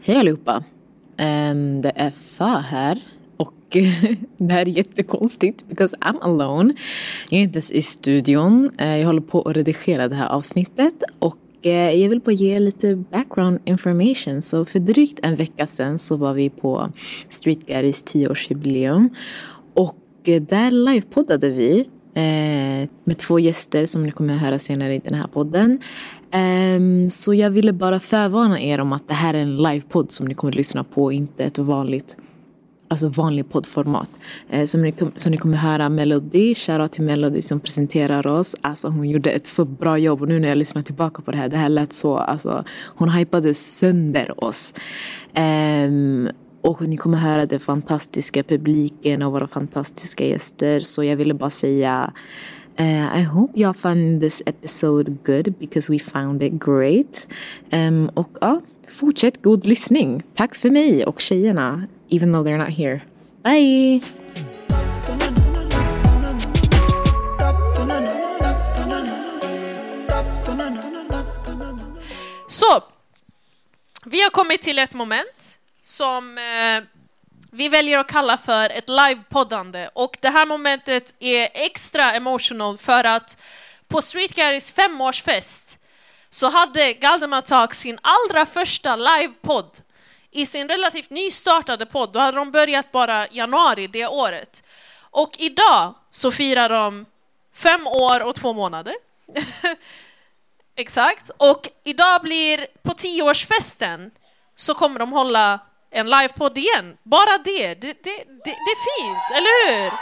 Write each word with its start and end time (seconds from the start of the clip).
Hej 0.00 0.16
allihopa! 0.16 0.64
Um, 1.18 1.82
det 1.82 1.92
är 1.94 2.10
Fa 2.10 2.58
här 2.58 3.02
och 3.36 3.54
det 4.36 4.52
här 4.52 4.60
är 4.60 4.66
jättekonstigt 4.66 5.68
because 5.68 5.96
I'm 5.96 6.18
alone. 6.20 6.74
Jag 7.30 7.38
är 7.38 7.42
inte 7.42 7.56
ens 7.56 7.70
i 7.70 7.82
studion. 7.82 8.70
Eh, 8.78 8.96
jag 8.96 9.06
håller 9.06 9.20
på 9.20 9.42
att 9.42 9.56
redigera 9.56 10.08
det 10.08 10.16
här 10.16 10.28
avsnittet 10.28 11.02
och 11.18 11.38
eh, 11.62 11.72
jag 11.72 12.08
vill 12.08 12.20
bara 12.20 12.32
ge 12.32 12.58
lite 12.58 12.96
background 12.96 13.58
information. 13.64 14.42
Så 14.42 14.64
för 14.64 14.78
drygt 14.78 15.20
en 15.22 15.36
vecka 15.36 15.66
sedan 15.66 15.98
så 15.98 16.16
var 16.16 16.34
vi 16.34 16.50
på 16.50 16.88
Street 17.28 17.66
Garys 17.66 18.04
10-årsjubileum 18.04 19.08
och 19.74 19.98
eh, 20.24 20.42
där 20.42 20.70
livepoddade 20.70 21.50
vi 21.50 21.88
med 23.04 23.18
två 23.18 23.38
gäster 23.38 23.86
som 23.86 24.02
ni 24.02 24.10
kommer 24.10 24.34
att 24.34 24.40
höra 24.40 24.58
senare 24.58 24.94
i 24.94 24.98
den 24.98 25.14
här 25.14 25.26
podden. 25.26 25.78
Um, 26.34 27.10
så 27.10 27.34
jag 27.34 27.50
ville 27.50 27.72
bara 27.72 28.00
förvarna 28.00 28.60
er 28.60 28.80
om 28.80 28.92
att 28.92 29.08
det 29.08 29.14
här 29.14 29.34
är 29.34 29.38
en 29.38 29.56
livepodd 29.56 30.12
som 30.12 30.26
ni 30.26 30.34
kommer 30.34 30.52
att 30.52 30.56
lyssna 30.56 30.84
på, 30.84 31.12
inte 31.12 31.44
ett 31.44 31.58
vanligt 31.58 32.16
Alltså 32.88 33.08
vanlig 33.08 33.50
poddformat. 33.50 34.10
Eh, 34.50 34.60
uh, 34.60 34.66
så, 34.66 34.78
ni, 34.78 34.94
som 35.14 35.30
ni 35.30 35.36
kommer 35.36 35.56
höra 35.56 35.88
Melody, 35.88 36.54
shoutout 36.54 36.92
till 36.92 37.02
Melody 37.02 37.42
som 37.42 37.60
presenterar 37.60 38.26
oss. 38.26 38.56
Alltså 38.60 38.88
hon 38.88 39.10
gjorde 39.10 39.30
ett 39.30 39.46
så 39.46 39.64
bra 39.64 39.98
jobb 39.98 40.22
och 40.22 40.28
nu 40.28 40.40
när 40.40 40.48
jag 40.48 40.58
lyssnar 40.58 40.82
tillbaka 40.82 41.22
på 41.22 41.30
det 41.30 41.36
här, 41.36 41.48
det 41.48 41.56
här 41.56 41.68
lät 41.68 41.92
så, 41.92 42.16
alltså 42.16 42.64
hon 42.86 43.10
hypade 43.10 43.54
sönder 43.54 44.44
oss. 44.44 44.74
Um, 45.86 46.28
och 46.66 46.88
ni 46.88 46.96
kommer 46.96 47.18
höra 47.18 47.46
den 47.46 47.60
fantastiska 47.60 48.42
publiken 48.42 49.22
och 49.22 49.32
våra 49.32 49.46
fantastiska 49.46 50.26
gäster. 50.26 50.80
Så 50.80 51.04
jag 51.04 51.16
ville 51.16 51.34
bara 51.34 51.50
säga 51.50 52.12
Uh, 52.78 53.08
I 53.20 53.22
hope 53.22 53.52
y'all 53.54 53.72
found 53.72 54.20
this 54.20 54.42
episode 54.46 55.24
good 55.24 55.58
because 55.58 55.88
we 55.88 55.98
found 55.98 56.42
it 56.42 56.58
great. 56.58 57.26
Um, 57.72 58.08
och 58.14 58.28
ja, 58.40 58.60
fortsätt 58.88 59.42
god 59.42 59.66
lyssning. 59.66 60.22
Tack 60.34 60.54
för 60.54 60.70
mig 60.70 61.06
och 61.06 61.20
tjejerna, 61.20 61.86
even 62.10 62.32
though 62.32 62.46
they're 62.46 62.58
not 62.58 62.68
here. 62.68 63.00
Bye! 63.42 64.00
Så, 72.48 72.84
vi 74.04 74.22
har 74.22 74.30
kommit 74.30 74.62
till 74.62 74.78
ett 74.78 74.94
moment 74.94 75.58
som 75.82 76.38
eh, 76.38 76.84
vi 77.56 77.68
väljer 77.68 77.98
att 77.98 78.06
kalla 78.06 78.36
för 78.36 78.70
ett 78.70 78.88
livepoddande 78.88 79.88
och 79.94 80.16
det 80.20 80.28
här 80.28 80.46
momentet 80.46 81.14
är 81.18 81.48
extra 81.54 82.12
emotional 82.12 82.78
för 82.78 83.04
att 83.04 83.42
på 83.88 84.02
Street 84.02 84.34
Garys 84.34 84.72
femårsfest 84.72 85.78
så 86.30 86.48
hade 86.50 86.92
Galdemar 86.92 87.40
Talk 87.40 87.74
sin 87.74 87.98
allra 88.02 88.46
första 88.46 88.96
livepodd 88.96 89.80
i 90.30 90.46
sin 90.46 90.68
relativt 90.68 91.10
nystartade 91.10 91.86
podd. 91.86 92.12
Då 92.12 92.18
hade 92.18 92.38
de 92.38 92.50
börjat 92.50 92.92
bara 92.92 93.28
januari 93.28 93.86
det 93.86 94.06
året. 94.06 94.64
Och 95.00 95.36
idag 95.38 95.94
så 96.10 96.32
firar 96.32 96.68
de 96.68 97.06
fem 97.54 97.86
år 97.86 98.20
och 98.22 98.34
två 98.34 98.52
månader. 98.52 98.94
Exakt. 100.76 101.30
Och 101.36 101.68
idag 101.84 102.22
blir 102.22 102.66
på 102.82 102.92
tioårsfesten 102.92 104.10
så 104.54 104.74
kommer 104.74 104.98
de 104.98 105.12
hålla 105.12 105.60
en 105.96 106.10
livepodd 106.10 106.58
igen. 106.58 106.96
Bara 107.02 107.38
det. 107.38 107.74
Det, 107.74 107.92
det, 108.04 108.16
det, 108.44 108.56
det 108.64 108.72
är 108.74 109.00
fint, 109.00 109.36
eller 109.36 109.82
hur? 109.82 109.92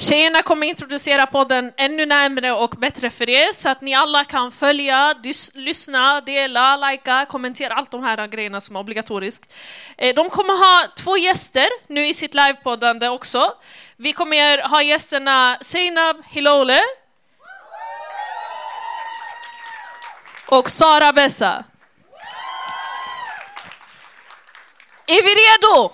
Tjejerna 0.00 0.42
kommer 0.42 0.66
introducera 0.66 1.26
podden 1.26 1.72
ännu 1.76 2.06
närmare 2.06 2.52
och 2.52 2.70
bättre 2.70 3.10
för 3.10 3.30
er 3.30 3.52
så 3.54 3.68
att 3.68 3.80
ni 3.80 3.94
alla 3.94 4.24
kan 4.24 4.52
följa, 4.52 5.14
lyssna, 5.54 6.20
dela, 6.20 6.76
likea, 6.76 7.26
kommentera 7.26 7.74
allt 7.74 7.90
de 7.90 8.02
här 8.02 8.26
grejerna 8.26 8.60
som 8.60 8.76
är 8.76 8.80
obligatoriskt. 8.80 9.54
Eh, 9.96 10.14
de 10.14 10.30
kommer 10.30 10.54
ha 10.54 10.86
två 10.96 11.16
gäster 11.16 11.66
nu 11.86 12.06
i 12.06 12.14
sitt 12.14 12.34
livepoddande 12.34 13.08
också. 13.08 13.52
Vi 13.96 14.12
kommer 14.12 14.68
ha 14.68 14.82
gästerna 14.82 15.58
Seinab 15.60 16.16
Hilole 16.30 16.80
och 20.48 20.70
Sara 20.70 21.12
Bessa. 21.12 21.64
Är 25.06 25.22
vi 25.22 25.34
redo? 25.34 25.92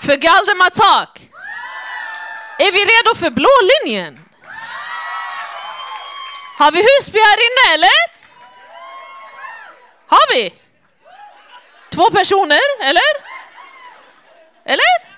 För 0.00 0.16
Galdemar 0.16 0.70
Tak? 0.70 1.20
Är 2.58 2.72
vi 2.72 2.84
redo 2.84 3.14
för 3.18 3.30
blå 3.30 3.50
linjen? 3.62 4.24
Har 6.58 6.72
vi 6.72 6.78
Husby 6.78 7.18
här 7.18 7.36
inne 7.36 7.74
eller? 7.74 8.18
Har 10.06 10.34
vi? 10.34 10.54
Två 11.90 12.10
personer, 12.10 12.60
eller? 12.80 13.28
Eller? 14.64 15.08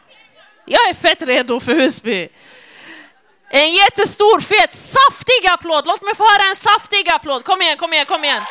Jag 0.64 0.88
är 0.88 0.94
fett 0.94 1.22
redo 1.22 1.60
för 1.60 1.74
Husby. 1.74 2.28
En 3.52 3.72
jättestor, 3.72 4.40
fet, 4.40 4.74
saftig 4.74 5.46
applåd. 5.50 5.86
Låt 5.86 6.02
mig 6.02 6.16
få 6.16 6.22
höra 6.22 6.48
en 6.48 6.56
saftig 6.56 7.08
applåd. 7.08 7.44
Kom 7.44 7.62
igen, 7.62 7.76
kom 7.76 7.92
igen, 7.92 8.06
kom 8.06 8.24
igen. 8.24 8.42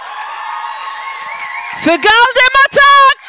För 1.84 1.92
Galdematak! 1.92 3.20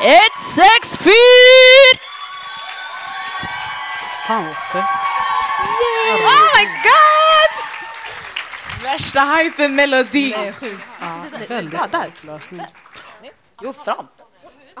164! 0.00 1.12
Fan 4.26 4.46
vad 4.46 4.56
fett. 4.56 4.84
Oh 6.10 6.56
my 6.56 6.64
god! 6.64 7.52
Värsta 8.82 9.20
är 9.20 10.52
sjukt. 10.52 10.84
Ja, 11.00 11.24
väldigt. 11.48 11.80
Ja, 11.80 11.86
där. 11.86 12.12
Jo, 13.62 13.72
fram. 13.72 14.08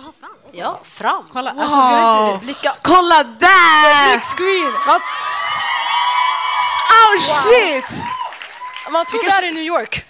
Aha, 0.00 0.12
fram. 0.20 0.30
Ja, 0.52 0.80
fram. 0.84 1.24
Kolla, 1.32 1.52
wow. 1.52 1.62
alltså 1.62 2.34
inte 2.34 2.44
blickat. 2.44 2.78
Kolla 2.82 3.24
där! 3.24 4.12
Big 4.12 4.22
screen. 4.22 4.72
What? 4.86 5.02
Oh 7.00 7.18
shit! 7.18 7.84
Man 8.90 9.06
tror 9.06 9.24
det 9.24 9.30
här 9.30 9.42
är 9.42 9.52
New 9.52 9.62
York. 9.62 10.06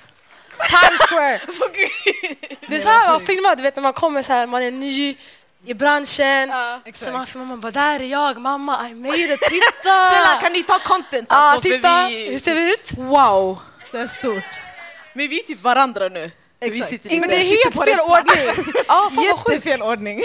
Times 0.68 1.00
Square. 1.08 1.40
det 2.68 2.76
är 2.76 2.80
så 2.80 2.88
här 2.88 3.10
man 3.10 3.20
filmar, 3.20 3.56
du 3.56 3.62
vet 3.62 3.76
när 3.76 3.82
man 3.82 3.92
kommer 3.92 4.22
så 4.22 4.32
här, 4.32 4.46
man 4.46 4.62
är 4.62 4.70
ny 4.70 5.16
i 5.64 5.74
branschen. 5.74 6.48
Ja, 6.48 6.80
så 6.94 7.10
man 7.10 7.26
filmar, 7.26 7.46
man 7.46 7.60
bara 7.60 7.72
där 7.72 8.00
är 8.00 8.04
jag, 8.04 8.38
mamma, 8.38 8.88
I 8.90 8.94
made 8.94 9.34
it, 9.34 9.40
titta! 9.40 10.04
Snälla 10.10 10.40
kan 10.40 10.52
ni 10.52 10.62
ta 10.62 10.78
content 10.78 11.32
alltså? 11.32 11.62
Titta, 11.62 12.06
vi... 12.08 12.30
hur 12.30 12.38
ser 12.38 12.54
vi 12.54 12.72
ut? 12.72 12.92
Wow! 12.96 13.58
Det 13.90 13.98
är 13.98 14.08
stort. 14.08 14.44
Men 15.14 15.28
vi 15.28 15.40
är 15.40 15.44
typ 15.44 15.62
varandra 15.62 16.08
nu. 16.08 16.30
Sitter 16.60 17.20
Men 17.20 17.28
det 17.28 17.34
är 17.34 17.44
helt 17.44 17.84
fel 17.84 18.00
ordning! 18.00 18.74
ja, 18.88 19.10
Jättefel 19.22 19.82
ordning. 19.82 20.22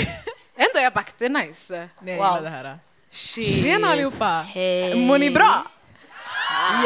Ändå 0.57 0.79
är 0.79 0.83
jag 0.83 0.93
back, 0.93 1.11
det 1.17 1.25
är 1.25 1.29
nice. 1.29 1.89
Nej, 2.01 2.17
wow. 2.17 2.43
det 2.43 2.49
här. 2.49 2.79
Shit. 3.11 3.63
Tjena 3.63 3.91
allihopa! 3.91 4.45
Hej! 4.47 4.95
Mår 4.95 5.17
ni 5.17 5.31
bra? 5.31 5.65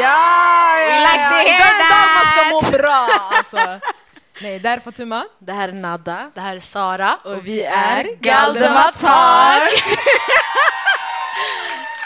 ja, 0.00 0.86
We 0.86 1.00
like 1.00 1.50
hear 1.50 1.78
that! 1.88 2.08
man 2.14 2.26
ska 2.32 2.44
må 2.50 2.78
bra! 2.78 3.08
Alltså. 3.30 3.80
Nej, 4.42 4.58
där 4.58 4.76
är 4.76 4.80
Fatuma. 4.80 5.24
Det 5.38 5.52
här 5.52 5.68
är 5.68 5.72
Nada. 5.72 6.30
Det 6.34 6.40
här 6.40 6.56
är 6.56 6.60
Sara. 6.60 7.18
Och, 7.24 7.46
vi 7.46 7.62
är 7.62 8.16
Galdematak! 8.20 9.84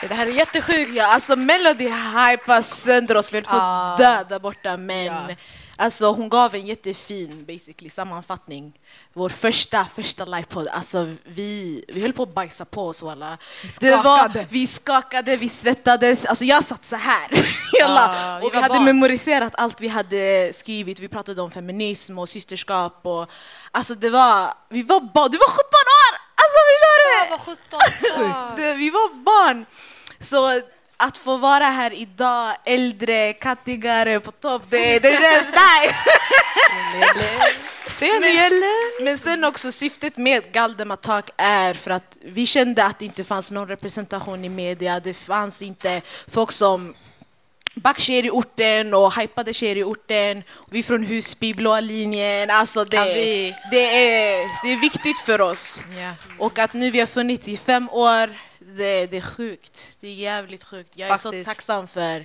det 0.08 0.14
här 0.14 0.26
är 0.26 0.30
jättesjukt. 0.30 0.94
Ja, 0.94 1.06
alltså 1.06 1.36
Melody 1.36 1.88
hypar 1.88 2.62
sönder 2.62 3.16
oss, 3.16 3.32
vi 3.32 3.36
höll 3.36 3.44
på 3.44 3.56
att 3.56 3.98
dö 3.98 4.24
där 4.28 4.38
borta 4.38 4.76
men 4.76 5.04
ja. 5.04 5.26
Alltså 5.76 6.12
hon 6.12 6.28
gav 6.28 6.54
en 6.54 6.66
jättefin 6.66 7.44
basically, 7.44 7.90
sammanfattning. 7.90 8.72
Vår 9.12 9.28
första, 9.28 9.86
första 9.94 10.24
livepodd. 10.24 10.68
Alltså 10.68 11.14
vi, 11.24 11.84
vi 11.88 12.00
höll 12.02 12.12
på 12.12 12.22
att 12.22 12.34
bajsa 12.34 12.64
på 12.64 12.88
oss 12.88 13.02
alla. 13.02 13.38
Vi 13.62 13.68
skakade. 13.68 14.46
vi 14.50 14.66
skakade, 14.66 15.36
vi 15.36 15.48
svettades. 15.48 16.24
Alltså 16.24 16.44
jag 16.44 16.64
satt 16.64 16.84
så 16.84 16.96
här. 16.96 17.28
Ah, 17.86 18.38
vi 18.38 18.46
och 18.46 18.54
vi 18.54 18.56
hade 18.56 18.68
barn. 18.68 18.84
memoriserat 18.84 19.54
allt 19.56 19.80
vi 19.80 19.88
hade 19.88 20.50
skrivit. 20.52 21.00
Vi 21.00 21.08
pratade 21.08 21.42
om 21.42 21.50
feminism 21.50 22.18
och 22.18 22.28
systerskap. 22.28 23.00
Och, 23.02 23.30
alltså 23.70 23.94
det 23.94 24.10
var, 24.10 24.54
vi 24.68 24.82
var 24.82 25.00
barn. 25.00 25.30
Du 25.30 25.38
var 25.38 25.50
17 25.50 25.64
år! 26.00 26.14
Alltså 26.34 26.58
förstår 26.70 26.96
du? 27.04 27.16
Jag 27.18 27.30
var 27.30 28.58
17. 28.58 28.78
vi 28.78 28.90
var 28.90 29.14
barn. 29.24 29.66
Så 30.20 30.60
att 31.04 31.18
få 31.18 31.36
vara 31.36 31.64
här 31.64 31.92
idag, 31.92 32.56
äldre, 32.64 33.32
kattigare, 33.32 34.20
på 34.20 34.30
topp, 34.30 34.62
det, 34.70 34.98
det 34.98 35.10
känns 35.10 35.46
nice! 35.46 35.94
men, 38.20 38.62
men 39.04 39.18
sen 39.18 39.44
också 39.44 39.72
syftet 39.72 40.16
med 40.16 40.52
Galdematak 40.52 41.30
är 41.36 41.74
för 41.74 41.90
att 41.90 42.18
vi 42.22 42.46
kände 42.46 42.84
att 42.84 42.98
det 42.98 43.04
inte 43.04 43.24
fanns 43.24 43.50
någon 43.50 43.68
representation 43.68 44.44
i 44.44 44.48
media, 44.48 45.00
det 45.00 45.14
fanns 45.14 45.62
inte 45.62 46.02
folk 46.28 46.52
som 46.52 46.94
backkedjor 47.74 48.26
i 48.26 48.30
orten 48.30 48.94
och 48.94 49.16
hypade 49.16 49.54
tjejer 49.54 49.76
i 49.76 49.84
orten. 49.84 50.42
Vi 50.70 50.82
från 50.82 51.04
Husby, 51.04 51.54
blåa 51.54 51.80
linjen. 51.80 52.50
Alltså 52.50 52.84
det, 52.84 53.04
det, 53.70 53.84
är, 53.84 54.66
det 54.66 54.72
är 54.72 54.80
viktigt 54.80 55.18
för 55.18 55.40
oss. 55.40 55.82
Yeah. 55.96 56.14
Och 56.38 56.58
att 56.58 56.72
nu 56.72 56.90
vi 56.90 57.00
har 57.00 57.06
funnits 57.06 57.48
i 57.48 57.56
fem 57.56 57.88
år 57.90 58.30
det, 58.76 59.06
det 59.06 59.16
är 59.16 59.20
sjukt. 59.20 59.98
Det 60.00 60.08
är 60.08 60.14
jävligt 60.14 60.64
sjukt. 60.64 60.96
Jag 60.96 61.08
Faktiskt. 61.08 61.34
är 61.34 61.42
så 61.42 61.44
tacksam 61.44 61.86
för 61.88 62.24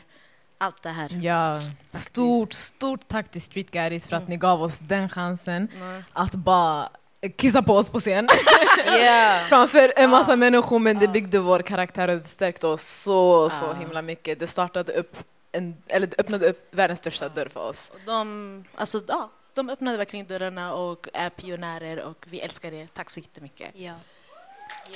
allt 0.57 0.83
det 0.83 0.89
här. 0.89 1.19
Ja, 1.23 1.59
stort, 1.91 2.53
stort 2.53 3.07
tack 3.07 3.31
till 3.31 3.41
Street 3.41 3.71
Guys 3.71 4.07
för 4.07 4.15
att 4.15 4.27
ni 4.27 4.37
gav 4.37 4.61
oss 4.61 4.79
den 4.79 5.09
chansen 5.09 5.67
att 6.13 6.35
bara 6.35 6.89
kissa 7.37 7.61
på 7.63 7.73
oss 7.75 7.89
på 7.89 7.99
scen. 7.99 8.27
Yeah. 8.85 9.45
Framför 9.49 9.93
en 9.95 10.09
massa 10.09 10.35
människor, 10.35 10.79
men 10.79 10.99
det 10.99 11.07
byggde 11.07 11.39
vår 11.39 11.59
karaktär 11.61 12.07
och 12.07 12.17
det 12.17 12.27
stärkte 12.27 12.67
oss 12.67 12.83
så, 12.87 13.49
så 13.49 13.65
Ja. 13.65 13.73
himla 13.73 14.01
mycket. 14.01 14.39
Det 14.39 14.47
startade 14.47 14.93
upp, 14.93 15.17
en, 15.51 15.77
eller 15.87 16.07
det 16.07 16.19
öppnade 16.19 16.49
upp 16.49 16.67
världens 16.75 16.99
största 16.99 17.29
dörr 17.29 17.49
för 17.53 17.69
oss. 17.69 17.89
Och 17.93 17.99
De, 18.05 18.63
alltså, 18.75 19.01
ja, 19.07 19.29
de 19.53 19.69
öppnade 19.69 19.97
verkligen 19.97 20.25
dörrarna 20.25 20.73
och 20.73 21.07
är 21.13 21.29
pionjärer 21.29 21.99
och 22.01 22.25
vi 22.29 22.39
älskar 22.39 22.73
er. 22.73 22.87
Tack 22.93 23.09
så 23.09 23.19
jättemycket. 23.19 23.69
Ja. 23.73 23.93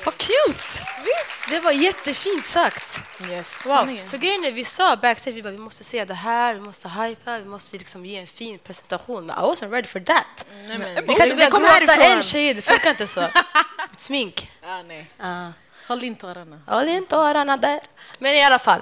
Vad 0.05 0.17
cute! 0.17 0.85
Det 1.49 1.59
var 1.59 1.71
jättefint 1.71 2.45
sagt. 2.45 3.01
Yes. 3.29 3.65
Wow. 3.65 3.99
För 4.09 4.17
grejen 4.17 4.45
är, 4.45 4.51
vi 4.51 4.65
sa 4.65 4.95
backstage, 4.95 5.33
vi, 5.33 5.43
bara, 5.43 5.51
vi 5.51 5.57
måste 5.57 5.83
säga 5.83 6.05
det 6.05 6.13
här, 6.13 6.53
vi 6.53 6.59
måste 6.59 6.89
hypa, 6.89 7.39
vi 7.39 7.45
måste 7.45 7.77
liksom 7.77 8.05
ge 8.05 8.17
en 8.17 8.27
fin 8.27 8.59
presentation. 8.59 9.25
Men 9.25 9.35
I 9.35 9.39
wasn't 9.39 9.71
ready 9.71 9.87
for 9.87 9.99
that. 9.99 10.45
Nej, 10.67 10.77
men, 10.77 11.07
Vi 11.07 11.15
kan 11.15 11.31
inte 11.31 11.47
kom 11.51 11.61
gråta 11.61 11.93
en 11.93 12.23
tjej, 12.23 12.53
det 12.53 12.61
funkar 12.61 12.89
inte 12.89 13.07
så. 13.07 13.27
Smink. 13.97 14.51
Ja, 14.61 14.81
nej. 14.87 15.11
Uh. 15.21 15.49
Håll 15.87 16.03
in 16.03 16.15
tårarna. 16.15 16.61
Håll 16.67 16.87
in 16.87 17.05
tårarna 17.05 17.57
där. 17.57 17.79
Men 18.19 18.35
i 18.35 18.43
alla 18.43 18.59
fall, 18.59 18.81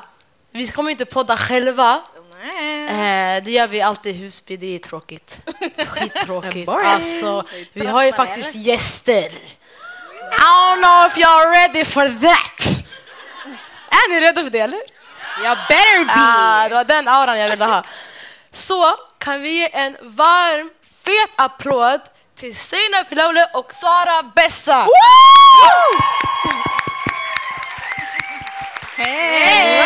vi 0.52 0.68
kommer 0.68 0.92
inte 0.92 1.06
podda 1.06 1.38
själva. 1.38 2.02
Eh, 2.44 3.44
det 3.44 3.52
gör 3.52 3.68
vi 3.68 3.82
alltid 3.82 4.16
i 4.16 4.20
Husby, 4.20 4.58
det 4.58 4.76
är 4.76 4.80
tråkigt. 4.80 5.40
Skittråkigt. 5.88 6.70
Alltså, 6.70 7.48
vi 7.74 7.86
har 7.86 8.06
ju 8.06 8.14
faktiskt 8.14 8.56
gäster. 8.56 9.32
I 10.52 10.76
don't 10.76 10.82
know 10.82 11.06
if 11.08 11.16
you're 11.18 11.50
ready 11.52 11.84
for 11.86 12.08
that. 12.20 12.58
Är 13.90 14.10
ni 14.10 14.20
redo 14.20 14.44
för 14.44 14.50
det 14.50 14.60
eller? 14.60 14.80
Jag 15.44 15.58
better 15.70 16.06
be! 16.06 16.14
Ah, 16.16 16.70
det 16.70 16.76
var 16.76 16.84
den 16.84 17.08
auran 17.08 17.40
jag 17.40 17.50
ville 17.50 17.66
ha. 17.66 17.84
Så 18.52 18.96
kan 19.20 19.42
vi 19.42 19.50
ge 19.50 19.70
en 19.74 19.98
varm, 20.02 20.70
fet 21.06 21.30
applåd 21.36 22.02
till 22.40 22.56
Seinab 22.56 23.10
Pilaule 23.10 23.50
och 23.54 23.74
Sara 23.74 24.24
Bessa. 24.36 24.88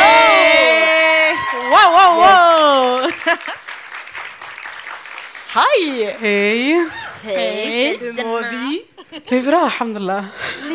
Hey! 0.05 1.35
Wow, 1.69 1.91
wow, 1.91 2.15
wow! 2.15 3.11
Hej! 5.47 6.17
Hej! 6.21 6.89
Hej! 7.23 7.97
Hur 7.97 8.13
mår 8.23 8.41
vi? 8.41 8.94
Det 9.23 9.35
är 9.37 9.41
bra, 9.41 9.61
alhamdulillah. 9.61 10.25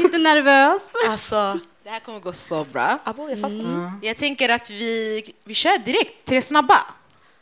Lite 0.03 0.19
nervös. 0.19 0.93
Alltså, 1.09 1.59
Det 1.85 1.91
här 1.91 2.01
kommer 2.01 2.21
gå 2.21 2.33
så 2.33 2.65
bra. 2.65 2.99
abo, 3.05 3.29
jag 3.29 3.41
fastnade. 3.41 3.93
Jag 4.03 4.17
tänker 4.17 4.49
att 4.49 4.71
vi, 4.71 5.23
vi 5.45 5.55
kör 5.55 5.79
direkt, 5.79 6.25
tre 6.25 6.43
snabba. 6.43 6.79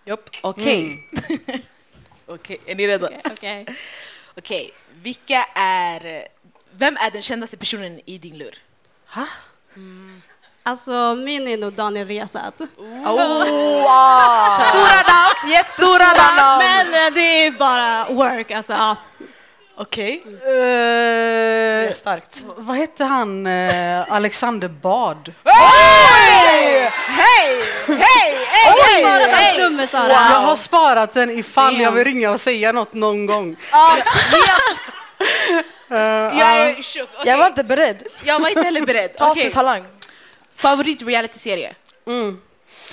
Jopp. 0.04 0.30
Okej. 0.42 1.08
Okej, 2.26 2.58
är 2.66 2.74
ni 2.74 2.86
redo? 2.86 3.08
Okej. 3.24 3.66
Okej, 4.36 4.70
vilka 5.02 5.44
är... 5.54 6.28
Vem 6.72 6.96
är 6.96 7.10
den 7.10 7.22
kändaste 7.22 7.56
personen 7.56 8.00
i 8.04 8.18
din 8.18 8.38
lur? 8.38 8.54
Alltså, 10.62 11.14
min 11.14 11.48
är 11.48 11.56
nog 11.56 11.72
Daniel 11.72 12.06
Riazat. 12.08 12.54
Stora 12.54 12.74
namn! 15.08 15.50
Yes, 15.52 15.72
stora 15.72 16.12
namn! 16.12 16.58
Men 16.64 16.86
eh, 17.06 17.12
det 17.14 17.46
är 17.46 17.50
bara 17.50 18.08
work, 18.14 18.50
alltså. 18.50 18.96
Okej. 19.80 20.22
Eh, 20.26 21.92
Starkt. 21.94 22.44
vad 22.56 22.76
hette 22.76 23.04
han? 23.04 23.46
Eh, 23.46 24.12
Alexander 24.12 24.68
Bard. 24.68 25.32
Hej! 25.44 26.90
Hej! 27.06 27.62
Hej! 28.50 29.04
Bara 29.04 29.18
den 29.18 29.54
stumme, 29.54 29.86
Sara. 29.86 30.08
Jag 30.08 30.40
har 30.40 30.56
sparat 30.56 31.12
den 31.14 31.30
ifall 31.38 31.80
jag 31.80 31.92
vill 31.92 32.04
ringa 32.04 32.30
och 32.30 32.40
säga 32.40 32.72
något 32.72 32.92
någon 32.94 33.26
gång. 33.26 33.56
Eh, 35.90 35.96
Jag 35.98 36.58
är 36.60 36.74
chock. 36.82 37.08
Okej. 37.14 37.30
Jag 37.30 37.38
var 37.38 37.46
inte 37.46 37.64
beredd. 37.64 38.02
Jag 38.24 38.40
var 38.40 38.48
inte 38.48 38.62
heller 38.62 38.80
beredd. 38.86 39.16
Talang. 39.54 39.84
Favorit 40.56 41.02
realityserie? 41.02 41.74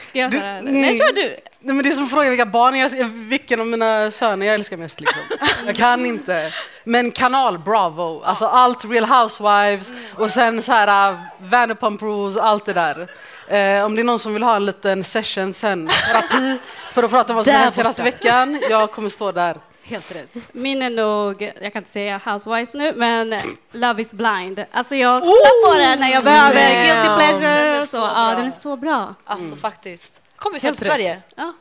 Ska 0.09 0.19
jag 0.19 0.31
Du- 0.31 0.37
köra? 0.37 0.47
mm. 0.49 0.81
Nej, 0.81 0.97
kör 0.97 1.13
du. 1.13 1.37
Nej, 1.65 1.75
men 1.75 1.83
det 1.83 1.89
är 1.89 1.91
som 1.91 2.07
frågar 2.07 2.29
vilka 2.29 2.45
barn 2.45 2.75
jag, 2.75 3.05
vilken 3.05 3.59
av 3.59 3.67
mina 3.67 4.11
söner 4.11 4.45
jag 4.45 4.55
älskar 4.55 4.77
mest. 4.77 4.99
Liksom. 4.99 5.21
Jag 5.65 5.75
kan 5.75 6.05
inte. 6.05 6.51
Men 6.83 7.11
kanal 7.11 7.59
Bravo, 7.59 8.21
alltså 8.21 8.45
allt 8.45 8.85
Real 8.85 9.05
Housewives 9.05 9.93
och 10.15 10.31
sen 10.31 10.63
så 10.63 10.71
här 10.71 11.11
uh, 11.11 11.19
Vanderpump 11.39 12.01
Rules, 12.01 12.37
allt 12.37 12.65
det 12.65 12.73
där. 12.73 13.07
Eh, 13.47 13.85
om 13.85 13.95
det 13.95 14.01
är 14.01 14.03
någon 14.03 14.19
som 14.19 14.33
vill 14.33 14.43
ha 14.43 14.55
en 14.55 14.65
liten 14.65 15.03
session 15.03 15.53
sen, 15.53 15.87
terapi, 15.87 16.57
för 16.91 17.03
att 17.03 17.09
prata 17.09 17.33
om 17.33 17.35
vad 17.35 17.45
som 17.45 17.53
hänt 17.53 17.75
senaste 17.75 18.03
veckan, 18.03 18.61
jag 18.69 18.91
kommer 18.91 19.09
stå 19.09 19.31
där. 19.31 19.57
Helt 19.83 20.15
rätt. 20.15 20.29
Min 20.51 20.81
är 20.81 20.89
nog, 20.89 21.41
jag 21.61 21.73
kan 21.73 21.79
inte 21.79 21.91
säga 21.91 22.21
Housewives 22.25 22.73
nu, 22.73 22.93
men 22.95 23.39
Love 23.71 24.01
is 24.01 24.13
blind. 24.13 24.65
Alltså 24.71 24.95
jag 24.95 25.21
kollar 25.21 25.73
på 25.73 25.79
den 25.79 25.99
när 25.99 26.11
jag 26.11 26.23
behöver 26.23 26.61
Damn. 26.61 26.85
guilty 26.85 27.15
pleasure. 27.15 27.63
Den 27.63 27.81
är 27.81 27.81
så 27.81 27.87
så. 27.87 27.97
bra. 27.97 28.11
Ja, 28.15 28.35
den 28.37 28.47
är 28.47 28.51
så 28.51 28.77
bra. 28.77 29.15
Alltså 29.25 29.55
faktiskt. 29.55 30.21
Kommer 30.37 30.59
sen 30.59 30.75
till 30.75 30.85
Sverige. 30.85 31.21
Ja. 31.35 31.53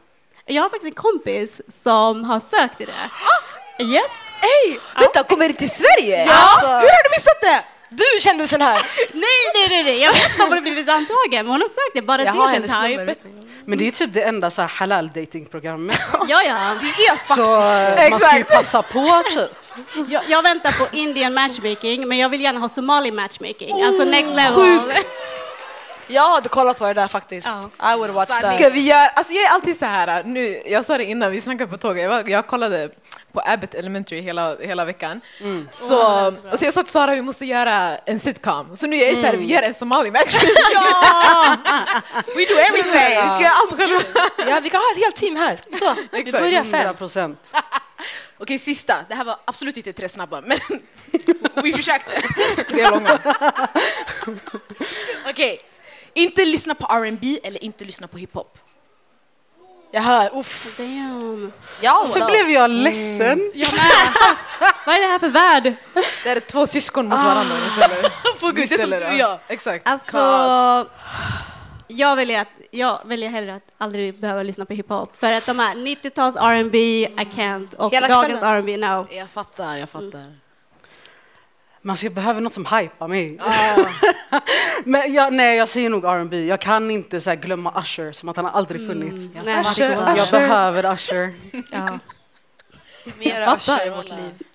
Jag 0.46 0.62
har 0.62 0.68
faktiskt 0.68 0.88
en 0.96 1.02
kompis 1.02 1.60
som 1.68 2.24
har 2.24 2.40
sökt 2.40 2.76
till 2.78 2.86
det. 2.86 3.84
Yes. 3.84 4.10
Hej! 4.40 4.78
Vänta, 4.98 5.24
kommer 5.24 5.48
det 5.48 5.54
till 5.54 5.70
Sverige? 5.70 6.30
Alltså, 6.30 6.66
Hur 6.66 6.72
har 6.72 7.04
du 7.04 7.10
missat 7.16 7.40
det? 7.40 7.64
du 7.96 8.20
kände 8.20 8.48
sån 8.48 8.60
här. 8.60 8.74
Nej, 9.12 9.22
nej, 9.54 9.66
nej, 9.68 9.84
nej. 9.84 9.98
Jag 10.00 10.12
vet 10.12 10.30
inte 10.30 10.42
om 10.42 10.48
hon 10.48 10.56
har 10.56 10.62
blivit 10.62 10.88
antagen, 10.88 11.30
men 11.30 11.46
hon 11.46 11.60
har 11.60 11.68
sökt 11.68 11.94
det. 11.94 12.02
Bara 12.02 12.24
Jag 12.24 12.34
det 12.34 12.38
har 12.38 12.54
känns 12.54 12.78
hype. 12.78 13.14
Men 13.66 13.78
det 13.78 13.86
är 13.86 13.90
typ 13.90 14.12
det 14.12 14.22
enda 14.22 14.50
så 14.50 14.60
här 14.62 14.68
halal 14.68 15.08
datingprogrammet. 15.08 16.00
Ja, 16.28 16.42
ja. 16.42 16.76
Så 17.36 17.62
eh, 17.62 18.10
man 18.10 18.20
ska 18.20 18.38
ju 18.38 18.44
passa 18.44 18.82
på 18.82 19.22
typ. 19.34 19.50
Jag, 20.08 20.22
jag 20.28 20.42
väntar 20.42 20.72
på 20.72 20.96
Indian 20.96 21.34
matchmaking, 21.34 22.08
men 22.08 22.18
jag 22.18 22.28
vill 22.28 22.40
gärna 22.40 22.60
ha 22.60 22.68
Somali 22.68 23.10
matchmaking. 23.10 23.82
Alltså 23.82 24.04
next 24.04 24.30
level. 24.34 24.92
Jag 26.06 26.30
hade 26.34 26.48
kollat 26.48 26.78
på 26.78 26.86
det 26.86 26.94
där 26.94 27.08
faktiskt. 27.08 27.48
I 27.94 27.96
would 27.96 28.10
watch 28.10 28.28
that. 28.40 28.58
Ska 28.58 28.68
vi 28.68 28.80
göra, 28.80 29.06
alltså 29.06 29.32
jag 29.32 29.42
är 29.44 29.48
alltid 29.48 29.78
så 29.78 29.86
här, 29.86 30.24
nu, 30.24 30.62
jag 30.66 30.84
sa 30.84 30.98
det 30.98 31.04
innan 31.04 31.30
vi 31.32 31.40
snackade 31.40 31.70
på 31.70 31.76
tåget, 31.76 32.02
jag, 32.02 32.10
var, 32.10 32.28
jag 32.28 32.46
kollade 32.46 32.90
på 33.32 33.42
Abbott 33.46 33.74
Elementary 33.74 34.20
hela, 34.20 34.56
hela 34.56 34.84
veckan. 34.84 35.20
Så, 35.70 36.26
och 36.52 36.58
så 36.58 36.64
jag 36.64 36.74
sa 36.74 36.82
till 36.82 36.92
Sara 36.92 37.14
vi 37.14 37.22
måste 37.22 37.44
göra 37.46 37.98
en 37.98 38.20
sitcom, 38.20 38.76
så 38.76 38.86
nu 38.86 38.96
är 38.96 39.08
jag 39.08 39.18
så 39.18 39.26
här, 39.26 39.36
vi 39.36 39.44
gör 39.44 39.62
en 39.62 39.74
somali 39.74 40.10
match. 40.10 40.34
Ja! 40.74 41.56
We 42.14 42.44
do 42.44 42.54
everything! 42.68 43.22
vi 43.24 43.28
ska 43.30 43.40
göra 43.40 43.52
allt 43.62 43.76
själva. 43.76 44.00
Ja, 44.48 44.60
vi 44.62 44.70
kan 44.70 44.80
ha 44.80 44.90
ett 44.92 44.98
helt 45.04 45.16
team 45.16 45.36
här. 45.36 45.60
Så, 45.72 45.94
vi 46.10 46.32
börjar 46.32 46.64
fem. 46.64 46.74
100 46.74 46.94
procent. 46.94 47.38
Okej, 48.38 48.58
sista. 48.58 48.96
Det 49.08 49.14
här 49.14 49.24
var 49.24 49.36
absolut 49.44 49.76
inte 49.76 49.92
tre 49.92 50.08
snabba, 50.08 50.40
men 50.40 50.58
vi 51.62 51.72
försökte. 51.72 52.10
Tre 52.68 52.90
långa. 52.90 53.18
Okej. 55.30 55.60
Inte 56.14 56.44
lyssna 56.44 56.74
på 56.74 56.86
R&B 56.86 57.40
eller 57.42 57.64
inte 57.64 57.84
lyssna 57.84 58.08
på 58.08 58.18
hiphop. 58.18 58.58
Jag 59.90 60.02
hör, 60.02 60.38
uff. 60.38 60.76
Damn. 60.78 61.52
Ja, 61.80 62.02
Varför 62.04 62.30
blev 62.30 62.50
jag 62.50 62.70
ledsen? 62.70 63.50
Jag 63.54 63.72
med. 63.72 64.36
Vad 64.86 64.94
är 64.94 65.00
det 65.00 65.06
här 65.06 65.18
för 65.18 65.28
värld? 65.28 65.74
Det 66.24 66.30
är 66.30 66.40
två 66.40 66.66
syskon 66.66 67.08
mot 67.08 67.22
varandra 67.22 67.56
gud, 68.54 68.68
det 68.68 68.74
är 68.74 68.78
som 68.78 68.90
du 68.90 69.06
och 69.06 69.14
jag. 69.14 69.38
Exakt. 69.48 69.88
Alltså, 69.88 70.88
jag 71.88 72.16
väljer, 72.16 72.40
att, 72.40 72.48
jag 72.70 73.00
väljer 73.04 73.28
hellre 73.30 73.54
att 73.54 73.62
aldrig 73.78 74.20
behöva 74.20 74.42
lyssna 74.42 74.64
på 74.64 74.72
hiphop. 74.74 75.16
För 75.16 75.32
att 75.32 75.46
de 75.46 75.58
här 75.58 75.74
90-tals 75.74 76.36
R&B, 76.36 76.78
I 76.78 77.08
can't. 77.34 77.76
Och 77.76 77.92
Hela 77.92 78.08
dagens. 78.08 78.42
R&B 78.42 78.76
no. 78.76 79.06
Jag 79.10 79.30
fattar, 79.30 79.76
jag 79.76 79.90
fattar. 79.90 80.43
Man 81.86 81.96
ska 81.96 82.10
behöva 82.10 82.40
något 82.40 82.54
som 82.54 82.66
hypar 82.66 83.08
mig. 83.08 83.38
Men 84.84 85.14
jag, 85.14 85.32
nej, 85.32 85.56
jag 85.56 85.68
säger 85.68 85.90
nog 85.90 86.04
R&B. 86.04 86.44
Jag 86.44 86.60
kan 86.60 86.90
inte 86.90 87.20
så 87.20 87.30
här, 87.30 87.36
glömma 87.36 87.82
Usher 87.82 88.12
som 88.12 88.28
att 88.28 88.36
han 88.36 88.44
har 88.44 88.52
aldrig 88.52 88.86
funnits. 88.86 89.28
Nej, 89.44 89.56
varsågod. 89.56 90.16
Jag 90.16 90.30
behöver 90.30 90.94
Usher. 90.94 91.32
Ja. 91.72 91.98
Mer. 93.18 93.54
Usher 93.56 93.86
i 93.86 93.90
vårt 93.90 94.08
liv. 94.08 94.46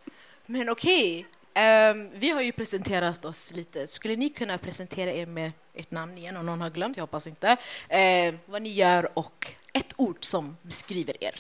Men 0.46 0.70
okej, 0.70 1.28
ehm, 1.54 2.10
vi 2.14 2.30
har 2.30 2.42
ju 2.42 2.52
presenterat 2.52 3.26
oss 3.26 3.54
lite. 3.54 3.88
Skulle 3.88 4.16
ni 4.16 4.30
kunna 4.30 4.58
presentera 4.58 5.12
er 5.12 5.26
med 5.26 5.52
ert 5.74 5.92
namn 5.92 6.18
igen 6.18 6.38
om 6.38 6.46
någon 6.46 6.62
har 6.62 6.70
glömt? 6.70 6.98
Jag 6.98 7.04
hoppas 7.04 7.28
inte. 7.28 7.58
Eh, 7.88 8.34
vad 8.46 8.62
ni 8.62 8.70
gör 8.70 9.10
och 9.14 9.48
ett 9.74 9.94
ord 9.98 10.18
som 10.20 10.58
beskriver 10.62 11.24
er. 11.24 11.36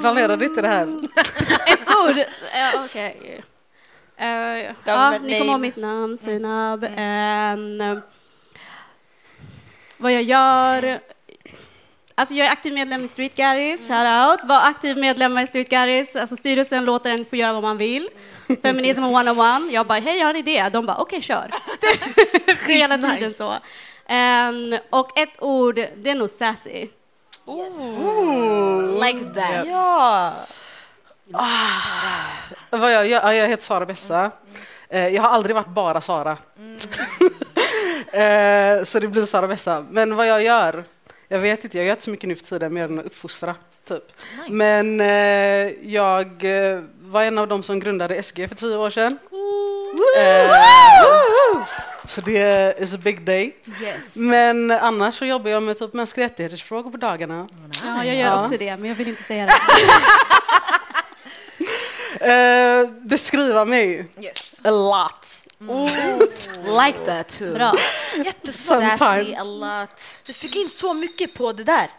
Planerade 0.00 0.44
inte 0.44 0.62
det 0.62 0.68
här. 0.68 0.86
Ett 1.66 1.88
ord. 1.88 2.16
Uh, 2.16 2.84
Okej. 2.84 3.42
Eh, 4.16 4.74
ja, 4.84 5.18
ni 5.18 5.38
kommer 5.38 5.52
ihåg 5.52 5.60
mitt 5.60 5.76
namn, 5.76 6.18
Sinab. 6.18 6.86
En, 6.96 8.02
vad 9.96 10.12
jag 10.12 10.22
gör... 10.22 11.00
Alltså 12.14 12.34
jag 12.34 12.46
är 12.46 12.50
aktiv 12.50 12.72
medlem 12.74 13.04
i 13.04 13.08
Street 13.08 13.34
Garris, 13.36 13.86
shout 13.88 13.90
out. 13.90 14.48
Var 14.48 14.60
aktiv 14.68 14.96
medlem 14.98 15.38
i 15.38 15.46
Street 15.46 15.68
Garris. 15.68 16.16
Alltså 16.16 16.36
styrelsen 16.36 16.84
låter 16.84 17.10
en 17.10 17.24
få 17.24 17.36
göra 17.36 17.52
vad 17.52 17.62
man 17.62 17.78
vill. 17.78 18.08
Feminism 18.62 19.04
one-on-one. 19.04 19.72
Jag 19.72 19.86
bara, 19.86 19.98
hej 19.98 20.18
jag 20.18 20.26
har 20.26 20.30
en 20.30 20.36
idé. 20.36 20.68
De 20.72 20.86
bara, 20.86 20.96
okej 20.96 21.22
kör. 21.22 21.50
Hela 22.68 22.98
tiden 22.98 23.34
så. 23.34 23.58
En, 24.06 24.78
och 24.90 25.18
ett 25.18 25.42
ord, 25.42 25.74
det 25.74 26.10
är 26.10 26.14
nog 26.14 26.30
sassy. 26.30 26.88
Like 29.02 29.24
that. 29.34 29.66
Ja. 29.66 30.32
Vad 32.78 32.92
jag, 32.92 33.06
gör? 33.08 33.20
Ja, 33.22 33.34
jag 33.34 33.48
heter 33.48 33.64
Sara 33.64 33.86
Bessa. 33.86 34.30
Eh, 34.88 35.08
Jag 35.08 35.22
har 35.22 35.28
aldrig 35.28 35.54
varit 35.56 35.66
bara 35.68 36.00
Sara. 36.00 36.36
Eh, 38.12 38.82
så 38.84 38.98
det 39.00 39.06
blir 39.08 39.22
Sara 39.22 39.48
Bessa. 39.48 39.86
Men 39.90 40.16
vad 40.16 40.26
jag 40.26 40.42
gör? 40.42 40.84
Jag 41.28 41.38
vet 41.38 41.64
inte, 41.64 41.76
jag 41.76 41.86
gör 41.86 41.92
inte 41.92 42.04
så 42.04 42.10
mycket 42.10 42.28
nu 42.28 42.34
för 42.36 42.44
tiden 42.44 42.74
mer 42.74 42.84
än 42.84 42.98
att 42.98 43.04
uppfostra. 43.04 43.54
Typ. 43.88 44.02
Men 44.48 45.00
eh, 45.00 45.06
jag 45.82 46.44
var 47.02 47.22
en 47.22 47.38
av 47.38 47.48
dem 47.48 47.62
som 47.62 47.80
grundade 47.80 48.22
SG 48.22 48.48
för 48.48 48.54
tio 48.54 48.76
år 48.76 48.90
sedan. 48.90 49.18
Så 52.08 52.20
det 52.20 52.74
is 52.78 52.94
a 52.94 52.98
big 53.02 53.24
day. 53.24 53.56
Yes. 53.82 54.16
Men 54.16 54.70
annars 54.70 55.18
så 55.18 55.24
jobbar 55.24 55.50
jag 55.50 55.62
med 55.62 55.78
typ 55.78 55.92
mänskliga 55.92 56.26
rättighetsfrågor 56.26 56.90
på 56.90 56.96
dagarna. 56.96 57.46
Ja, 57.84 58.04
jag 58.04 58.16
gör 58.16 58.40
också 58.40 58.56
det, 58.58 58.76
men 58.80 58.88
jag 58.88 58.96
vill 58.96 59.08
inte 59.08 59.22
säga 59.22 59.46
det. 59.46 59.52
Eh, 62.22 62.88
beskriva 63.02 63.64
mig? 63.64 64.06
Yes. 64.20 64.60
A 64.64 64.70
lot. 64.70 65.38
Like 66.86 66.98
that 67.06 67.28
too. 67.28 67.54
Bra. 67.54 67.72
Jättesmart. 68.24 68.98
Sassy 68.98 69.24
Sometimes. 69.24 69.40
a 69.40 69.44
lot. 69.44 70.22
Du 70.26 70.32
fick 70.32 70.56
in 70.56 70.68
så 70.70 70.94
mycket 70.94 71.34
på 71.34 71.52
det 71.52 71.64
där. 71.64 71.90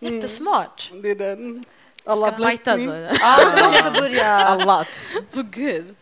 Jättesmart. 0.00 0.90
Det 1.02 1.08
är 1.10 1.14
den. 1.14 1.64
Me. 2.86 2.96
då? 3.06 3.16
Ja, 3.20 3.38
jag 3.56 3.78
ska 3.78 3.90
börja. 3.90 4.36
A 4.48 4.54
lot. 4.64 4.86
För 5.30 5.42
gud. 5.42 5.94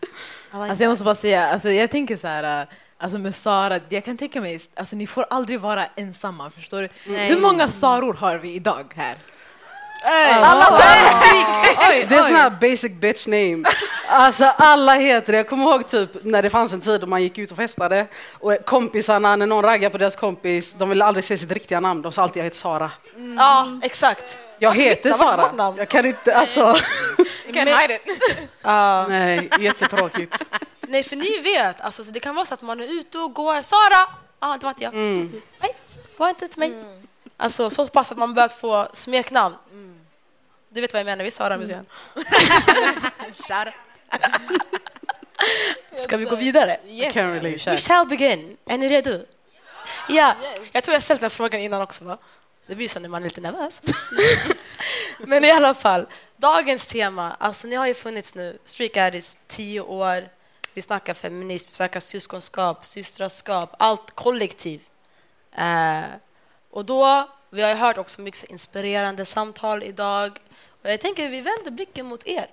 Alltså 0.51 0.83
jag 0.83 0.89
måste 0.89 1.03
bara 1.05 1.15
säga, 1.15 1.47
alltså 1.47 1.69
jag 1.69 1.91
tänker 1.91 2.17
så 2.17 2.27
här, 2.27 2.61
äh, 2.61 2.67
alltså 2.97 3.17
med 3.17 3.35
Sara, 3.35 3.79
jag 3.89 4.05
kan 4.05 4.17
tänka 4.17 4.41
mig, 4.41 4.59
alltså 4.75 4.95
ni 4.95 5.07
får 5.07 5.25
aldrig 5.29 5.59
vara 5.59 5.85
ensamma, 5.95 6.49
förstår 6.49 6.81
du? 6.81 7.13
Hur 7.13 7.39
många 7.41 7.67
Saror 7.67 8.13
har 8.13 8.37
vi 8.37 8.53
idag 8.53 8.93
här? 8.95 9.15
Det 12.09 12.15
är 12.15 12.23
sån 12.23 12.35
här 12.35 12.49
basic 12.49 12.91
bitch 12.91 13.27
name. 13.27 13.63
Alltså 14.07 14.45
alla 14.45 14.93
heter 14.95 15.31
det. 15.31 15.37
Jag 15.37 15.49
kommer 15.49 15.63
ihåg 15.63 15.87
typ 15.87 16.09
när 16.23 16.41
det 16.41 16.49
fanns 16.49 16.73
en 16.73 16.81
tid 16.81 17.01
då 17.01 17.07
man 17.07 17.23
gick 17.23 17.37
ut 17.37 17.51
och 17.51 17.57
festade 17.57 18.07
och 18.33 18.65
kompisarna, 18.65 19.35
när 19.35 19.45
någon 19.45 19.63
raggade 19.63 19.91
på 19.91 19.97
deras 19.97 20.15
kompis, 20.15 20.75
de 20.77 20.89
ville 20.89 21.05
aldrig 21.05 21.23
se 21.23 21.37
sitt 21.37 21.51
riktiga 21.51 21.79
namn. 21.79 22.01
De 22.01 22.11
sa 22.11 22.23
alltid 22.23 22.39
jag 22.39 22.43
heter 22.43 22.57
Sara. 22.57 22.91
Ja, 23.37 23.79
exakt. 23.83 24.37
Jag 24.59 24.75
heter 24.75 25.13
Sara. 25.13 25.73
Jag 25.77 25.89
kan 25.89 26.05
inte, 26.05 26.35
alltså. 26.35 26.61
Can't 27.47 27.81
hide 27.81 27.95
it. 27.95 28.01
Nej, 29.09 29.49
jättetråkigt. 29.59 30.43
Nej, 30.81 31.03
för 31.03 31.15
ni 31.15 31.39
vet, 31.39 31.81
alltså, 31.81 32.03
så 32.03 32.11
det 32.11 32.19
kan 32.19 32.35
vara 32.35 32.45
så 32.45 32.53
att 32.53 32.61
man 32.61 32.81
är 32.81 32.99
ute 32.99 33.17
och 33.17 33.33
går. 33.33 33.61
Sara! 33.61 34.07
Ja, 34.39 34.57
det 34.59 34.63
var 34.65 34.69
inte 34.69 34.83
jag. 34.83 34.93
Mm. 34.93 35.41
Nej, 35.61 35.75
var 36.17 36.29
inte 36.29 36.47
till 36.47 36.59
mig. 36.59 36.73
Alltså 37.37 37.69
så 37.69 37.87
pass 37.87 38.11
att 38.11 38.17
man 38.17 38.33
börjat 38.33 38.59
få 38.59 38.87
smeknamn. 38.93 39.55
Du 40.73 40.81
vet 40.81 40.93
vad 40.93 40.99
jag 40.99 41.05
menar, 41.05 41.23
vi 41.23 41.31
Sara 41.31 41.57
Museum. 41.57 41.85
Ska 45.97 46.17
vi 46.17 46.25
gå 46.25 46.35
vidare? 46.35 46.77
Yes. 46.87 47.67
We 47.67 47.77
shall 47.77 48.07
begin. 48.07 48.57
Är 48.65 48.77
ni 48.77 48.89
redo? 48.89 49.25
Ja, 50.09 50.35
jag 50.71 50.83
tror 50.83 50.93
jag 50.93 51.03
ställt 51.03 51.21
den 51.21 51.29
frågan 51.29 51.61
innan 51.61 51.81
också. 51.81 52.03
Va? 52.03 52.17
Det 52.67 52.75
blir 52.75 52.87
så 52.87 52.99
när 52.99 53.09
man 53.09 53.21
är 53.21 53.23
lite 53.23 53.41
nervös. 53.41 53.81
Men 55.19 55.45
i 55.45 55.51
alla 55.51 55.73
fall, 55.73 56.05
dagens 56.37 56.85
tema. 56.85 57.35
Alltså 57.39 57.67
ni 57.67 57.75
har 57.75 57.87
ju 57.87 57.93
funnits 57.93 58.35
nu, 58.35 58.59
Street 58.65 58.97
Addis, 58.97 59.37
tio 59.47 59.81
år. 59.81 60.29
Vi 60.73 60.81
snackar 60.81 61.13
feminism, 61.13 61.69
vi 61.69 61.75
snackar 61.75 61.99
syskonskap, 61.99 62.85
systraskap, 62.85 63.75
allt 63.79 64.11
kollektiv. 64.11 64.81
Eh, 65.55 66.01
och 66.69 66.85
då, 66.85 67.29
vi 67.49 67.61
har 67.61 67.69
ju 67.69 67.75
hört 67.75 67.97
också 67.97 68.21
mycket 68.21 68.43
inspirerande 68.43 69.25
samtal 69.25 69.83
idag. 69.83 70.39
Och 70.81 70.89
jag 70.89 71.01
tänker 71.01 71.29
vi 71.29 71.41
vänder 71.41 71.71
blicken 71.71 72.05
mot 72.05 72.27
er. 72.27 72.47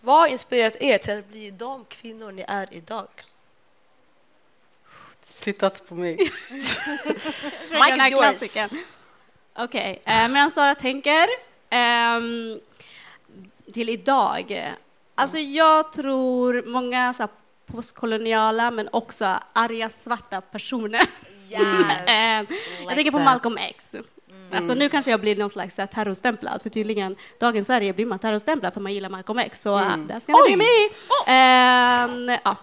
Vad 0.00 0.18
har 0.18 0.26
inspirerat 0.26 0.76
er 0.80 0.98
till 0.98 1.18
att 1.18 1.28
bli 1.28 1.50
de 1.50 1.84
kvinnor 1.84 2.32
ni 2.32 2.44
är 2.48 2.74
idag? 2.74 3.08
Tittat 5.40 5.88
på 5.88 5.94
mig. 5.94 6.16
Den 7.70 8.00
här 8.00 8.10
klassikern. 8.10 8.78
Okej, 9.56 10.02
eh, 10.04 10.28
medan 10.28 10.50
Sara 10.50 10.74
tänker. 10.74 11.28
ehm, 11.70 12.60
till 13.72 13.88
idag. 13.88 14.72
Alltså 15.14 15.38
jag 15.38 15.92
tror 15.92 16.62
många 16.66 17.14
så 17.14 17.22
här, 17.22 17.30
postkoloniala 17.66 18.70
men 18.70 18.88
också 18.92 19.38
arga 19.52 19.90
svarta 19.90 20.40
personer. 20.40 21.02
Eh, 22.06 22.44
jag 22.86 22.94
tänker 22.94 23.10
på 23.10 23.18
Malcolm 23.18 23.56
X. 23.58 23.96
Alltså 24.54 24.74
nu 24.74 24.88
kanske 24.88 25.10
jag 25.10 25.20
blir 25.20 25.36
någon 25.36 25.50
slags 25.50 25.78
här, 25.78 25.86
terrorstämplad, 25.86 26.62
för 26.62 26.70
tydligen 26.70 27.16
dagens 27.40 27.66
Sverige 27.66 27.92
blir 27.92 28.06
man 28.06 28.18
terrorstämplad 28.18 28.74
för 28.74 28.80
man 28.80 28.94
gillar 28.94 29.08
Malcolm 29.08 29.38
X. 29.38 29.62
Så 29.62 29.76
mm. 29.76 30.06
that's 30.08 30.26
gonna 30.26 30.44
be 30.48 30.56
me. 30.56 30.88
Ehm, 31.26 32.38
ja. 32.44 32.56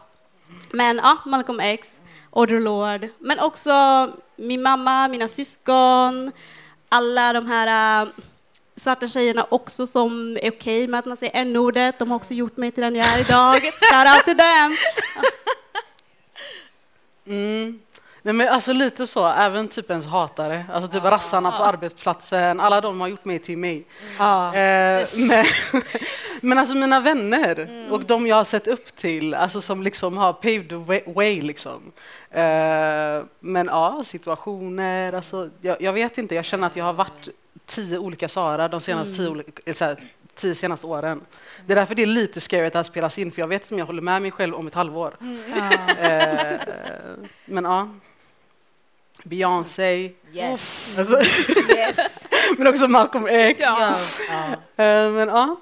Men 0.72 0.98
ja, 0.98 1.17
Malcolm 1.25 1.60
X, 1.60 2.01
Orderlord, 2.31 3.08
men 3.19 3.39
också 3.39 3.72
min 4.36 4.62
mamma, 4.62 5.08
mina 5.08 5.27
syskon, 5.27 6.31
alla 6.89 7.34
de 7.34 7.48
här 7.48 8.01
äh, 8.01 8.10
svarta 8.75 9.08
tjejerna 9.08 9.48
också 9.50 9.88
som 9.88 10.38
är 10.41 10.51
okej 10.51 10.88
med 10.88 11.00
att 11.00 11.05
man 11.05 11.17
säger 11.17 11.41
n-ordet. 11.41 12.00
De 12.00 12.10
har 12.10 12.15
också 12.15 12.34
gjort 12.34 12.58
mig 12.58 12.72
till 12.72 12.84
den 12.84 12.96
jag 12.96 13.08
är 13.08 13.19
idag. 13.19 13.62
Shout 13.62 14.15
out 14.15 14.25
to 14.25 14.43
them! 14.43 14.72
Mm. 17.29 17.79
Nej, 18.22 18.34
men 18.34 18.48
alltså 18.48 18.74
lite 18.74 19.08
så, 19.08 19.28
även 19.28 19.68
typ 19.68 19.90
ens 19.90 20.06
hatare, 20.06 20.66
alltså 20.74 20.92
typ 20.92 21.04
rassarna 21.04 21.52
på 21.52 21.64
arbetsplatsen, 21.64 22.60
alla 22.60 22.82
de 22.82 23.02
har 23.02 23.08
gjort 23.08 23.26
mig 23.26 23.40
till 23.40 23.58
mig. 23.58 23.86
Ja. 24.20 24.56
Eh, 24.56 25.08
men, 25.30 25.46
men 26.42 26.58
alltså 26.58 26.76
mina 26.76 27.00
vänner 27.00 27.88
och 27.92 28.06
de 28.06 28.28
jag 28.28 28.36
har 28.36 28.44
sett 28.44 28.68
upp 28.68 28.96
till, 28.96 29.34
alltså 29.34 29.62
som 29.62 29.84
liksom 29.84 30.18
har 30.18 30.34
paved 30.34 30.70
the 30.70 30.76
way, 30.76 31.02
way 31.06 31.42
liksom. 31.42 31.92
Eh, 32.32 33.24
men 33.40 33.68
ja, 33.68 34.04
situationer, 34.06 35.14
alltså 35.14 35.50
jag, 35.62 35.82
jag 35.82 35.94
vet 35.94 36.18
inte, 36.18 36.36
jag 36.36 36.46
känner 36.46 36.68
att 36.68 36.76
jag 36.76 36.86
har 36.86 36.94
varit 36.94 37.30
tio 37.66 37.98
olika 37.98 38.30
Sara 38.30 38.68
de 38.68 38.82
senaste 38.82 39.18
tio, 39.18 39.30
olika, 39.30 39.52
eller 39.66 39.76
så 39.76 39.86
här, 39.86 39.98
tio 40.36 40.56
senaste 40.56 40.88
åren. 40.88 41.22
Det 41.66 41.74
är 41.74 41.76
därför 41.76 41.96
det 41.96 42.02
är 42.02 42.06
lite 42.06 42.42
scary 42.42 42.66
att 42.66 42.74
det 42.74 42.80
här 42.80 42.84
spelas 42.84 43.18
in, 43.18 43.32
för 43.32 43.42
jag 43.42 43.48
vet 43.48 43.62
inte 43.62 43.74
om 43.74 43.80
jag 43.80 43.86
håller 43.86 44.02
med 44.02 44.22
mig 44.22 44.32
själv 44.32 44.56
om 44.56 44.68
ett 44.68 44.76
halvår. 44.76 45.18
Eh, 46.00 46.60
men 47.46 47.64
ja. 47.64 47.90
Beyoncé. 49.24 50.12
Yes. 50.34 51.00
Alltså, 51.00 51.22
yes. 51.72 52.28
men 52.58 52.68
också 52.68 52.88
Malcolm 52.88 53.28
X. 53.30 53.60
Ja. 53.64 53.96
Eh, 54.76 55.12
men 55.12 55.28
ja. 55.28 55.56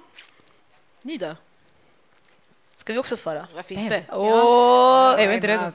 Ni 1.02 1.18
då? 1.18 1.36
Ska 2.76 2.94
vi 2.94 3.00
också 3.00 3.16
svara? 3.16 3.48
Varför 3.56 3.76
inte? 3.76 4.04
Åh, 4.12 5.12
Jag 5.12 5.24
är 5.24 5.32
inte 5.32 5.48
redo. 5.48 5.72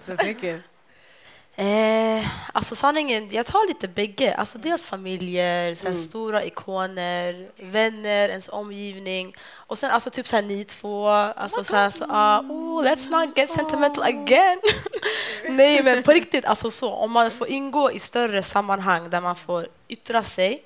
Eh, 1.57 2.27
alltså 2.53 2.77
sanningen, 2.77 3.29
jag 3.31 3.47
tar 3.47 3.69
lite 3.69 3.89
bägge. 3.89 4.35
Alltså 4.35 4.59
dels 4.59 4.87
familjer, 4.87 5.75
här 5.83 5.87
Mm. 5.87 5.95
stora 5.95 6.45
ikoner, 6.45 7.51
vänner, 7.57 8.29
ens 8.29 8.49
omgivning. 8.49 9.35
Och 9.55 9.79
sen 9.79 9.91
alltså 9.91 10.11
typ 10.11 10.29
så 10.29 10.37
här 10.37 10.43
ni 10.43 10.65
två. 10.65 11.09
Alltså 11.09 11.65
så 11.65 11.77
här 11.77 11.91
så, 11.91 12.05
ah, 12.09 12.41
oh, 12.41 12.85
let's 12.85 13.11
not 13.11 13.37
get 13.39 13.51
sentimental 13.51 14.05
again. 14.05 14.61
Nej 15.49 15.83
men 15.83 16.03
på 16.03 16.11
riktigt, 16.13 16.45
alltså 16.45 16.71
så. 16.71 16.93
Om 16.93 17.13
man 17.13 17.31
får 17.31 17.49
ingå 17.49 17.93
i 17.93 17.99
större 17.99 18.43
sammanhang 18.43 19.11
där 19.11 19.21
man 19.21 19.37
får 19.37 19.67
yttra 19.89 20.23
sig. 20.23 20.63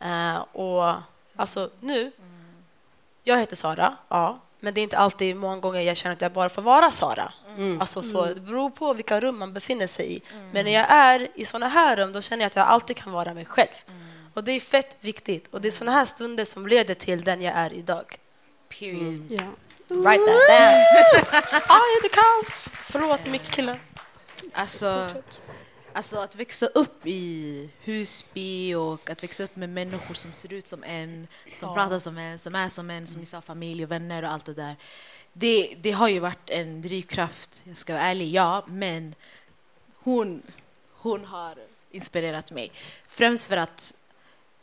Eh, 0.00 0.36
och 0.36 0.94
alltså 1.36 1.70
nu, 1.80 2.12
jag 3.24 3.38
heter 3.38 3.56
Sara, 3.56 3.96
ja. 4.08 4.38
Men 4.64 4.74
det 4.74 4.80
är 4.80 4.82
inte 4.82 4.98
alltid 4.98 5.36
många 5.36 5.56
gånger 5.56 5.80
jag 5.80 5.96
känner 5.96 6.12
att 6.12 6.22
jag 6.22 6.32
bara 6.32 6.48
får 6.48 6.62
vara 6.62 6.90
Sara. 6.90 7.32
Mm. 7.56 7.80
Alltså 7.80 8.02
så, 8.02 8.24
det 8.24 8.40
beror 8.40 8.70
på 8.70 8.92
vilka 8.92 9.20
rum 9.20 9.38
man 9.38 9.52
befinner 9.52 9.86
sig 9.86 10.16
i. 10.16 10.22
Men 10.52 10.64
när 10.64 10.72
jag 10.72 10.86
är 10.90 11.28
i 11.34 11.44
såna 11.44 11.68
här 11.68 11.96
rum 11.96 12.12
då 12.12 12.20
känner 12.22 12.42
jag 12.42 12.46
att 12.46 12.56
jag 12.56 12.66
alltid 12.66 12.96
kan 12.96 13.12
vara 13.12 13.34
mig 13.34 13.44
själv. 13.44 13.74
Och 14.34 14.44
det 14.44 14.52
är 14.52 14.60
fett 14.60 14.96
viktigt. 15.00 15.46
Och 15.52 15.60
det 15.60 15.68
är 15.68 15.72
såna 15.72 15.92
här 15.92 16.04
stunder 16.04 16.44
som 16.44 16.66
leder 16.66 16.94
till 16.94 17.22
den 17.22 17.42
jag 17.42 17.54
är 17.54 17.72
idag. 17.72 18.18
Period. 18.68 19.26
Ja. 19.30 19.42
Write 19.88 20.24
that 20.24 21.50
down. 21.50 21.60
ah, 21.68 21.80
jag 21.94 22.02
heter 22.02 22.16
kaos. 22.16 22.68
Förlåt 22.72 23.26
Mikkille. 23.26 23.76
Alltså, 24.52 25.08
alltså 25.94 26.18
att 26.18 26.36
växa 26.36 26.66
upp 26.66 27.06
i 27.06 27.70
Husby 27.84 28.74
och 28.74 29.10
att 29.10 29.22
växa 29.22 29.44
upp 29.44 29.56
med 29.56 29.68
människor 29.68 30.14
som 30.14 30.32
ser 30.32 30.52
ut 30.52 30.66
som 30.66 30.84
en, 30.84 31.26
som 31.54 31.74
pratar 31.74 31.98
som 31.98 32.18
en, 32.18 32.38
som 32.38 32.54
är 32.54 32.68
som 32.68 32.90
en, 32.90 33.06
som 33.06 33.20
ni 33.20 33.26
sa, 33.26 33.40
familj 33.40 33.84
och 33.84 33.90
vänner 33.90 34.22
och 34.22 34.30
allt 34.30 34.44
det 34.44 34.54
där. 34.54 34.76
Det, 35.32 35.74
det 35.80 35.90
har 35.90 36.08
ju 36.08 36.18
varit 36.18 36.50
en 36.50 36.82
drivkraft, 36.82 37.62
jag 37.64 37.76
ska 37.76 37.92
vara 37.92 38.02
ärlig, 38.02 38.28
ja, 38.28 38.64
men 38.68 39.14
hon, 39.94 40.42
hon 40.92 41.24
har 41.24 41.58
inspirerat 41.90 42.50
mig. 42.50 42.72
Främst 43.08 43.46
för 43.46 43.56
att 43.56 43.94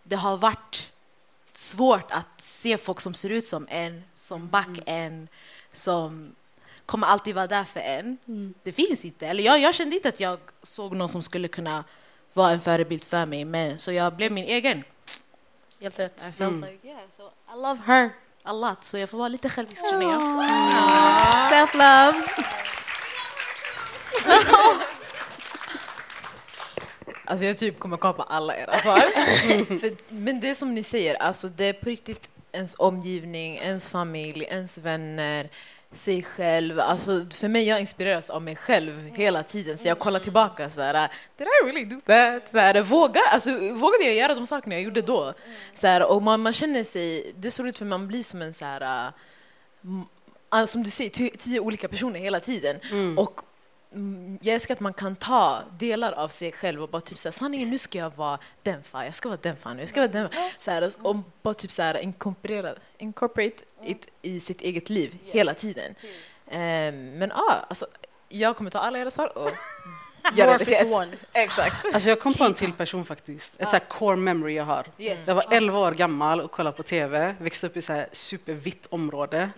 det 0.03 0.15
har 0.15 0.37
varit 0.37 0.91
svårt 1.53 2.11
att 2.11 2.41
se 2.41 2.77
folk 2.77 3.01
som 3.01 3.13
ser 3.13 3.29
ut 3.29 3.45
som 3.45 3.67
en, 3.69 4.03
som 4.13 4.47
back 4.47 4.79
en, 4.85 5.27
som 5.71 6.35
kommer 6.91 7.07
alltid 7.07 7.35
vara 7.35 7.47
där 7.47 7.63
för 7.63 7.79
en. 7.79 8.17
Det 8.63 8.71
finns 8.71 9.05
inte. 9.05 9.27
Eller 9.27 9.43
jag, 9.43 9.59
jag 9.59 9.75
kände 9.75 9.95
inte 9.95 10.09
att 10.09 10.19
jag 10.19 10.39
såg 10.63 10.95
någon 10.95 11.09
som 11.09 11.23
skulle 11.23 11.47
kunna 11.47 11.83
vara 12.33 12.51
en 12.51 12.61
förebild 12.61 13.03
för 13.03 13.25
mig, 13.25 13.45
men, 13.45 13.79
så 13.79 13.91
jag 13.91 14.15
blev 14.15 14.31
min 14.31 14.45
egen. 14.45 14.83
Helt 15.79 15.99
rätt. 15.99 16.25
I 16.29 16.31
felt 16.31 16.55
like, 16.55 16.87
yeah, 16.87 16.99
so 17.09 17.23
I 17.23 17.55
love 17.55 17.81
her 17.85 18.09
a 18.43 18.53
lot. 18.53 18.83
Så 18.83 18.97
jag 18.97 19.09
får 19.09 19.17
vara 19.17 19.27
lite 19.27 19.49
självisk 19.49 19.89
känner 19.89 20.11
jag. 20.11 20.21
Self-love. 21.51 22.21
Alltså 27.25 27.45
jag 27.45 27.57
typ 27.57 27.79
kommer 27.79 27.97
kapa 27.97 28.23
alla 28.23 28.57
era 28.57 28.79
svar. 28.79 28.99
För, 29.79 30.13
men 30.13 30.39
det 30.39 30.55
som 30.55 30.73
ni 30.73 30.83
säger, 30.83 31.15
alltså 31.15 31.47
det 31.47 31.65
är 31.65 31.73
på 31.73 31.89
riktigt 31.89 32.29
ens 32.51 32.75
omgivning, 32.79 33.57
ens 33.57 33.91
familj, 33.91 34.43
ens 34.43 34.77
vänner, 34.77 35.49
sig 35.91 36.23
själv. 36.23 36.79
Alltså 36.79 37.25
för 37.31 37.47
mig, 37.47 37.67
jag 37.67 37.79
inspireras 37.79 38.29
av 38.29 38.41
mig 38.41 38.55
själv 38.55 39.11
hela 39.15 39.43
tiden. 39.43 39.77
Så 39.77 39.87
jag 39.87 39.99
kollar 39.99 40.19
tillbaka 40.19 40.69
så 40.69 40.81
här, 40.81 41.11
did 41.37 41.47
I 41.47 41.67
really 41.67 41.85
do 41.85 42.01
that? 42.05 42.51
Så 42.51 42.57
här, 42.57 42.81
våga, 42.81 43.21
alltså, 43.31 43.49
vågade 43.51 44.03
jag 44.03 44.15
göra 44.15 44.35
de 44.35 44.47
sakerna 44.47 44.75
jag 44.75 44.81
gjorde 44.83 45.01
då? 45.01 45.33
Så 45.73 45.87
här, 45.87 46.03
och 46.11 46.21
man, 46.23 46.41
man 46.41 46.53
känner 46.53 46.83
sig, 46.83 47.33
det 47.37 47.47
är 47.47 47.49
så 47.51 47.63
roligt 47.63 47.77
för 47.77 47.85
man 47.85 48.07
blir 48.07 48.23
som 48.23 48.41
en 48.41 48.53
så 48.53 48.65
här, 48.65 49.05
äh, 49.07 49.13
m- 49.83 50.05
äh, 50.53 50.65
som 50.65 50.83
du 50.83 50.89
säger, 50.89 51.09
tio, 51.37 51.59
olika 51.59 51.87
personer 51.87 52.19
hela 52.19 52.39
tiden. 52.39 52.75
Och 52.77 52.91
mm, 52.91 53.17
jag 54.41 54.53
älskar 54.55 54.73
att 54.73 54.79
man 54.79 54.93
kan 54.93 55.15
ta 55.15 55.61
delar 55.77 56.11
av 56.11 56.27
sig 56.29 56.51
själv 56.51 56.83
och 56.83 56.89
bara 56.89 57.01
typ 57.01 57.17
såhär, 57.17 57.33
sanningen 57.33 57.69
nu 57.69 57.77
ska 57.77 57.97
jag 57.97 58.15
vara 58.15 58.39
den 58.63 58.83
fan, 58.83 59.05
jag 59.05 59.15
ska 59.15 59.29
vara 59.29 59.39
den 59.41 59.57
fan, 59.57 59.79
jag 59.79 59.89
ska 59.89 59.99
vara 59.99 60.11
den 60.11 60.29
så 60.59 60.71
här, 60.71 60.91
och 61.01 61.15
bara 61.41 61.53
typ 61.53 61.71
såhär 61.71 61.97
incorporera, 61.97 62.73
incorporate 62.97 63.63
it 63.83 64.07
i 64.21 64.39
sitt 64.39 64.61
eget 64.61 64.89
liv 64.89 65.17
hela 65.23 65.53
tiden. 65.53 65.95
Ehm, 66.47 67.17
men 67.17 67.29
ja, 67.29 67.65
alltså 67.69 67.85
jag 68.29 68.57
kommer 68.57 68.69
ta 68.69 68.79
alla 68.79 68.99
era 68.99 69.11
svar 69.11 69.37
och 69.37 69.49
göra 70.37 70.57
det 70.57 70.65
till 70.65 70.73
ett. 70.73 70.93
one. 70.93 71.11
Exakt. 71.33 71.85
Alltså 71.93 72.09
jag 72.09 72.19
kom 72.19 72.33
på 72.33 72.43
en 72.43 72.53
till 72.53 72.73
person 72.73 73.05
faktiskt. 73.05 73.55
Ett 73.61 73.69
så 73.69 73.75
här 73.75 73.85
core 73.87 74.15
memory 74.15 74.53
jag 74.55 74.65
har. 74.65 74.85
Yes. 74.97 75.27
Jag 75.27 75.35
var 75.35 75.45
11 75.51 75.79
år 75.79 75.91
gammal 75.91 76.41
och 76.41 76.51
kollade 76.51 76.77
på 76.77 76.83
TV. 76.83 77.35
Växte 77.39 77.67
upp 77.67 77.77
i 77.77 77.81
så 77.81 77.93
här 77.93 78.07
supervitt 78.11 78.87
område. 78.89 79.49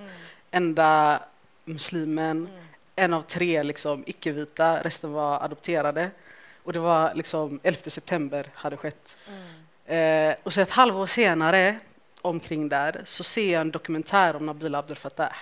Enda 0.52 1.20
muslimen. 1.66 2.48
En 2.96 3.14
av 3.14 3.22
tre 3.22 3.64
liksom 3.64 4.04
icke-vita. 4.06 4.84
Resten 4.84 5.12
var 5.14 5.44
adopterade. 5.44 6.12
Och 6.64 6.74
det 6.74 6.80
var 6.80 7.14
liksom 7.14 7.60
11 7.64 7.80
september 7.90 8.46
hade 8.54 8.78
skett. 8.78 9.18
Eh, 9.86 10.36
och 10.44 10.54
så 10.54 10.62
ett 10.62 10.72
halvår 10.72 11.06
senare, 11.06 11.80
omkring 12.22 12.70
där, 12.70 13.02
så 13.06 13.24
ser 13.24 13.54
jag 13.54 13.62
en 13.62 13.72
dokumentär 13.72 14.36
om 14.36 14.46
Nabila 14.46 14.78
Abdel 14.78 14.98
Fattah. 14.98 15.36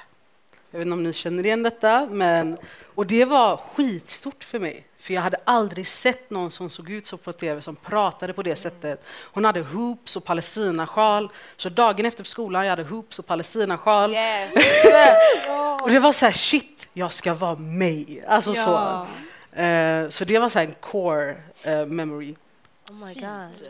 Jag 0.71 0.79
vet 0.79 0.85
inte 0.85 0.93
om 0.93 1.03
ni 1.03 1.13
känner 1.13 1.45
igen 1.45 1.63
detta, 1.63 2.07
men... 2.11 2.57
Och 2.95 3.07
det 3.07 3.25
var 3.25 3.57
skitstort 3.57 4.43
för 4.43 4.59
mig. 4.59 4.87
För 4.97 5.13
jag 5.13 5.21
hade 5.21 5.37
aldrig 5.43 5.87
sett 5.87 6.29
någon 6.29 6.51
som 6.51 6.69
såg 6.69 6.89
ut 6.89 7.05
så 7.05 7.17
på 7.17 7.33
tv, 7.33 7.61
som 7.61 7.75
pratade 7.75 8.33
på 8.33 8.43
det 8.43 8.55
sättet. 8.55 9.05
Hon 9.23 9.45
hade 9.45 9.61
hoops 9.61 10.15
och 10.15 10.25
palestinasjal. 10.25 11.31
Så 11.57 11.69
dagen 11.69 12.05
efter 12.05 12.23
på 12.23 12.27
skolan, 12.27 12.65
jag 12.65 12.69
hade 12.69 12.83
hoops 12.83 13.19
och 13.19 13.25
palestinasjal. 13.25 14.11
Yes. 14.11 14.55
Och 15.81 15.89
det 15.89 15.99
var 15.99 16.11
så 16.11 16.25
här, 16.25 16.33
shit, 16.33 16.87
jag 16.93 17.13
ska 17.13 17.33
vara 17.33 17.55
mig. 17.55 18.23
Alltså 18.27 18.53
så. 18.53 19.07
Eh, 19.61 20.09
så 20.09 20.25
det 20.25 20.39
var 20.39 20.49
så 20.49 20.59
här 20.59 20.65
en 20.65 20.75
core 20.79 21.35
eh, 21.65 21.85
memory. 21.85 22.35
Oh 22.89 23.07
my 23.07 23.13
god. 23.13 23.67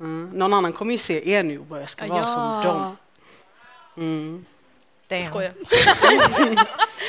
Mm. 0.00 0.30
Någon 0.34 0.52
annan 0.52 0.72
kommer 0.72 0.92
ju 0.92 0.98
se 0.98 1.30
er 1.30 1.42
nu 1.42 1.58
och 1.58 1.66
bara, 1.66 1.80
jag 1.80 1.90
ska 1.90 2.06
vara 2.06 2.22
som 2.22 2.62
dem. 2.64 2.96
Mm. 3.96 4.44
Damn. 5.08 5.22
Skojar. 5.22 5.52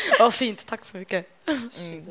Vad 0.20 0.34
fint, 0.34 0.66
tack 0.66 0.86
så 0.86 0.98
mycket. 0.98 1.48
Mm. 1.48 2.06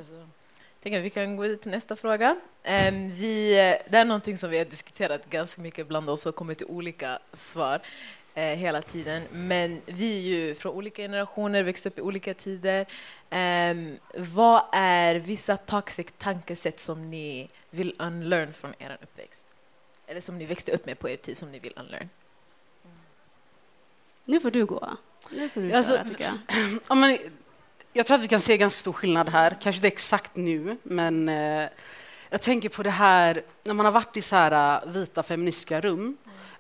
Tänker 0.83 0.99
att 0.99 1.05
vi 1.05 1.11
kan 1.11 1.37
gå 1.37 1.43
vidare 1.43 1.59
till 1.59 1.71
nästa 1.71 1.97
fråga. 1.97 2.37
Ehm, 2.63 3.11
vi, 3.11 3.51
det 3.89 3.99
är 3.99 4.05
någonting 4.05 4.39
som 4.39 4.51
vi 4.51 4.59
har 4.59 4.65
diskuterat 4.65 5.31
ganska 5.31 5.63
mycket 5.63 5.89
bland 5.89 6.11
oss 6.11 6.27
och 6.27 6.35
kommit 6.35 6.59
till 6.59 6.67
olika 6.67 7.19
svar 7.33 7.81
eh, 8.35 8.43
hela 8.43 8.83
tiden. 8.83 9.23
Men 9.33 9.81
vi 9.87 10.17
är 10.17 10.21
ju 10.21 10.55
från 10.55 10.75
olika 10.75 11.03
generationer, 11.03 11.63
växt 11.63 11.87
upp 11.87 11.99
i 11.99 12.01
olika 12.01 12.35
tider. 12.35 12.87
Ehm, 13.31 13.99
vad 14.17 14.63
är 14.73 15.15
vissa 15.15 15.57
toxic 15.57 16.07
tankesätt 16.19 16.81
som 16.81 17.11
ni 17.11 17.49
vill 17.71 17.95
unlearn 17.99 18.53
från 18.53 18.75
er 18.79 18.99
uppväxt? 19.03 19.47
Eller 20.07 20.21
som 20.21 20.39
ni 20.39 20.45
växte 20.45 20.73
upp 20.73 20.87
med 20.87 20.99
på 20.99 21.09
er 21.09 21.17
tid 21.17 21.37
som 21.37 21.53
ni 21.53 21.59
vill 21.59 21.73
unlearn? 21.77 22.09
Nu 24.25 24.41
får 24.41 24.51
du 24.51 24.67
gå. 24.67 24.97
Nu 25.31 25.49
får 25.49 25.61
du 25.61 25.73
Alltså, 25.73 25.93
köra, 25.93 26.05
tycker 26.05 26.25
jag. 26.25 26.35
Ja, 26.89 26.95
men, 26.95 27.19
jag 27.93 28.07
tror 28.07 28.15
att 28.15 28.23
vi 28.23 28.29
kan 28.29 28.41
se 28.41 28.57
ganska 28.57 28.79
stor 28.79 28.93
skillnad 28.93 29.29
här. 29.29 29.51
Kanske 29.51 29.79
inte 29.79 29.89
exakt 29.89 30.37
nu, 30.37 30.77
men 30.83 31.29
eh, 31.29 31.69
jag 32.31 32.43
tänker 32.43 32.69
på 32.69 32.83
det 32.83 32.91
här 32.91 33.43
när 33.65 33.75
man 33.75 33.87
har 33.87 33.93
varit 33.93 34.17
i 34.17 34.23
så 34.23 34.37
här 34.37 34.83
eh, 34.87 34.93
vita 34.93 35.23
feministiska 35.23 35.81
rum 35.81 36.17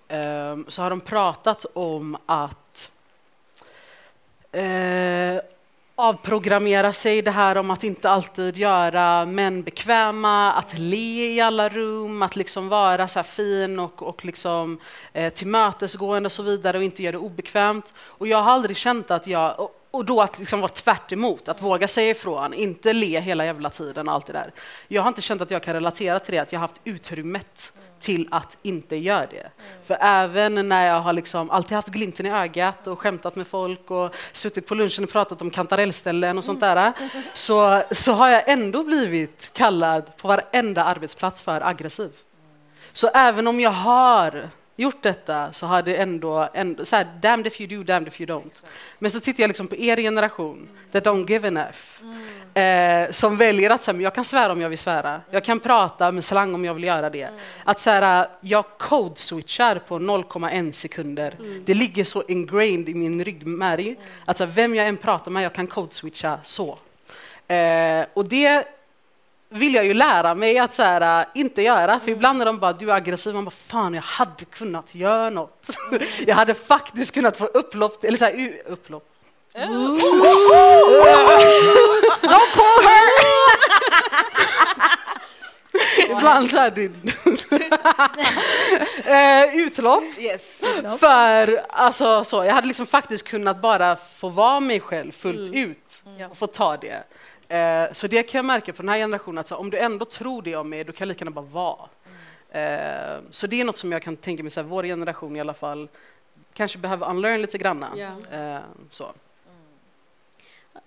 eh, 0.08 0.56
så 0.68 0.82
har 0.82 0.90
de 0.90 1.00
pratat 1.00 1.66
om 1.72 2.16
att 2.26 2.90
eh, 4.52 5.38
avprogrammera 5.98 6.92
sig, 6.92 7.22
det 7.22 7.30
här 7.30 7.58
om 7.58 7.70
att 7.70 7.84
inte 7.84 8.10
alltid 8.10 8.56
göra 8.56 9.26
män 9.26 9.62
bekväma, 9.62 10.52
att 10.52 10.78
le 10.78 11.34
i 11.34 11.40
alla 11.40 11.68
rum, 11.68 12.22
att 12.22 12.36
liksom 12.36 12.68
vara 12.68 13.08
så 13.08 13.18
här 13.18 13.24
fin 13.24 13.78
och, 13.78 14.02
och 14.02 14.24
liksom, 14.24 14.80
eh, 15.12 15.32
tillmötesgående 15.32 16.26
och 16.26 16.32
så 16.32 16.42
vidare 16.42 16.78
och 16.78 16.84
inte 16.84 17.02
göra 17.02 17.12
det 17.12 17.18
obekvämt. 17.18 17.94
Och 18.00 18.28
jag 18.28 18.42
har 18.42 18.52
aldrig 18.52 18.76
känt 18.76 19.10
att 19.10 19.26
jag, 19.26 19.60
och, 19.60 19.74
och 19.90 20.04
då 20.04 20.20
att 20.20 20.38
liksom 20.38 20.60
vara 20.60 20.72
tvärt 20.72 21.12
emot, 21.12 21.48
att 21.48 21.62
våga 21.62 21.88
säga 21.88 22.10
ifrån, 22.10 22.54
inte 22.54 22.92
le 22.92 23.20
hela 23.20 23.44
jävla 23.44 23.70
tiden 23.70 24.08
och 24.08 24.14
allt 24.14 24.26
det 24.26 24.32
där. 24.32 24.52
Jag 24.88 25.02
har 25.02 25.08
inte 25.08 25.22
känt 25.22 25.42
att 25.42 25.50
jag 25.50 25.62
kan 25.62 25.74
relatera 25.74 26.18
till 26.18 26.34
det, 26.34 26.38
att 26.40 26.52
jag 26.52 26.60
har 26.60 26.68
haft 26.68 26.80
utrymmet 26.84 27.72
till 28.00 28.28
att 28.30 28.58
inte 28.62 28.96
göra 28.96 29.26
det. 29.26 29.50
För 29.84 29.96
även 30.00 30.68
när 30.68 30.86
jag 30.86 31.00
har 31.00 31.12
liksom 31.12 31.50
alltid 31.50 31.72
haft 31.72 31.88
glimten 31.88 32.26
i 32.26 32.30
ögat 32.30 32.86
och 32.86 32.98
skämtat 32.98 33.36
med 33.36 33.46
folk 33.46 33.90
och 33.90 34.16
suttit 34.32 34.66
på 34.66 34.74
lunchen 34.74 35.04
och 35.04 35.10
pratat 35.10 35.42
om 35.42 35.50
kantarellställen 35.50 36.38
och 36.38 36.44
sånt 36.44 36.60
där, 36.60 36.92
så, 37.32 37.82
så 37.90 38.12
har 38.12 38.28
jag 38.28 38.48
ändå 38.48 38.84
blivit 38.84 39.50
kallad 39.52 40.16
på 40.16 40.28
varenda 40.28 40.84
arbetsplats 40.84 41.42
för 41.42 41.66
aggressiv. 41.66 42.10
Så 42.92 43.08
även 43.08 43.46
om 43.46 43.60
jag 43.60 43.70
har 43.70 44.50
gjort 44.78 45.02
detta 45.02 45.52
så 45.52 45.66
har 45.66 45.82
det 45.82 45.96
ändå, 45.96 46.48
ändå 46.54 46.84
så 46.84 46.96
här, 46.96 47.06
damned 47.20 47.46
if 47.46 47.60
you 47.60 47.78
do, 47.78 47.84
damned 47.84 48.08
if 48.08 48.20
you 48.20 48.30
don't. 48.30 48.66
Men 48.98 49.10
så 49.10 49.20
tittar 49.20 49.42
jag 49.42 49.48
liksom 49.48 49.66
på 49.66 49.76
er 49.76 49.96
generation, 49.96 50.68
that 50.92 51.04
don't 51.04 51.30
give 51.30 51.48
enough, 51.48 51.78
eh, 52.54 53.10
som 53.10 53.36
väljer 53.36 53.70
att 53.70 53.82
så 53.82 53.92
här, 53.92 54.00
jag 54.00 54.14
kan 54.14 54.24
svära 54.24 54.52
om 54.52 54.60
jag 54.60 54.68
vill 54.68 54.78
svära, 54.78 55.20
jag 55.30 55.44
kan 55.44 55.60
prata 55.60 56.12
med 56.12 56.24
slang 56.24 56.54
om 56.54 56.64
jag 56.64 56.74
vill 56.74 56.84
göra 56.84 57.10
det. 57.10 57.28
Att 57.64 57.80
så 57.80 57.90
här, 57.90 58.28
jag 58.40 58.64
code-switchar 58.78 59.78
på 59.78 59.98
0,1 59.98 60.72
sekunder. 60.72 61.34
Det 61.64 61.74
ligger 61.74 62.04
så 62.04 62.22
ingrained 62.28 62.88
i 62.88 62.94
min 62.94 63.24
ryggmärg 63.24 63.96
att 64.24 64.36
så 64.36 64.44
här, 64.44 64.52
vem 64.52 64.74
jag 64.74 64.88
än 64.88 64.96
pratar 64.96 65.30
med, 65.30 65.44
jag 65.44 65.52
kan 65.52 65.68
code-switcha 65.68 66.38
så. 66.44 66.78
Eh, 67.48 68.06
och 68.14 68.24
det 68.24 68.77
vill 69.48 69.74
jag 69.74 69.84
ju 69.84 69.94
lära 69.94 70.34
mig 70.34 70.58
att 70.58 70.74
så 70.74 70.82
här, 70.82 71.20
äh, 71.20 71.26
inte 71.34 71.62
göra. 71.62 72.00
För 72.00 72.10
ibland 72.10 72.38
när 72.38 72.46
de 72.46 72.58
bara 72.58 72.72
du 72.72 72.90
är 72.90 72.94
aggressiv, 72.94 73.34
man 73.34 73.44
bara 73.44 73.50
fan 73.50 73.94
jag 73.94 74.02
hade 74.02 74.44
kunnat 74.44 74.94
göra 74.94 75.30
något. 75.30 75.76
jag 76.26 76.34
hade 76.34 76.54
faktiskt 76.54 77.14
kunnat 77.14 77.36
få 77.36 77.44
upplopp, 77.44 78.04
eller 78.04 78.18
så 78.18 78.24
här, 78.24 78.62
upplopp. 78.66 79.04
Don't 82.22 82.56
call 82.56 82.84
her! 82.84 83.08
Ibland 86.10 86.50
så 86.50 86.56
här, 86.56 86.70
du, 86.70 86.92
eh, 89.04 89.66
utlopp. 89.66 90.04
Yes. 90.18 90.64
För 91.00 91.60
alltså, 91.68 92.24
så, 92.24 92.44
jag 92.44 92.54
hade 92.54 92.66
liksom 92.66 92.86
faktiskt 92.86 93.28
kunnat 93.28 93.62
bara 93.62 93.96
få 93.96 94.28
vara 94.28 94.60
mig 94.60 94.80
själv 94.80 95.12
fullt 95.12 95.50
ut 95.54 96.02
och 96.30 96.38
få 96.38 96.46
ta 96.46 96.76
det. 96.76 97.04
Eh, 97.48 97.92
så 97.92 98.06
det 98.06 98.22
kan 98.22 98.38
jag 98.38 98.44
märka 98.44 98.72
på 98.72 98.82
den 98.82 98.88
här 98.88 98.98
generationen, 98.98 99.38
att 99.38 99.48
så, 99.48 99.56
om 99.56 99.70
du 99.70 99.78
ändå 99.78 100.04
tror 100.04 100.42
det 100.42 100.56
om 100.56 100.68
mig, 100.70 100.84
då 100.84 100.92
kan 100.92 101.04
jag 101.04 101.08
lika 101.08 101.24
gärna 101.24 101.30
bara 101.42 101.44
vara. 101.46 101.88
Eh, 102.50 103.18
så 103.30 103.46
det 103.46 103.60
är 103.60 103.64
något 103.64 103.76
som 103.76 103.92
jag 103.92 104.02
kan 104.02 104.16
tänka 104.16 104.42
mig, 104.42 104.50
så 104.52 104.60
här, 104.60 104.68
vår 104.68 104.82
generation 104.84 105.36
i 105.36 105.40
alla 105.40 105.54
fall, 105.54 105.88
kanske 106.54 106.78
behöver 106.78 107.10
unlearn 107.10 107.40
lite 107.42 107.58
granna. 107.58 107.88
Ja. 107.96 108.36
Eh, 108.38 108.60
så. 108.90 109.12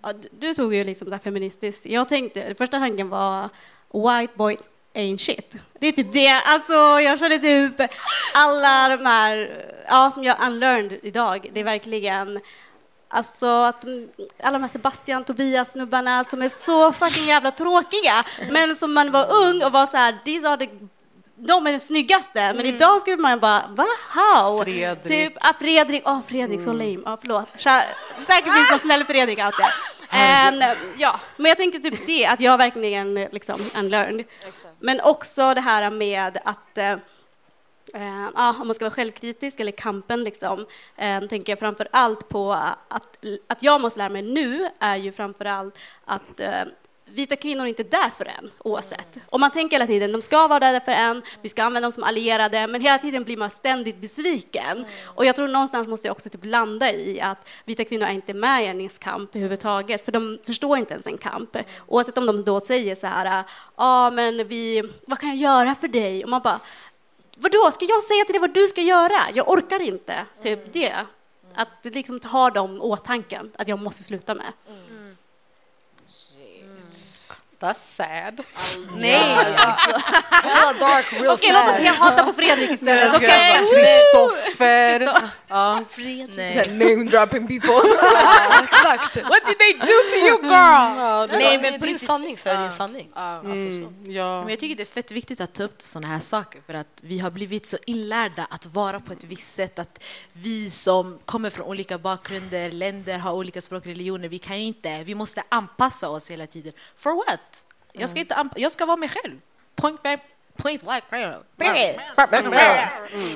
Ja, 0.02 0.14
du- 0.14 0.30
du 0.32 0.54
tog 0.54 0.74
ju 0.76 0.84
liksom 0.84 1.10
så 1.12 1.18
feministiskt. 1.18 1.86
Jag 1.86 2.10
tänkte, 2.10 2.56
första 2.58 2.80
tanken 2.80 3.10
var 3.10 3.50
white 3.94 4.34
boys 4.36 4.70
ain't 4.94 5.18
shit. 5.18 5.58
Det 5.80 5.88
är 5.88 5.92
typ 5.92 6.14
det. 6.14 6.30
Alltså, 6.46 6.74
jag 7.00 7.20
känner 7.20 7.38
typ 7.38 7.90
alla 8.36 8.98
de 8.98 9.06
här, 9.06 9.66
ja, 9.88 10.12
som 10.12 10.24
jag 10.24 10.38
unlearned 10.48 11.00
idag, 11.04 11.50
det 11.54 11.60
är 11.60 11.64
verkligen 11.64 12.40
Alltså 13.14 13.48
att 13.64 13.86
alla 14.44 14.52
de 14.52 14.62
här 14.62 14.70
Sebastian, 14.70 15.24
Tobias-snubbarna 15.24 16.24
som 16.24 16.42
är 16.42 16.50
så 16.50 16.94
fucking 16.94 17.26
jävla 17.26 17.52
tråkiga, 17.52 18.24
men 18.52 18.76
som 18.76 18.94
man 18.94 19.12
var 19.12 19.34
ung 19.34 19.64
och 19.64 19.72
var 19.72 19.86
så 19.86 19.98
här, 19.98 20.18
these 20.26 20.50
are 20.50 20.58
the 20.58 20.70
de 21.36 21.68
är 21.68 21.72
de 21.72 21.80
snyggaste, 21.80 22.54
men 22.54 22.66
idag 22.66 23.02
skulle 23.02 23.18
man 23.18 23.40
bara, 23.40 23.64
va? 23.70 23.86
How? 24.10 24.64
Fredrik. 24.64 25.04
Typ, 25.04 25.34
ah, 25.42 25.54
Fredrik, 25.60 26.04
åh 26.06 26.20
Fredrik, 26.28 26.62
så 26.62 26.74
lame, 26.74 27.00
ja 27.06 27.18
förlåt. 27.22 27.48
Kär, 27.58 27.84
säkert 28.28 28.54
finns 28.54 28.70
någon 28.70 28.80
snäll 28.80 29.04
Fredrik 29.04 29.40
out 29.40 29.54
there. 29.56 29.70
En, 30.14 30.64
ja, 30.98 31.20
men 31.38 31.46
jag 31.50 31.58
tänker 31.58 31.80
typ 31.80 32.08
det, 32.08 32.26
att 32.26 32.40
jag 32.40 32.58
verkligen 32.58 33.14
liksom 33.14 33.60
unlearned. 33.78 34.26
Men 34.80 35.02
också 35.02 35.54
det 35.54 35.62
här 35.62 35.90
med 35.90 36.38
att, 36.46 37.02
eh, 37.94 38.30
ja, 38.36 38.56
om 38.62 38.68
man 38.68 38.76
ska 38.76 38.86
vara 38.86 38.94
självkritisk 38.94 39.60
eller 39.60 39.72
kampen, 39.72 40.24
liksom, 40.24 40.66
eh, 40.98 41.22
tänker 41.22 41.52
jag 41.52 41.60
framför 41.60 41.88
allt 41.92 42.30
på 42.30 42.54
att, 42.88 43.26
att 43.48 43.64
jag 43.64 43.82
måste 43.82 44.00
lära 44.00 44.10
mig 44.10 44.22
nu 44.22 44.70
är 44.80 44.96
ju 44.96 45.12
framför 45.12 45.46
allt 45.46 45.80
att 46.06 46.40
eh, 46.40 46.64
vita 47.14 47.36
kvinnor 47.36 47.64
är 47.64 47.68
inte 47.68 47.84
där 47.84 48.10
för 48.10 48.26
en 48.26 48.52
oavsett. 48.58 49.18
Och 49.26 49.40
man 49.40 49.52
tänker 49.52 49.76
hela 49.76 49.88
tiden, 49.88 50.12
de 50.12 50.22
ska 50.22 50.48
vara 50.48 50.60
där 50.60 50.80
för 50.80 50.92
en, 50.92 51.22
vi 51.42 51.50
ska 51.50 51.64
använda 51.64 51.86
dem 51.86 51.92
som 51.92 52.04
allierade, 52.04 52.68
men 52.68 52.82
hela 52.82 52.98
tiden 52.98 53.24
blir 53.24 53.38
man 53.38 53.50
ständigt 53.50 54.02
besviken. 54.02 54.86
Och 55.06 55.26
jag 55.26 55.36
tror 55.36 55.48
någonstans 55.48 55.88
måste 55.88 56.08
jag 56.08 56.12
också 56.12 56.30
typ 56.30 56.46
landa 56.46 56.94
i 56.94 57.22
att 57.22 57.48
vita 57.66 57.84
kvinnor 57.84 58.08
är 58.08 58.12
inte 58.12 58.34
med 58.34 58.64
i 58.64 58.68
en 58.68 58.90
kamp 58.90 59.36
överhuvudtaget, 59.36 60.06
för 60.06 60.12
de 60.12 60.40
förstår 60.46 60.78
inte 60.78 60.94
ens 60.94 61.08
en 61.08 61.18
kamp. 61.18 61.58
Oavsett 61.88 62.18
om 62.18 62.26
de 62.26 62.44
då 62.44 62.60
säger 62.60 62.96
så 62.96 63.08
här, 63.08 63.26
ja 63.26 63.44
ah, 63.76 64.12
men 64.12 64.48
vi, 64.48 64.84
vad 65.08 65.20
kan 65.20 65.30
jag 65.30 65.38
göra 65.38 65.76
för 65.76 65.88
dig? 65.88 66.24
Och 66.24 66.30
man 66.30 66.42
bara, 66.42 66.60
vadå, 67.38 67.72
ska 67.72 67.86
jag 67.86 68.04
säga 68.04 68.26
till 68.26 68.34
dig 68.34 68.40
vad 68.42 68.54
du 68.54 68.68
ska 68.68 68.82
göra? 68.82 69.20
Jag 69.34 69.50
orkar 69.50 69.82
inte. 69.82 70.26
Typ 70.44 70.74
det. 70.74 70.96
Att 71.56 71.86
liksom 71.86 72.20
ha 72.24 72.50
dem 72.50 72.82
åtanken, 72.82 73.52
att 73.58 73.68
jag 73.68 73.80
måste 73.80 74.04
sluta 74.04 74.36
med. 74.36 74.54
That's 77.62 77.74
sad. 77.74 78.42
Nej, 78.98 79.56
alltså. 79.58 79.92
Hella 80.32 80.74
dark 80.74 81.14
real 81.14 81.34
Okej, 81.34 81.52
låt 81.54 81.68
oss 81.68 81.76
ska 81.76 82.04
hata 82.04 82.24
på 82.24 82.34
Fredrik 82.34 82.72
istället. 82.72 83.16
Okej. 83.16 83.60
Kristoffer. 83.74 85.10
Ja. 85.48 85.84
Nej. 86.36 86.66
Name 86.70 87.04
dropping 87.04 87.48
people. 87.48 87.74
Exakt. 88.96 89.16
What 89.30 89.46
did 89.46 89.58
they 89.60 89.74
do 89.74 89.86
to 89.86 90.18
you 90.28 90.42
girl? 90.44 90.52
Ja, 90.54 91.28
Nej, 91.32 91.58
men 91.58 91.72
men 91.72 91.80
på 91.80 91.86
din 91.86 92.00
sanning 92.00 92.38
så 92.38 92.50
är 92.50 92.54
det 92.58 92.64
Ja. 92.64 92.72
sanning. 92.72 93.10
Alltså, 93.14 93.56
så. 93.56 93.62
Mm, 93.62 94.12
ja. 94.12 94.40
Men 94.42 94.50
jag 94.50 94.60
tycker 94.60 94.76
det 94.76 94.84
är 94.84 94.94
fett 94.94 95.12
viktigt 95.12 95.42
att 95.42 95.54
ta 95.54 95.64
upp 95.64 95.82
sådana 95.82 96.08
här 96.08 96.20
saker 96.20 96.62
för 96.66 96.74
att 96.74 96.88
vi 97.02 97.20
har 97.20 97.32
blivit 97.32 97.66
så 97.66 97.78
inlärda 97.86 98.48
att 98.50 98.66
vara 98.66 99.00
på 99.00 99.14
ett 99.14 99.24
visst 99.24 99.54
sätt 99.56 99.80
att 99.80 100.04
vi 100.34 100.70
som 100.70 101.20
kommer 101.26 101.50
från 101.50 101.66
olika 101.66 101.98
bakgrunder, 101.98 102.72
länder, 102.72 103.18
har 103.18 103.32
olika 103.34 103.62
språk, 103.62 103.86
religioner, 103.86 104.28
vi 104.30 104.40
kan 104.40 104.56
inte, 104.56 105.04
vi 105.04 105.16
måste 105.16 105.44
anpassa 105.50 106.10
oss 106.10 106.32
hela 106.32 106.48
tiden. 106.48 106.74
For 106.96 107.16
what? 107.16 107.66
Jag 107.94 108.10
ska, 108.10 108.20
inte 108.20 108.36
anpa- 108.36 108.54
jag 108.60 108.72
ska 108.72 108.86
vara 108.86 108.98
mig 108.98 109.10
själv. 109.10 109.40
Point 109.76 110.02
blank, 110.02 110.22
point 110.58 110.82
blank. 110.84 111.04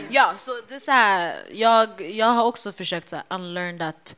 Ja, 0.09 0.33
så 0.37 0.51
det 0.67 0.75
är 0.75 0.79
så 0.79 0.91
här, 0.91 1.35
jag, 1.51 2.01
jag 2.01 2.25
har 2.25 2.43
också 2.45 2.71
försökt 2.71 3.09
så 3.09 3.15
här, 3.15 3.25
unlearn 3.29 3.81
att 3.81 4.15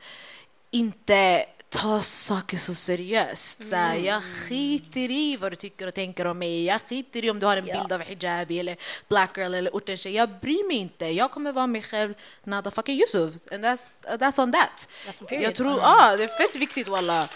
inte 0.70 1.46
ta 1.68 2.02
saker 2.02 2.56
så 2.56 2.74
seriöst. 2.74 3.66
Så 3.66 3.76
här, 3.76 3.94
jag 3.94 4.22
skiter 4.22 5.10
i 5.10 5.36
vad 5.36 5.52
du 5.52 5.56
tycker 5.56 5.86
och 5.86 5.94
tänker 5.94 6.26
om 6.26 6.38
mig. 6.38 6.64
Jag 6.64 6.80
skiter 6.88 7.24
i 7.24 7.30
om 7.30 7.40
du 7.40 7.46
har 7.46 7.56
en 7.56 7.64
bild 7.64 7.92
av 7.92 8.00
hijabi 8.00 8.58
eller 8.58 8.76
black 9.08 9.36
girl 9.36 9.54
eller 9.54 9.70
ortentjej. 9.70 10.14
Jag 10.14 10.28
bryr 10.28 10.68
mig 10.68 10.76
inte. 10.76 11.06
Jag 11.06 11.30
kommer 11.30 11.52
vara 11.52 11.66
mig 11.66 11.82
själv, 11.82 12.14
nada 12.44 12.70
fucking 12.70 13.00
Yusuf. 13.00 13.34
And 13.52 13.64
that's, 13.64 13.86
that's 14.02 14.42
on 14.42 14.52
that. 14.52 14.88
That's. 15.06 15.34
Jag 15.42 15.54
tror, 15.54 15.80
ah, 15.82 16.16
det 16.16 16.24
är 16.24 16.28
fett 16.28 16.56
viktigt 16.56 16.88
walla. 16.88 17.28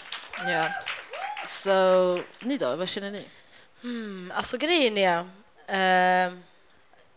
Ja. 0.47 0.69
Så 1.47 2.19
ni 2.39 2.57
då, 2.57 2.75
vad 2.75 2.89
känner 2.89 3.11
ni? 3.11 3.25
Mm, 3.83 4.31
alltså 4.35 4.57
grejen 4.57 4.97
är, 4.97 5.19
eh, 5.67 6.33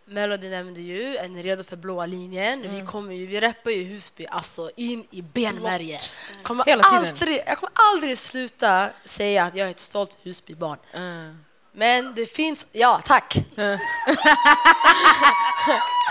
Melody 0.08 0.48
nämnde 0.48 0.80
ju, 0.80 1.16
är 1.16 1.28
ni 1.28 1.42
redo 1.42 1.64
för 1.64 1.76
blåa 1.76 2.06
linjen? 2.06 2.62
Vi 2.62 2.86
kommer 2.86 3.14
ju, 3.14 3.26
vi 3.26 3.40
rappar 3.40 3.70
ju 3.70 3.84
Husby 3.84 4.26
alltså 4.26 4.70
in 4.76 5.06
i 5.10 5.22
benmärgen. 5.22 6.00
Kommer 6.42 6.64
Hela 6.64 6.82
tiden. 6.82 7.04
aldrig, 7.04 7.42
jag 7.46 7.58
kommer 7.58 7.72
aldrig 7.74 8.18
sluta 8.18 8.88
säga 9.04 9.44
att 9.44 9.54
jag 9.54 9.66
är 9.66 9.70
ett 9.70 9.80
stolt 9.80 10.18
Husbybarn. 10.22 10.78
Uh. 10.94 11.34
Men 11.72 12.14
det 12.14 12.26
finns, 12.26 12.66
ja 12.72 13.00
tack. 13.04 13.36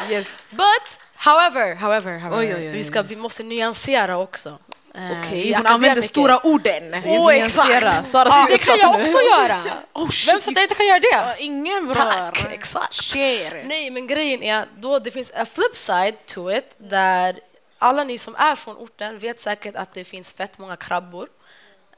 Yes. 0.09 0.27
But 0.49 0.99
however, 1.15 1.75
however, 1.75 2.19
however 2.19 2.39
Oj, 2.39 2.55
oj, 2.55 2.67
oj, 2.67 2.77
Vi, 2.77 2.83
ska, 2.83 3.01
vi 3.01 3.15
måste 3.15 3.43
nyansera 3.43 4.17
också. 4.17 4.59
Eh, 4.97 5.19
Okej, 5.19 5.43
vi 5.43 5.53
hon 5.53 5.65
använder 5.65 6.01
stora 6.01 6.45
orden. 6.45 7.03
Åh, 7.05 7.35
exakt! 7.35 8.07
Sara 8.07 8.31
sitter 8.31 8.47
det 8.47 8.57
kan 8.57 8.77
jag 8.77 9.01
också 9.01 9.17
göra! 9.17 9.59
Oh, 9.93 10.01
Vem 10.01 10.11
shit, 10.11 10.43
sa 10.43 10.51
att 10.51 10.55
jag 10.55 10.63
inte 10.63 10.75
kan 10.75 10.87
göra 10.87 10.99
det? 10.99 11.43
Ingen 11.43 11.87
bra. 11.87 11.95
Tack, 11.95 12.45
exakt. 12.51 12.93
Sker. 12.93 13.63
Nej, 13.63 13.91
men 13.91 14.07
grejen 14.07 14.43
är 14.43 14.65
då 14.77 14.99
det 14.99 15.11
finns 15.11 15.31
en 15.33 15.45
flip 15.45 15.77
side 15.77 16.25
to 16.25 16.51
it 16.51 16.75
där 16.77 17.39
alla 17.77 18.03
ni 18.03 18.17
som 18.17 18.35
är 18.35 18.55
från 18.55 18.77
orten 18.77 19.19
vet 19.19 19.39
säkert 19.39 19.75
att 19.75 19.93
det 19.93 20.03
finns 20.03 20.33
fett 20.33 20.57
många 20.57 20.75
krabbor. 20.75 21.27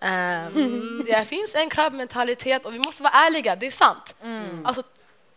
Ehm, 0.01 1.03
det 1.09 1.27
finns 1.27 1.55
en 1.55 1.69
krabbmentalitet 1.69 2.65
och 2.65 2.73
vi 2.73 2.79
måste 2.79 3.03
vara 3.03 3.13
ärliga, 3.13 3.55
det 3.55 3.67
är 3.67 3.71
sant. 3.71 4.15
Alltså, 4.65 4.83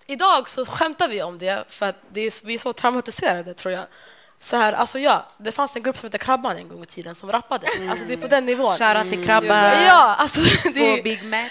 idag 0.07 0.49
så 0.49 0.67
skämtar 0.67 1.09
vi 1.09 1.23
om 1.23 1.39
det 1.39 1.65
för 1.69 1.87
att 1.89 1.97
det 2.13 2.21
är, 2.21 2.47
vi 2.47 2.55
är 2.55 2.59
så 2.59 2.73
traumatiserade 2.73 3.55
tror 3.55 3.75
jag. 3.75 3.85
Så 4.43 4.57
här, 4.57 4.73
alltså 4.73 4.99
ja, 4.99 5.27
det 5.39 5.53
fanns 5.53 5.77
en 5.77 5.83
grupp 5.83 5.99
som 5.99 6.07
hette 6.07 6.19
Krabban 6.19 6.57
en 6.57 6.69
gång 6.69 6.83
i 6.83 6.87
tiden 6.87 7.15
som 7.15 7.33
rappade. 7.33 7.69
Alltså 7.91 8.05
det 8.07 8.13
är 8.13 8.17
på 8.17 8.27
den 8.29 8.47
nivån. 8.47 8.77
Shoutout 8.79 9.11
till 9.13 9.25
Krabba. 9.27 9.83
Ja, 9.85 10.15
alltså 10.19 10.41
det 10.41 10.71
Två 10.71 10.81
är 10.87 11.03
Big 11.03 11.25
Mac. 11.25 11.49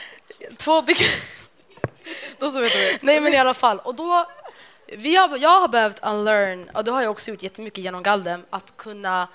två 0.57 0.81
big... 0.81 0.97
Då 2.39 2.51
så 2.51 2.59
vet 2.59 2.73
du. 2.73 2.97
Nej 3.01 3.19
men 3.19 3.33
i 3.33 3.37
alla 3.37 3.53
fall. 3.53 3.79
Och 3.79 3.95
då, 3.95 4.27
vi 4.97 5.15
har, 5.15 5.37
jag 5.37 5.59
har 5.61 5.67
behövt 5.67 5.99
unlearn, 6.03 6.69
och 6.73 6.83
det 6.83 6.91
har 6.91 7.01
jag 7.01 7.11
också 7.11 7.31
gjort 7.31 7.43
jättemycket 7.43 7.83
genom 7.83 8.03
Galdem, 8.03 8.45
att 8.49 8.77
kunna... 8.77 9.27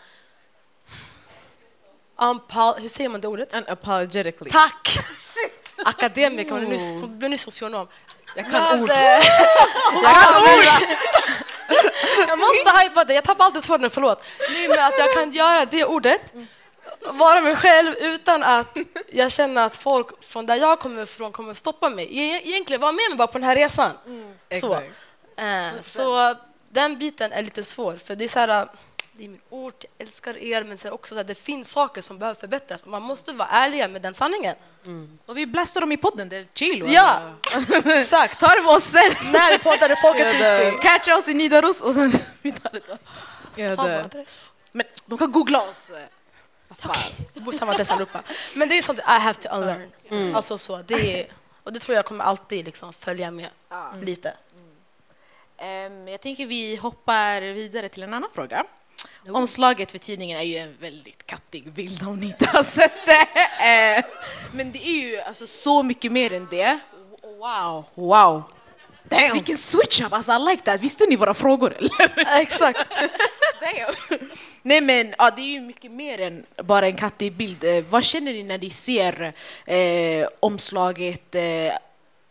Unpol- 2.17 2.81
hur 2.81 2.89
säger 2.89 3.09
man 3.11 3.21
det 3.21 3.29
ordet? 3.29 3.55
Unapologetically. 3.55 4.51
Tack! 4.51 4.99
Akademiker, 5.85 6.51
hon 6.51 6.63
är 6.63 6.67
nyss- 6.71 7.01
hon 7.01 7.19
blev 7.19 7.31
nyss 7.31 7.43
socionom. 7.43 7.89
Jag 8.37 8.51
kan 8.51 8.83
ord. 8.83 8.89
Jag 10.03 10.15
kan 10.15 10.43
ord! 10.43 10.85
Jag 12.29 12.39
måste 12.39 12.71
hypa 12.85 13.05
det, 13.05 13.15
jag 13.15 13.25
tappar 13.25 13.45
alltid 13.45 13.63
tråden, 13.63 13.91
förlåt. 13.91 14.25
Nej 14.51 14.69
men 14.69 14.79
att 14.85 14.99
jag 14.99 15.13
kan 15.15 15.33
göra 15.33 15.65
det 15.65 15.85
ordet, 15.85 16.35
vara 17.01 17.41
mig 17.41 17.57
själv 17.57 17.95
utan 17.99 18.43
att 18.43 18.77
jag 19.13 19.33
känner 19.33 19.63
att 19.67 19.77
folk 19.77 20.25
från 20.25 20.47
där 20.47 20.55
jag 20.57 20.79
kommer 20.81 21.03
ifrån 21.03 21.33
kommer 21.33 21.55
stoppa 21.55 21.91
mig. 21.91 22.05
E- 22.05 22.41
Egentligen 22.45 22.81
vara 22.81 22.93
med 22.93 23.05
mig 23.11 23.17
bara 23.19 23.27
på 23.29 23.39
den 23.39 23.45
här 23.49 23.57
resan. 23.57 23.91
Så. 24.61 24.75
Exakt. 24.75 24.93
Eh, 25.37 25.81
så 25.81 26.35
den 26.71 26.99
biten 26.99 27.33
är 27.33 27.43
lite 27.43 27.65
svår, 27.65 27.97
för 28.07 28.17
det 28.17 28.25
är 28.25 28.29
så 28.29 28.39
här, 28.39 28.69
det 29.17 29.25
är 29.25 29.29
min 29.29 29.41
ort, 29.51 29.85
jag 29.85 30.07
älskar 30.07 30.37
er, 30.37 30.65
men 30.65 30.93
också 30.93 31.15
så 31.15 31.17
här, 31.17 31.25
det 31.25 31.35
finns 31.35 31.71
saker 31.71 32.01
som 32.01 32.19
behöver 32.19 32.41
förbättras 32.41 32.83
och 32.83 32.89
man 32.89 33.03
måste 33.03 33.33
vara 33.33 33.49
ärliga 33.49 33.89
med 33.89 34.03
den 34.03 34.15
sanningen. 34.15 34.57
Och 35.27 35.37
vi 35.39 35.47
blastar 35.47 35.81
dem 35.81 35.93
i 35.93 35.97
podden, 35.97 36.29
det 36.29 36.37
är 36.37 36.47
chill. 36.55 36.85
Ja, 36.89 37.21
exakt. 37.85 38.41
Ta 38.41 38.55
det 38.55 38.63
med 38.63 38.71
oss 38.71 38.85
sen. 38.85 39.15
När 39.33 39.59
vi 39.59 39.59
poddade 39.59 39.97
Folkets 39.97 40.35
Husby. 40.35 40.79
Catcha 40.83 41.17
oss 41.17 41.29
i 41.29 41.35
Nidaros 41.35 41.81
och 41.81 41.95
sen 41.95 42.13
vi 42.43 42.53
tar 42.53 42.71
det 42.73 42.83
då. 42.89 43.77
Samma 43.77 43.95
adress. 43.95 44.53
Men 44.73 44.87
de 45.07 45.19
kan 45.19 45.33
googla 45.33 45.71
oss. 45.71 45.91
Samma 47.59 47.73
adress 47.73 47.91
allihopa. 47.91 48.23
Men 48.57 48.69
det 48.69 48.79
är 48.79 48.83
sånt 48.83 48.99
I 48.99 49.03
have 49.03 49.35
to 49.35 49.49
unlearn. 49.49 50.35
Alltså 50.35 50.59
så, 50.59 50.83
det 50.83 51.21
är, 51.21 51.27
och 51.63 51.73
det 51.73 51.81
tror 51.81 51.97
jag 51.97 52.05
kommer 52.05 52.25
alltid 52.25 52.65
liksom 52.65 52.93
följa 52.93 53.31
med 53.31 53.49
lite. 54.03 54.35
Ehm, 55.57 56.09
jag 56.09 56.21
tänker 56.21 56.47
vi 56.47 56.77
hoppar 56.77 57.41
vidare 57.41 57.89
till 57.89 58.03
en 58.03 58.15
annan 58.15 58.31
fråga. 58.35 58.65
Omslaget 59.29 59.91
för 59.91 59.99
tidningen 59.99 60.39
är 60.39 60.43
ju 60.43 60.57
en 60.57 60.77
väldigt 60.81 61.27
kattig 61.27 61.73
bild 61.73 62.03
om 62.03 62.21
ni 62.21 62.27
inte 62.27 62.47
har 62.47 62.63
sett 62.63 63.07
det. 63.07 63.27
Eh, 63.65 64.05
Men 64.53 64.73
det 64.73 64.87
är 64.89 65.11
ju 65.11 65.21
alltså 65.21 65.47
så 65.47 65.83
mycket 65.83 66.13
mer 66.13 66.33
än 66.33 66.49
det. 66.51 66.79
Wow, 67.39 67.85
wow. 67.95 68.43
Damn. 69.09 69.33
Vilken 69.33 69.59
switch 69.59 70.01
up, 70.01 70.13
alltså 70.13 70.33
I 70.33 70.39
like 70.51 70.63
that. 70.63 70.81
Visste 70.81 71.07
ni 71.07 71.17
våra 71.17 71.35
frågor 71.35 71.77
eller? 71.79 72.41
Exakt. 72.41 72.79
Damn. 73.61 74.21
Nej 74.63 74.81
men 74.81 75.15
ja, 75.19 75.31
det 75.31 75.43
är 75.43 75.53
ju 75.53 75.61
mycket 75.61 75.91
mer 75.91 76.21
än 76.21 76.47
bara 76.57 76.87
en 76.87 76.97
kattig 76.97 77.33
bild. 77.33 77.65
Eh, 77.65 77.85
vad 77.91 78.05
känner 78.05 78.33
ni 78.33 78.43
när 78.43 78.59
ni 78.59 78.71
ser 78.71 79.35
eh, 79.67 80.29
omslaget 80.41 81.35
eh, 81.35 81.43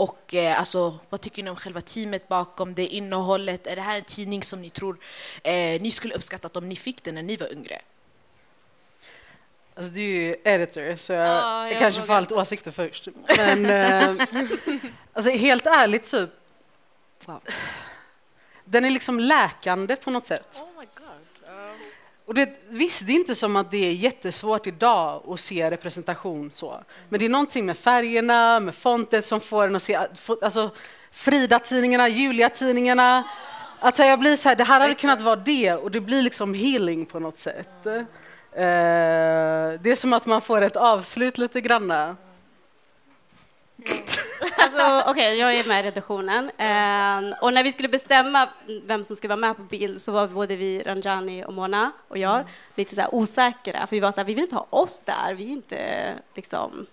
och 0.04 0.34
eh, 0.34 0.60
alltså, 0.60 1.00
vad 1.10 1.22
tycker 1.22 1.44
ni 1.44 1.50
om 1.50 1.56
själva 1.56 1.82
teamet 1.82 2.28
bakom 2.28 2.74
det, 2.74 2.88
innehållet? 2.88 3.68
Är 3.68 3.76
det 3.76 3.82
här 3.82 3.98
en 3.98 4.04
tidning 4.04 4.44
som 4.44 4.62
ni 4.62 4.70
tror 4.70 4.98
eh, 5.44 5.82
ni 5.82 5.92
skulle 5.92 6.16
uppskattat 6.16 6.58
om 6.58 6.70
ni 6.70 6.76
fick 6.76 7.04
den 7.04 7.16
när 7.16 7.24
ni 7.24 7.38
var 7.38 7.54
yngre? 7.54 7.82
Alltså, 9.76 9.92
du 9.92 10.02
är 10.02 10.08
ju 10.08 10.36
editor, 10.44 10.96
så 10.98 11.14
jag, 11.14 11.28
Ja, 11.28 11.70
jag 11.70 11.80
kanske 11.80 12.02
får 12.02 12.22
lite 12.22 12.36
åsikter 12.36 12.72
först. 12.72 13.08
Men 13.38 13.66
eh, 13.66 14.26
alltså, 15.14 15.32
helt 15.32 15.66
ärligt, 15.66 16.12
typ, 16.12 16.30
den 18.66 18.86
är 18.86 18.90
liksom 18.90 19.20
läkande 19.20 19.96
på 19.96 20.12
något 20.12 20.26
sätt. 20.26 20.60
Oh. 20.60 20.74
Och 22.26 22.34
det, 22.34 22.50
visst, 22.70 23.08
det 23.08 23.14
är 23.14 23.16
inte 23.16 23.36
som 23.36 23.56
att 23.56 23.72
det 23.72 23.86
är 23.90 23.94
jättesvårt 23.94 24.68
idag 24.68 25.24
att 25.28 25.40
se 25.40 25.72
representation 25.72 26.52
så. 26.54 26.84
Men 27.10 27.20
det 27.20 27.26
är 27.26 27.30
någonting 27.30 27.66
med 27.66 27.78
färgerna, 27.78 28.60
med 28.60 28.76
fontet 28.76 29.26
som 29.26 29.40
får 29.40 29.68
en 29.68 29.76
att 29.76 29.84
se, 29.84 30.00
alltså 30.42 30.70
Frida-tidningarna, 31.12 32.08
Julia-tidningarna. 32.10 33.24
Alltså 33.80 34.04
jag 34.04 34.20
blir 34.20 34.36
så 34.36 34.50
här, 34.50 34.56
det 34.56 34.64
här 34.64 34.80
hade 34.80 34.96
kunnat 34.96 35.22
vara 35.22 35.36
det 35.36 35.74
och 35.74 35.92
det 35.92 36.00
blir 36.00 36.22
liksom 36.22 36.54
healing 36.54 37.06
på 37.06 37.20
något 37.20 37.40
sätt. 37.40 37.86
Eh, 37.86 38.02
det 38.52 39.92
är 39.92 39.96
som 39.96 40.14
att 40.14 40.26
man 40.26 40.42
får 40.42 40.62
ett 40.62 40.76
avslut 40.76 41.38
lite 41.38 41.62
granna. 41.62 42.16
Alltså, 44.58 45.12
Okej, 45.12 45.40
jag 45.40 45.56
är 45.56 45.68
med 45.68 45.80
i 45.80 45.88
redaktionen. 45.88 46.52
Eh, 46.58 47.38
och 47.42 47.54
när 47.54 47.64
vi 47.64 47.72
skulle 47.72 47.90
bestämma 47.90 48.50
vem 48.84 49.04
som 49.04 49.16
skulle 49.16 49.36
vara 49.36 49.48
med 49.48 49.58
på 49.58 49.64
bild 49.64 50.02
så 50.02 50.12
var 50.12 50.28
både 50.28 50.56
vi, 50.56 50.84
Ranjani 50.86 51.46
och 51.46 51.54
Mona 51.54 51.92
och 52.08 52.18
jag 52.18 52.46
lite 52.76 52.96
så 52.96 53.02
här 53.02 53.16
osäkra. 53.16 53.88
För 53.88 53.96
vi 53.96 54.00
var 54.00 54.12
så 54.12 54.18
här, 54.18 54.26
vi 54.26 54.34
vill 54.34 54.44
inte 54.44 54.56
ha 54.56 54.68
oss 54.70 55.02
där. 55.06 55.34
Vi 55.34 55.44
är 55.44 55.52
inte 55.52 55.80
liksom, 56.36 56.86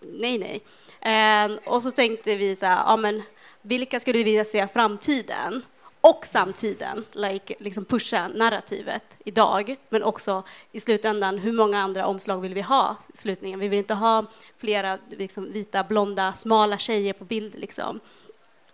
nej, 0.00 0.38
nej. 0.38 0.62
Eh, 1.00 1.58
och 1.64 1.82
så 1.82 1.90
tänkte 1.90 2.36
vi 2.36 2.56
så 2.56 2.66
här, 2.66 2.76
ja 2.86 2.96
men 2.96 3.22
vilka 3.62 4.00
skulle 4.00 4.18
vi 4.18 4.24
vilja 4.24 4.44
se 4.44 4.64
i 4.64 4.66
framtiden? 4.66 5.62
Och 6.00 6.26
samtiden, 6.26 7.04
like, 7.12 7.54
liksom 7.58 7.84
pusha 7.84 8.28
narrativet 8.28 9.16
idag, 9.24 9.76
men 9.88 10.02
också 10.02 10.42
i 10.72 10.80
slutändan, 10.80 11.38
hur 11.38 11.52
många 11.52 11.80
andra 11.80 12.06
omslag 12.06 12.40
vill 12.40 12.54
vi 12.54 12.60
ha 12.60 12.96
i 13.14 13.16
slutningen? 13.16 13.60
Vi 13.60 13.68
vill 13.68 13.78
inte 13.78 13.94
ha 13.94 14.26
flera 14.56 14.98
liksom, 15.08 15.52
vita, 15.52 15.84
blonda, 15.84 16.32
smala 16.32 16.78
tjejer 16.78 17.12
på 17.12 17.24
bild. 17.24 17.54
Liksom. 17.54 18.00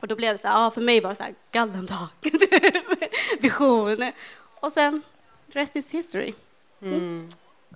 Och 0.00 0.08
då 0.08 0.16
blev 0.16 0.34
det 0.34 0.42
så 0.42 0.48
här, 0.48 0.64
ja, 0.64 0.70
för 0.70 0.80
mig 0.80 1.00
var 1.00 1.10
det 1.10 1.16
så 1.16 1.22
här, 1.22 1.34
Golden 1.52 1.86
Talk, 1.86 2.10
vision. 3.40 4.12
Och 4.60 4.72
sen, 4.72 5.02
rest 5.46 5.76
is 5.76 5.94
history. 5.94 6.32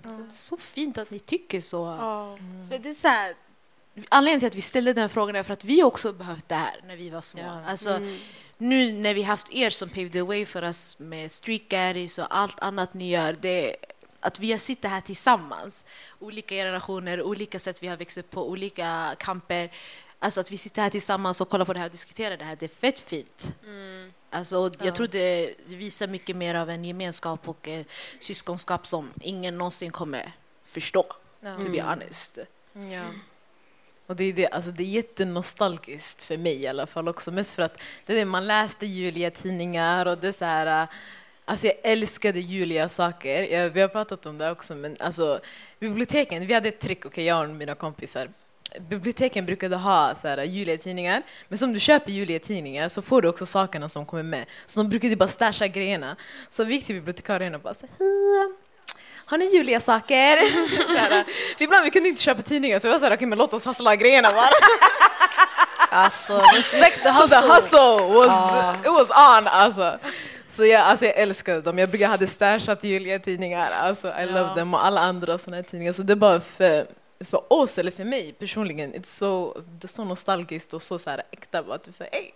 Alltså, 0.05 0.21
det 0.21 0.27
är 0.27 0.31
så 0.31 0.57
fint 0.57 0.97
att 0.97 1.11
ni 1.11 1.19
tycker 1.19 1.61
så. 1.61 1.85
För 2.69 2.77
det 2.77 2.89
är 2.89 2.93
så 2.93 3.07
här, 3.07 3.35
anledningen 4.09 4.39
till 4.39 4.47
att 4.47 4.55
vi 4.55 4.61
ställde 4.61 4.93
den 4.93 5.09
frågan 5.09 5.35
är 5.35 5.43
för 5.43 5.53
att 5.53 5.63
vi 5.63 5.83
också 5.83 6.13
behövt 6.13 6.49
det 6.49 6.55
här 6.55 6.81
när 6.87 6.95
vi 6.95 7.09
var 7.09 7.21
små. 7.21 7.41
Alltså, 7.67 7.99
Nu 8.61 8.91
när 8.91 9.13
vi 9.13 9.23
haft 9.23 9.53
er 9.53 9.69
som 9.69 9.89
paved 9.89 10.11
the 10.11 10.21
way 10.21 10.45
för 10.45 10.63
oss 10.63 10.99
med 10.99 11.31
Street 11.31 11.69
Garris 11.69 12.19
och 12.19 12.37
allt 12.37 12.59
annat 12.59 12.93
ni 12.93 13.09
gör, 13.09 13.33
det 13.33 13.75
att 14.19 14.39
vi 14.39 14.59
suttit 14.59 14.85
här 14.85 15.01
tillsammans, 15.01 15.85
olika 16.19 16.55
generationer, 16.55 17.21
olika 17.21 17.59
sätt 17.59 17.83
vi 17.83 17.87
har 17.87 17.97
växt 17.97 18.17
upp 18.17 18.31
på, 18.31 18.49
olika 18.49 19.15
kamper. 19.19 19.71
Alltså 20.19 20.39
att 20.39 20.51
vi 20.51 20.57
sitter 20.57 20.81
här 20.81 20.89
tillsammans 20.89 21.41
och 21.41 21.49
kollar 21.49 21.65
på 21.65 21.73
det 21.73 21.79
här 21.79 21.85
och 21.85 21.91
diskuterar 21.91 22.37
det 22.37 22.43
här, 22.43 22.57
det 22.59 22.65
är 22.65 22.67
fett 22.67 22.99
fint. 22.99 23.53
Alltså, 24.29 24.57
och 24.57 24.75
jag 24.79 24.95
tror 24.95 25.07
det 25.07 25.53
det 25.65 25.75
visar 25.75 26.07
mycket 26.07 26.35
mer 26.35 26.55
av 26.55 26.69
en 26.69 26.83
gemenskap 26.83 27.49
och 27.49 27.67
eh, 27.67 27.85
syskonskap 28.19 28.87
som 28.87 29.13
ingen 29.21 29.57
någonsin 29.57 29.91
kommer 29.91 30.31
förstå, 30.65 31.05
to 31.41 31.69
be 31.71 31.81
honest. 31.81 32.37
Ja. 32.73 33.03
Och 34.09 34.15
det 34.15 34.23
är, 34.23 34.33
det, 34.33 34.47
alltså 34.47 34.71
det 34.71 34.83
är 34.83 34.87
jättenostalgiskt 34.87 36.23
för 36.23 36.37
mig 36.37 36.61
i 36.61 36.67
alla 36.67 36.87
fall 36.87 37.07
också. 37.07 37.31
Mest 37.31 37.55
för 37.55 37.63
att 37.63 37.77
det 38.05 38.13
är 38.13 38.17
det, 38.17 38.25
man 38.25 38.47
läste 38.47 38.85
Julia-tidningar 38.85 40.05
och 40.05 40.17
det 40.17 40.27
är 40.27 40.31
så 40.31 40.45
här... 40.45 40.81
Äh, 40.81 40.89
alltså 41.45 41.67
jag 41.67 41.75
älskade 41.83 42.39
Julia-saker. 42.39 43.43
Ja, 43.43 43.69
vi 43.69 43.81
har 43.81 43.87
pratat 43.87 44.25
om 44.25 44.37
det 44.37 44.51
också, 44.51 44.75
men 44.75 44.97
alltså 44.99 45.39
biblioteken, 45.79 46.47
vi 46.47 46.53
hade 46.53 46.69
ett 46.69 46.79
trick, 46.79 47.05
okay, 47.05 47.23
jag 47.23 47.49
och 47.49 47.55
mina 47.55 47.75
kompisar. 47.75 48.29
Biblioteken 48.89 49.45
brukade 49.45 49.75
ha 49.75 50.15
så 50.15 50.27
här, 50.27 50.37
äh, 50.37 50.43
Julia-tidningar, 50.43 51.23
men 51.47 51.57
som 51.57 51.73
du 51.73 51.79
köper 51.79 52.11
Julia-tidningar 52.11 52.89
så 52.89 53.01
får 53.01 53.21
du 53.21 53.27
också 53.27 53.45
sakerna 53.45 53.89
som 53.89 54.05
kommer 54.05 54.23
med. 54.23 54.45
Så 54.65 54.79
de 54.79 54.89
brukade 54.89 55.15
bara 55.15 55.29
stasha 55.29 55.67
grejerna. 55.67 56.15
Så 56.49 56.63
vi 56.63 56.73
gick 56.73 56.85
till 56.85 56.95
bibliotekarien 56.95 57.55
och 57.55 57.61
bara 57.61 57.73
så 57.73 57.85
här, 57.85 58.68
har 59.29 59.37
ni 59.37 59.45
Julia-saker? 59.55 60.37
Så 60.85 60.93
här, 60.97 61.23
för 61.57 61.63
ibland 61.63 61.83
vi 61.83 61.89
kunde 61.91 62.09
inte 62.09 62.21
köpa 62.21 62.41
tidningar 62.41 62.79
så 62.79 62.87
jag 62.87 62.91
var 62.91 62.99
såhär, 62.99 63.15
okej 63.15 63.27
men 63.27 63.37
låt 63.37 63.53
oss 63.53 63.65
hassla 63.65 63.95
grejerna 63.95 64.31
bara. 64.31 64.49
Alltså, 65.91 66.41
respect 66.55 67.03
the 67.03 67.13
Så 67.13 67.27
the 67.27 67.35
hustle. 67.35 67.53
hustle 67.53 68.13
was, 68.13 68.75
it 68.85 68.91
was 68.91 69.09
on 69.09 69.47
alltså. 69.47 69.99
Så 70.47 70.65
jag, 70.65 70.81
alltså 70.81 71.05
jag 71.05 71.15
älskade 71.15 71.61
dem. 71.61 71.77
Jag 71.77 71.89
brukade 71.89 72.11
hade 72.11 72.27
stashat 72.27 72.83
Julia-tidningar. 72.83 73.71
Alltså, 73.71 74.07
I 74.07 74.25
love 74.25 74.55
them 74.55 74.73
och 74.73 74.85
alla 74.85 75.01
andra 75.01 75.37
såna 75.37 75.55
här 75.55 75.63
tidningar. 75.63 75.93
Så 75.93 76.03
det 76.03 76.13
är 76.13 76.15
bara 76.15 76.39
för, 76.39 76.87
för 77.23 77.53
oss, 77.53 77.77
eller 77.77 77.91
för 77.91 78.03
mig 78.03 78.33
personligen, 78.33 78.93
it's 78.93 79.17
so, 79.19 79.61
det 79.79 79.85
är 79.85 79.87
så 79.87 80.03
nostalgiskt 80.03 80.73
och 80.73 80.81
så, 80.81 80.99
så 80.99 81.09
här, 81.09 81.23
äkta. 81.31 81.63
Bara, 81.63 81.77
typ, 81.77 81.93
så 81.93 82.03
här, 82.03 82.13
ey, 82.13 82.31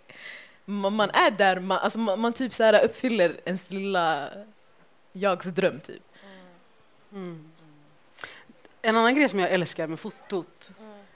man, 0.64 0.92
man 0.92 1.10
är 1.10 1.30
där, 1.30 1.60
man, 1.60 1.78
alltså, 1.78 1.98
man, 1.98 2.20
man 2.20 2.32
typ 2.32 2.54
så 2.54 2.62
här, 2.64 2.84
uppfyller 2.84 3.40
ens 3.44 3.70
lilla 3.70 4.28
jags 5.12 5.46
dröm 5.46 5.80
typ. 5.80 6.02
En 8.82 8.96
annan 8.96 9.14
grej 9.14 9.28
som 9.28 9.38
jag 9.38 9.50
älskar 9.50 9.86
med 9.86 10.00
fotot, 10.00 10.70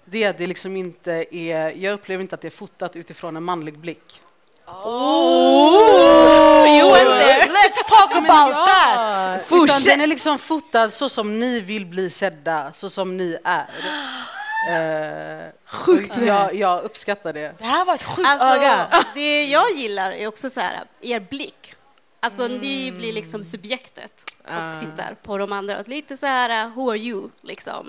det 0.05 0.25
är 0.25 0.31
att 0.31 0.39
det 0.39 0.47
liksom 0.47 0.77
inte 0.77 1.37
är, 1.37 1.71
jag 1.71 1.93
upplever 1.93 2.23
inte 2.23 2.35
att 2.35 2.41
det 2.41 2.49
är 2.49 2.51
fotat 2.51 2.97
utifrån 2.97 3.37
en 3.37 3.43
manlig 3.45 3.79
blick. 3.79 4.21
You 6.69 6.93
went 6.93 7.09
there. 7.09 7.47
Let's 7.47 7.83
talk 7.89 8.17
about 8.17 8.67
that! 8.67 9.43
Utan 9.53 9.83
den 9.85 10.01
är 10.01 10.07
liksom 10.07 10.39
fotad 10.39 10.93
så 10.93 11.09
som 11.09 11.41
ni 11.41 11.61
vill 11.61 11.87
bli 11.87 12.11
sedda, 12.11 12.73
så 12.75 12.91
som 12.91 13.17
ni 13.17 13.39
är. 13.45 13.67
Uh, 14.69 15.45
Sjukt! 15.65 16.17
Jag, 16.17 16.55
jag 16.55 16.83
uppskattar 16.83 17.33
det. 17.33 17.55
Det 17.59 17.65
här 17.65 17.85
var 17.85 17.95
ett 17.95 18.03
sjukt 18.03 18.29
Alltså, 18.29 18.47
öga. 18.47 18.87
det 19.15 19.45
jag 19.45 19.71
gillar 19.71 20.11
är 20.11 20.27
också 20.27 20.51
så 20.51 20.61
här, 20.61 20.85
er 21.01 21.21
blick. 21.21 21.75
Alltså 22.21 22.49
ni 22.49 22.93
blir 22.93 23.13
liksom 23.13 23.45
subjektet 23.45 24.25
och 24.43 24.81
tittar 24.81 25.17
på 25.23 25.39
de 25.39 25.53
andra. 25.53 25.83
Lite 25.87 26.17
så 26.17 26.27
här, 26.27 26.69
who 26.69 26.91
are 26.91 26.99
you, 26.99 27.29
liksom. 27.41 27.87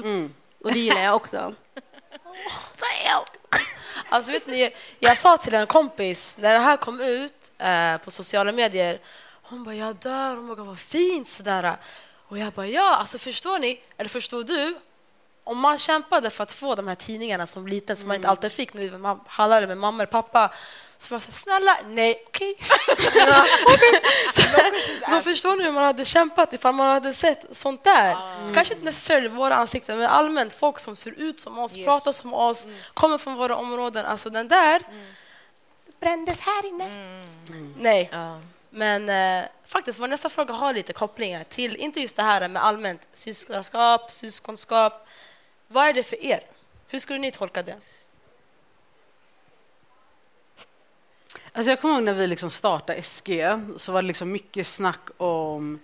Och 0.63 0.74
det 0.74 0.80
gillar 0.80 1.04
jag 1.04 1.15
också. 1.15 1.54
Alltså 4.10 4.32
vet 4.32 4.48
ni, 4.48 4.76
jag 5.00 5.18
sa 5.18 5.38
till 5.38 5.54
en 5.54 5.68
kompis 5.68 6.38
när 6.39 6.54
det 6.54 6.60
här 6.60 6.78
kom 6.78 7.02
ut 7.02 7.52
eh, 7.58 7.98
på 7.98 8.12
sociala 8.12 8.52
medier. 8.52 9.00
Hon 9.42 9.63
bara, 9.63 9.76
jag 9.76 9.96
dör. 9.96 10.36
Hon 10.36 10.48
bara, 10.48 10.63
vad 10.63 10.80
fint 10.80 11.28
sådär. 11.28 11.78
Och 12.28 12.38
jag 12.38 12.54
bara, 12.54 12.68
ja, 12.68 12.96
alltså 12.96 13.18
förstår 13.18 13.60
ni, 13.60 13.82
eller 13.98 14.10
förstår 14.10 14.44
du? 14.44 14.76
Om 15.49 15.59
man 15.59 15.77
kämpade 15.77 16.29
för 16.29 16.43
att 16.43 16.53
få 16.53 16.75
de 16.75 16.88
här 16.88 16.95
tidningarna 16.95 17.47
som 17.47 17.67
liten 17.67 17.95
som 17.95 18.07
man 18.07 18.15
inte 18.15 18.27
alltid 18.27 18.51
fick 18.51 18.73
när 18.73 18.97
man 18.97 19.19
handlade 19.27 19.67
med 19.67 19.77
mamma 19.77 20.03
eller 20.03 20.12
pappa. 20.12 20.51
Så 20.97 21.13
var 21.15 21.19
här, 21.19 21.31
snälla, 21.31 21.77
nej, 21.85 22.23
okej. 22.27 22.55
Okej. 23.65 24.01
Så, 24.33 24.41
Då 25.12 25.21
förstår 25.21 25.55
ni 25.55 25.63
hur 25.63 25.71
man 25.71 25.83
hade 25.83 26.05
kämpat 26.05 26.53
ifall 26.53 26.75
man 26.75 26.88
hade 26.88 27.13
sett 27.13 27.45
sånt 27.51 27.83
där. 27.83 28.15
Kanske 28.53 28.73
inte 28.73 28.85
necessarily 28.85 29.27
våra 29.27 29.55
ansikten, 29.55 29.97
men 29.97 30.07
allmänt 30.07 30.53
folk 30.53 30.79
som 30.79 30.95
ser 30.95 31.13
ut 31.19 31.39
som 31.39 31.59
oss, 31.59 31.73
pratar 31.85 32.12
som 32.12 32.33
oss, 32.33 32.67
kommer 32.93 33.17
från 33.17 33.35
våra 33.35 33.55
områden. 33.55 34.05
Alltså 34.05 34.29
den 34.29 34.47
där 34.47 34.81
brändes 35.99 36.39
här 36.39 36.65
inne. 36.65 36.85
Nej. 37.77 38.09
Men 38.69 39.09
eh, 39.09 39.45
faktiskt, 39.67 39.99
vår 39.99 40.07
nästa 40.07 40.29
fråga 40.29 40.53
har 40.53 40.73
lite 40.73 40.93
kopplingar 40.93 41.43
till, 41.43 41.75
inte 41.75 41.99
just 42.01 42.15
det 42.15 42.23
här 42.23 42.47
med 42.47 42.63
allmänt 42.63 43.01
syskonskap, 43.13 44.12
syskonskap. 44.12 45.07
Vad 45.71 45.88
är 45.88 45.93
det 45.93 46.03
för 46.03 46.25
er? 46.25 46.39
Hur 46.88 46.99
skulle 46.99 47.19
ni 47.19 47.32
tolka 47.32 47.63
det? 47.63 47.75
Alltså 51.53 51.69
jag 51.69 51.82
kommer 51.82 51.95
ihåg 51.95 52.03
när 52.03 52.13
vi 52.13 52.27
liksom 52.27 52.51
startade 52.51 53.01
SG 53.01 53.45
så 53.77 53.91
var 53.91 54.01
det 54.01 54.08
liksom 54.08 54.32
mycket 54.32 54.67
snack 54.67 55.10
om 55.17 55.79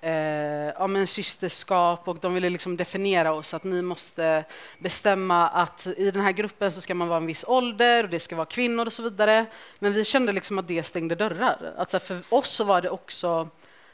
eh, 0.00 0.12
ja, 0.12 0.86
men 0.86 1.06
systerskap 1.06 2.08
och 2.08 2.18
de 2.20 2.34
ville 2.34 2.50
liksom 2.50 2.76
definiera 2.76 3.32
oss 3.32 3.54
att 3.54 3.64
ni 3.64 3.82
måste 3.82 4.44
bestämma 4.78 5.48
att 5.48 5.86
i 5.86 6.10
den 6.10 6.22
här 6.22 6.32
gruppen 6.32 6.72
så 6.72 6.80
ska 6.80 6.94
man 6.94 7.08
vara 7.08 7.16
en 7.16 7.26
viss 7.26 7.44
ålder 7.48 8.04
och 8.04 8.10
det 8.10 8.20
ska 8.20 8.36
vara 8.36 8.46
kvinnor 8.46 8.86
och 8.86 8.92
så 8.92 9.02
vidare. 9.02 9.46
Men 9.78 9.92
vi 9.92 10.04
kände 10.04 10.32
liksom 10.32 10.58
att 10.58 10.68
det 10.68 10.84
stängde 10.84 11.14
dörrar. 11.14 11.74
Alltså 11.78 11.98
för 11.98 12.20
oss 12.28 12.50
så 12.50 12.64
var 12.64 12.80
det 12.80 12.90
också 12.90 13.48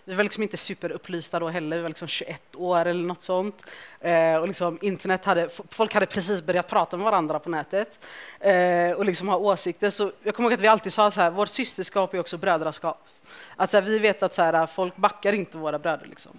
vi 0.09 0.14
var 0.14 0.25
liksom 0.25 0.42
inte 0.42 0.57
superupplysta 0.57 1.38
då 1.38 1.49
heller, 1.49 1.77
vi 1.77 1.83
var 1.83 1.88
liksom 1.88 2.09
21 2.09 2.57
år 2.57 2.87
eller 2.87 3.05
något 3.05 3.23
sånt. 3.23 3.66
Eh, 4.01 4.37
och 4.37 4.49
liksom 4.49 4.79
internet 4.83 5.25
hade, 5.25 5.49
folk 5.71 5.95
hade 5.95 6.07
precis 6.07 6.42
börjat 6.42 6.69
prata 6.69 6.97
med 6.97 7.05
varandra 7.05 7.38
på 7.38 7.51
nätet 7.51 7.99
eh, 8.40 8.90
och 8.90 9.05
liksom 9.05 9.29
ha 9.29 9.37
åsikter. 9.37 9.90
Så 9.90 10.12
jag 10.23 10.35
kommer 10.35 10.49
ihåg 10.49 10.55
att 10.55 10.61
vi 10.61 10.69
alltid 10.69 10.92
sa 10.92 11.11
så 11.11 11.21
här, 11.21 11.31
vårt 11.31 11.49
systerskap 11.49 12.14
är 12.14 12.21
också 12.21 12.38
brödraskap. 12.38 13.09
Att 13.57 13.71
så 13.71 13.77
här, 13.77 13.85
vi 13.85 13.99
vet 13.99 14.23
att 14.23 14.35
så 14.35 14.42
här, 14.42 14.66
folk 14.66 14.97
backar 14.97 15.33
inte 15.33 15.57
våra 15.59 15.79
bröder. 15.79 16.07
Liksom. 16.07 16.33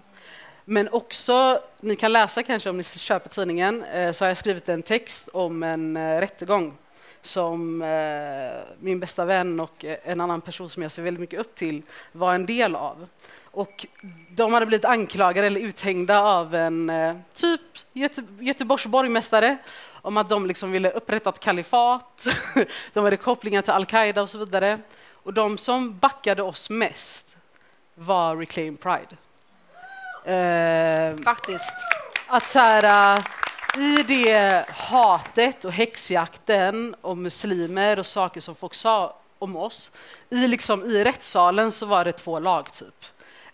Men 0.65 0.89
också, 0.89 1.61
ni 1.81 1.95
kan 1.95 2.13
läsa 2.13 2.43
kanske 2.43 2.69
om 2.69 2.77
ni 2.77 2.83
köper 2.83 3.29
tidningen, 3.29 3.83
eh, 3.83 4.11
så 4.11 4.25
har 4.25 4.29
jag 4.29 4.37
skrivit 4.37 4.69
en 4.69 4.83
text 4.83 5.27
om 5.33 5.63
en 5.63 5.97
eh, 5.97 6.19
rättegång 6.19 6.77
som 7.27 7.81
eh, 7.81 8.75
min 8.79 8.99
bästa 8.99 9.25
vän 9.25 9.59
och 9.59 9.85
eh, 9.85 9.97
en 10.03 10.21
annan 10.21 10.41
person 10.41 10.69
som 10.69 10.83
jag 10.83 10.91
ser 10.91 11.01
väldigt 11.01 11.21
mycket 11.21 11.39
upp 11.39 11.55
till 11.55 11.81
var 12.11 12.33
en 12.33 12.45
del 12.45 12.75
av. 12.75 13.07
Och 13.43 13.85
de 14.29 14.53
hade 14.53 14.65
blivit 14.65 14.85
anklagade 14.85 15.47
eller 15.47 15.61
uthängda 15.61 16.19
av 16.19 16.55
en 16.55 16.89
eh, 16.89 17.15
typ 17.33 17.61
Göte 17.93 18.23
Göteborgs 18.39 18.85
borgmästare 18.85 19.57
om 19.91 20.17
att 20.17 20.29
de 20.29 20.45
liksom 20.45 20.71
ville 20.71 20.91
upprätta 20.91 21.29
ett 21.29 21.39
kalifat. 21.39 22.27
de 22.93 23.03
hade 23.03 23.17
kopplingar 23.17 23.61
till 23.61 23.73
al-Qaida 23.73 24.21
och 24.21 24.29
så 24.29 24.37
vidare. 24.37 24.79
Och 25.11 25.33
de 25.33 25.57
som 25.57 25.97
backade 25.97 26.43
oss 26.43 26.69
mest 26.69 27.35
var 27.95 28.35
Reclaim 28.35 28.77
Pride. 28.77 29.17
Faktiskt. 31.23 31.75
att 32.27 32.47
så 32.47 32.59
här, 32.59 33.23
i 33.77 34.03
det 34.07 34.65
hatet 34.69 35.65
och 35.65 35.71
häxjakten 35.71 36.95
om 37.01 37.23
muslimer 37.23 37.99
och 37.99 38.05
saker 38.05 38.41
som 38.41 38.55
folk 38.55 38.73
sa 38.73 39.15
om 39.39 39.55
oss, 39.55 39.91
i, 40.29 40.47
liksom, 40.47 40.83
i 40.83 41.03
rättssalen 41.03 41.71
så 41.71 41.85
var 41.85 42.05
det 42.05 42.11
två 42.11 42.39
lag 42.39 42.73
typ. 42.73 43.05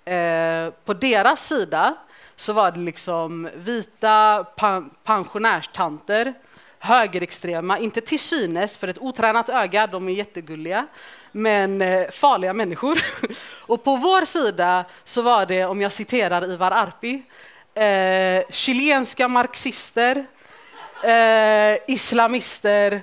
Eh, 0.05 0.73
på 0.85 0.93
deras 0.93 1.47
sida 1.47 1.95
så 2.35 2.53
var 2.53 2.71
det 2.71 2.79
liksom 2.79 3.49
vita 3.55 4.45
pensionärstanter, 5.03 6.33
högerextrema, 6.79 7.79
inte 7.79 8.01
till 8.01 8.19
synes 8.19 8.77
för 8.77 8.87
ett 8.87 8.99
otränat 8.99 9.49
öga, 9.49 9.87
de 9.87 10.09
är 10.09 10.13
jättegulliga, 10.13 10.87
men 11.31 11.81
eh, 11.81 12.09
farliga 12.09 12.53
människor. 12.53 12.99
Och 13.59 13.83
på 13.83 13.95
vår 13.95 14.25
sida 14.25 14.85
så 15.03 15.21
var 15.21 15.45
det, 15.45 15.65
om 15.65 15.81
jag 15.81 15.91
citerar 15.91 16.51
Ivar 16.51 16.71
Arpi, 16.71 17.23
eh, 17.75 18.43
chilenska 18.49 19.27
marxister, 19.27 20.25
eh, 21.03 21.77
islamister 21.87 23.01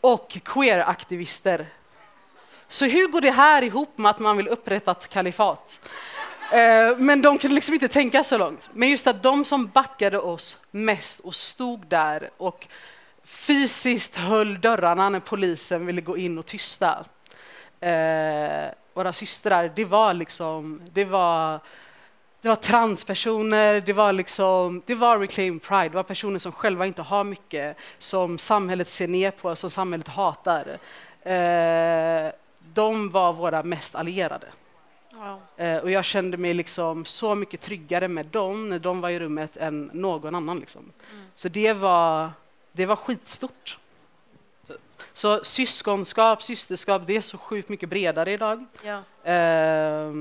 och 0.00 0.38
queeraktivister. 0.44 1.66
Så 2.68 2.84
hur 2.84 3.08
går 3.08 3.20
det 3.20 3.30
här 3.30 3.62
ihop 3.62 3.98
med 3.98 4.10
att 4.10 4.18
man 4.18 4.36
vill 4.36 4.48
upprätta 4.48 4.90
ett 4.90 5.08
kalifat? 5.08 5.80
Eh, 6.52 6.96
men 6.96 7.22
de 7.22 7.38
kunde 7.38 7.54
liksom 7.54 7.74
inte 7.74 7.88
tänka 7.88 8.22
så 8.22 8.38
långt. 8.38 8.70
Men 8.72 8.88
just 8.88 9.06
att 9.06 9.22
de 9.22 9.44
som 9.44 9.66
backade 9.66 10.18
oss 10.18 10.56
mest 10.70 11.20
och 11.20 11.34
stod 11.34 11.86
där 11.86 12.30
och 12.36 12.66
fysiskt 13.24 14.16
höll 14.16 14.60
dörrarna 14.60 15.08
när 15.08 15.20
polisen 15.20 15.86
ville 15.86 16.00
gå 16.00 16.16
in 16.16 16.38
och 16.38 16.46
tysta 16.46 17.04
eh, 17.80 18.68
våra 18.94 19.12
systrar, 19.12 19.72
det 19.74 19.84
var 19.84 20.14
liksom, 20.14 20.82
det 20.92 21.04
var 21.04 21.60
det 22.40 22.48
var 22.48 22.56
transpersoner, 22.56 23.80
det 23.80 23.92
var, 23.92 24.12
liksom, 24.12 24.82
det 24.86 24.94
var 24.94 25.18
Reclaim 25.18 25.60
Pride, 25.60 25.88
det 25.88 25.94
var 25.94 26.02
personer 26.02 26.38
som 26.38 26.52
själva 26.52 26.86
inte 26.86 27.02
har 27.02 27.24
mycket, 27.24 27.76
som 27.98 28.38
samhället 28.38 28.88
ser 28.88 29.08
ner 29.08 29.30
på, 29.30 29.56
som 29.56 29.70
samhället 29.70 30.08
hatar. 30.08 30.78
Eh, 31.22 32.32
de 32.74 33.10
var 33.10 33.32
våra 33.32 33.62
mest 33.62 33.94
allierade. 33.94 34.46
Wow. 35.12 35.40
Eh, 35.56 35.78
och 35.78 35.90
jag 35.90 36.04
kände 36.04 36.36
mig 36.36 36.54
liksom 36.54 37.04
så 37.04 37.34
mycket 37.34 37.60
tryggare 37.60 38.08
med 38.08 38.26
dem 38.26 38.68
när 38.68 38.78
de 38.78 39.00
var 39.00 39.10
i 39.10 39.20
rummet 39.20 39.56
än 39.56 39.90
någon 39.92 40.34
annan. 40.34 40.58
Liksom. 40.58 40.92
Mm. 41.12 41.24
Så 41.34 41.48
det 41.48 41.72
var, 41.72 42.30
det 42.72 42.86
var 42.86 42.96
skitstort. 42.96 43.78
Så, 45.12 45.44
syskonskap, 45.44 46.42
systerskap, 46.42 47.02
det 47.06 47.16
är 47.16 47.20
så 47.20 47.38
sjukt 47.38 47.68
mycket 47.68 47.88
bredare 47.88 48.32
idag. 48.32 48.66
Ja. 48.82 49.02
Eh, 49.24 50.12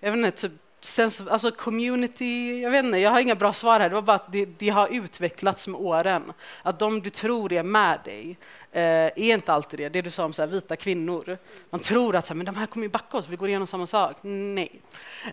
jag 0.00 0.12
vet 0.12 0.16
inte, 0.16 0.30
typ, 0.30 0.52
sense, 0.80 1.30
alltså 1.30 1.50
community, 1.50 2.60
jag 2.60 2.70
vet 2.70 2.84
inte, 2.84 2.98
jag 2.98 3.10
har 3.10 3.20
inga 3.20 3.34
bra 3.34 3.52
svar 3.52 3.80
här. 3.80 3.88
Det 3.88 3.94
var 3.94 4.02
bara 4.02 4.16
att 4.16 4.32
det, 4.32 4.44
det 4.44 4.68
har 4.68 4.88
utvecklats 4.88 5.68
med 5.68 5.80
åren. 5.80 6.32
Att 6.62 6.78
de 6.78 7.00
du 7.00 7.10
tror 7.10 7.52
är 7.52 7.62
med 7.62 7.98
dig 8.04 8.36
eh, 8.72 8.82
är 8.82 9.18
inte 9.34 9.52
alltid 9.52 9.80
det. 9.80 9.88
Det 9.88 10.02
du 10.02 10.10
sa 10.10 10.24
om 10.24 10.32
så 10.32 10.42
här, 10.42 10.46
vita 10.46 10.76
kvinnor. 10.76 11.38
Man 11.70 11.80
tror 11.80 12.16
att 12.16 12.26
så 12.26 12.32
här, 12.32 12.36
men 12.36 12.46
de 12.46 12.56
här 12.56 12.66
kommer 12.66 12.86
ju 12.86 12.90
backa 12.90 13.16
oss, 13.16 13.28
vi 13.28 13.36
går 13.36 13.48
igenom 13.48 13.66
samma 13.66 13.86
sak. 13.86 14.16
Nej. 14.22 14.80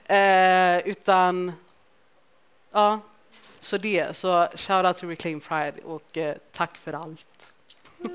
Eh, 0.05 0.77
utan, 0.77 1.53
ja, 2.71 2.99
så 3.59 3.77
det. 3.77 4.17
Så 4.17 4.47
shout 4.55 4.85
out 4.85 4.97
to 4.97 5.07
Reclaim 5.07 5.39
Pride 5.39 5.81
och 5.83 6.17
eh, 6.17 6.35
tack 6.51 6.77
för 6.77 6.93
allt. 6.93 7.53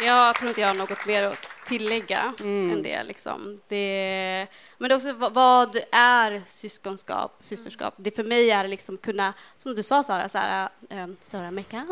Jag 0.00 0.34
tror 0.34 0.48
inte 0.48 0.60
jag 0.60 0.68
har 0.68 0.74
något 0.74 1.06
mer 1.06 1.24
att 1.24 1.47
tillägga 1.68 2.34
mm. 2.40 2.72
än 2.72 2.82
det. 2.82 3.02
Liksom. 3.02 3.58
det 3.68 4.46
men 4.78 4.88
det 4.88 4.94
är 4.94 4.96
också 4.96 5.12
vad 5.30 5.76
är 5.92 6.42
syskonskap, 6.46 7.36
systerskap? 7.40 7.94
Det 7.96 8.10
för 8.10 8.24
mig 8.24 8.50
är 8.50 8.68
liksom 8.68 8.96
kunna, 8.96 9.34
som 9.56 9.74
du 9.74 9.82
sa 9.82 10.02
Sara, 10.02 10.28
så 10.28 10.38
här, 10.38 10.68
äh, 10.90 11.06
störa 11.20 11.50
mecka. 11.50 11.86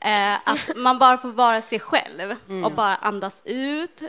äh, 0.00 0.34
att 0.50 0.76
man 0.76 0.98
bara 0.98 1.18
får 1.18 1.28
vara 1.28 1.62
sig 1.62 1.80
själv 1.80 2.36
mm. 2.48 2.64
och 2.64 2.72
bara 2.72 2.96
andas 2.96 3.42
ut, 3.46 4.02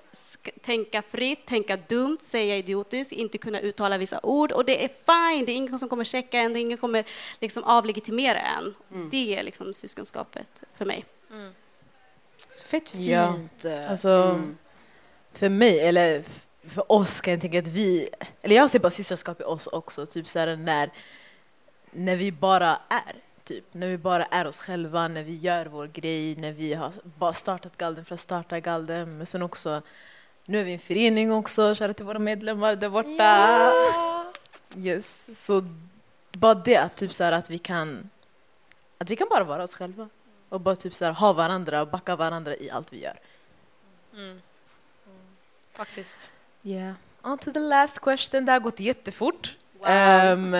tänka 0.61 1.01
fritt, 1.01 1.45
tänka 1.45 1.77
dumt, 1.77 2.17
säga 2.21 2.57
idiotiskt, 2.57 3.11
inte 3.11 3.37
kunna 3.37 3.59
uttala 3.59 3.97
vissa 3.97 4.19
ord. 4.23 4.51
Och 4.51 4.65
det 4.65 4.83
är 4.83 4.87
fine, 4.87 5.45
det 5.45 5.51
är 5.51 5.55
ingen 5.55 5.79
som 5.79 5.89
kommer 5.89 6.03
checka 6.03 6.39
en, 6.39 6.53
det 6.53 6.59
är 6.59 6.61
ingen 6.61 6.77
som 6.77 6.81
kommer 6.81 7.05
liksom 7.39 7.63
avlegitimera 7.63 8.39
en. 8.39 8.75
Mm. 8.91 9.09
Det 9.09 9.35
är 9.35 9.43
liksom 9.43 9.73
syskonskapet 9.73 10.63
för 10.77 10.85
mig. 10.85 11.05
Mm. 11.31 11.53
Så 12.51 12.63
fett 12.63 12.89
fint. 12.89 13.63
Ja. 13.63 13.87
Alltså, 13.87 14.09
mm. 14.09 14.57
för 15.33 15.49
mig, 15.49 15.79
eller 15.79 16.23
för 16.63 16.91
oss 16.91 17.21
kan 17.21 17.33
jag 17.33 17.41
tänka 17.41 17.59
att 17.59 17.67
vi, 17.67 18.09
eller 18.41 18.55
jag 18.55 18.69
ser 18.69 18.79
bara 18.79 18.89
systerskap 18.89 19.41
i 19.41 19.43
oss 19.43 19.67
också, 19.67 20.05
typ 20.05 20.29
så 20.29 20.39
här 20.39 20.55
när, 20.55 20.91
när 21.91 22.15
vi 22.15 22.31
bara 22.31 22.79
är. 22.89 23.15
Typ. 23.43 23.65
När 23.71 23.87
vi 23.87 23.97
bara 23.97 24.25
är 24.25 24.47
oss 24.47 24.59
själva, 24.59 25.07
när 25.07 25.23
vi 25.23 25.35
gör 25.35 25.65
vår 25.65 25.87
grej, 25.87 26.35
när 26.35 26.51
vi 26.51 26.73
har 26.73 26.91
bara 27.03 27.33
startat 27.33 27.77
Galden 27.77 28.05
för 28.05 28.13
att 28.13 28.21
starta 28.21 28.59
Galden. 28.59 29.17
Men 29.17 29.25
sen 29.25 29.41
också, 29.41 29.81
nu 30.45 30.59
är 30.59 30.63
vi 30.63 30.73
en 30.73 30.79
förening 30.79 31.31
också, 31.31 31.75
kära 31.75 31.93
till 31.93 32.05
våra 32.05 32.19
medlemmar 32.19 32.75
där 32.75 32.89
borta. 32.89 33.09
Ja. 33.17 34.31
Yes. 34.77 35.45
Så 35.45 35.63
bara 36.31 36.53
det, 36.53 36.89
typ 36.95 37.13
så 37.13 37.23
här, 37.23 37.31
att 37.31 37.49
vi 37.49 37.57
kan 37.57 38.09
att 38.97 39.09
vi 39.09 39.15
kan 39.15 39.27
bara 39.29 39.43
vara 39.43 39.63
oss 39.63 39.75
själva 39.75 40.09
och 40.51 40.61
bara 40.61 40.75
typ 40.75 40.93
så 40.93 41.05
här, 41.05 41.11
ha 41.11 41.33
varandra 41.33 41.81
och 41.81 41.87
backa 41.87 42.15
varandra 42.15 42.55
i 42.55 42.69
allt 42.69 42.93
vi 42.93 43.03
gör. 43.03 43.19
Mm. 44.13 44.41
Faktiskt. 45.73 46.29
Yeah. 46.63 46.93
On 47.21 47.37
to 47.37 47.51
the 47.51 47.59
last 47.59 47.99
question. 47.99 48.45
Det 48.45 48.51
har 48.51 48.59
gått 48.59 48.79
jättefort. 48.79 49.55
Wow. 49.79 49.89
Um, 50.33 50.55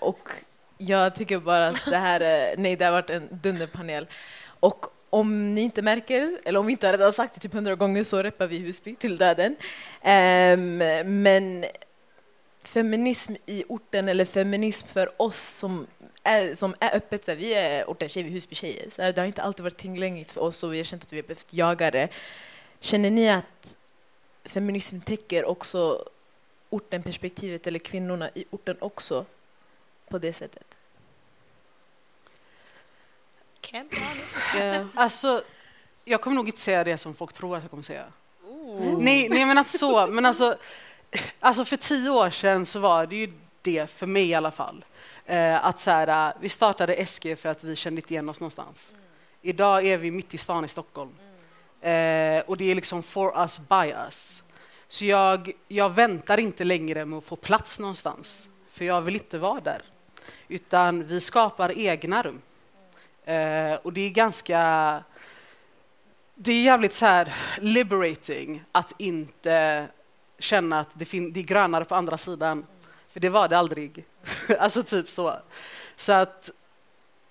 och 0.00 0.30
jag 0.78 1.14
tycker 1.14 1.38
bara 1.38 1.68
att 1.68 1.84
det 1.86 1.96
här, 1.96 2.54
nej, 2.58 2.76
det 2.76 2.84
har 2.84 2.92
varit 2.92 3.10
en 3.10 3.28
dunderpanel. 3.30 4.06
Och 4.60 4.86
om 5.10 5.54
ni 5.54 5.60
inte 5.60 5.82
märker, 5.82 6.38
eller 6.44 6.60
om 6.60 6.66
vi 6.66 6.72
inte 6.72 6.86
har 6.86 6.92
redan 6.92 7.12
sagt 7.12 7.34
det 7.34 7.40
typ 7.40 7.52
hundra 7.52 7.74
gånger 7.74 8.04
så 8.04 8.22
reppar 8.22 8.46
vi 8.46 8.58
Husby 8.58 8.94
till 8.94 9.16
döden. 9.16 9.56
Um, 10.02 10.76
men 11.22 11.64
feminism 12.64 13.34
i 13.46 13.64
orten 13.68 14.08
eller 14.08 14.24
feminism 14.24 14.86
för 14.86 15.22
oss 15.22 15.38
som 15.38 15.86
är, 16.22 16.54
som 16.54 16.74
är 16.80 16.96
öppet, 16.96 17.24
så 17.24 17.30
här, 17.30 17.38
vi 17.38 17.54
är 17.54 17.84
ortens 17.84 18.12
tjejer, 18.12 18.24
vi 18.24 18.30
är 18.30 18.34
Husby-tjejer. 18.34 18.90
Så 18.90 19.02
här, 19.02 19.12
det 19.12 19.20
har 19.20 19.26
inte 19.26 19.42
alltid 19.42 19.62
varit 19.62 19.76
tillgängligt 19.76 20.32
för 20.32 20.40
oss 20.40 20.62
och 20.62 20.72
vi 20.72 20.76
har 20.76 20.84
känt 20.84 21.02
att 21.02 21.12
vi 21.12 21.16
har 21.16 21.22
behövt 21.22 21.52
jaga 21.52 21.90
det. 21.90 22.08
Känner 22.80 23.10
ni 23.10 23.30
att 23.30 23.76
feminism 24.44 25.00
täcker 25.00 25.44
också 25.44 26.08
orten-perspektivet 26.70 27.66
eller 27.66 27.78
kvinnorna 27.78 28.30
i 28.34 28.44
orten 28.50 28.76
också 28.80 29.26
på 30.08 30.18
det 30.18 30.32
sättet? 30.32 30.76
alltså, 34.94 35.44
jag 36.04 36.20
kommer 36.20 36.36
nog 36.36 36.48
inte 36.48 36.60
säga 36.60 36.84
det 36.84 36.98
som 36.98 37.14
folk 37.14 37.32
tror 37.32 37.56
att 37.56 37.62
jag 37.62 37.70
kommer 37.70 37.82
säga. 37.82 38.04
Nej, 38.98 39.28
nej, 39.28 39.46
men 39.46 39.58
att 39.58 39.68
så. 39.68 40.06
Men 40.06 40.26
alltså, 40.26 40.56
alltså 41.40 41.64
för 41.64 41.76
tio 41.76 42.10
år 42.10 42.30
sedan 42.30 42.66
så 42.66 42.78
var 42.78 43.06
det 43.06 43.16
ju 43.16 43.32
det 43.62 43.90
för 43.90 44.06
mig 44.06 44.28
i 44.28 44.34
alla 44.34 44.50
fall. 44.50 44.84
Eh, 45.26 45.64
att 45.64 45.80
så 45.80 45.90
här, 45.90 46.34
vi 46.40 46.48
startade 46.48 47.06
SG 47.06 47.38
för 47.38 47.48
att 47.48 47.64
vi 47.64 47.76
kände 47.76 48.00
inte 48.00 48.14
igen 48.14 48.28
oss 48.28 48.40
någonstans. 48.40 48.90
Mm. 48.90 49.02
Idag 49.42 49.86
är 49.86 49.98
vi 49.98 50.10
mitt 50.10 50.34
i 50.34 50.38
stan 50.38 50.64
i 50.64 50.68
Stockholm. 50.68 51.10
Mm. 51.80 52.38
Eh, 52.38 52.42
och 52.46 52.56
det 52.56 52.70
är 52.70 52.74
liksom 52.74 53.02
for 53.02 53.42
us, 53.42 53.60
by 53.68 53.90
us. 54.06 54.42
Så 54.88 55.04
jag, 55.04 55.52
jag 55.68 55.90
väntar 55.90 56.40
inte 56.40 56.64
längre 56.64 57.04
med 57.04 57.18
att 57.18 57.24
få 57.24 57.36
plats 57.36 57.78
någonstans, 57.78 58.48
för 58.70 58.84
jag 58.84 59.00
vill 59.00 59.14
inte 59.14 59.38
vara 59.38 59.60
där. 59.60 59.82
Utan 60.48 61.04
vi 61.04 61.20
skapar 61.20 61.78
egna 61.78 62.22
rum. 62.22 62.40
Eh, 63.24 63.74
och 63.74 63.92
det 63.92 64.00
är 64.00 64.10
ganska... 64.10 65.02
Det 66.34 66.52
är 66.52 66.62
jävligt 66.62 66.94
så 66.94 67.06
här 67.06 67.32
liberating 67.58 68.62
att 68.72 68.92
inte 68.98 69.86
känna 70.38 70.80
att 70.80 70.88
det, 70.94 71.04
det 71.04 71.40
är 71.40 71.44
grönare 71.44 71.84
på 71.84 71.94
andra 71.94 72.18
sidan. 72.18 72.66
För 73.08 73.20
det 73.20 73.28
var 73.28 73.48
det 73.48 73.58
aldrig. 73.58 74.04
alltså 74.58 74.82
typ 74.82 75.10
så. 75.10 75.36
Så 75.96 76.12
att 76.12 76.50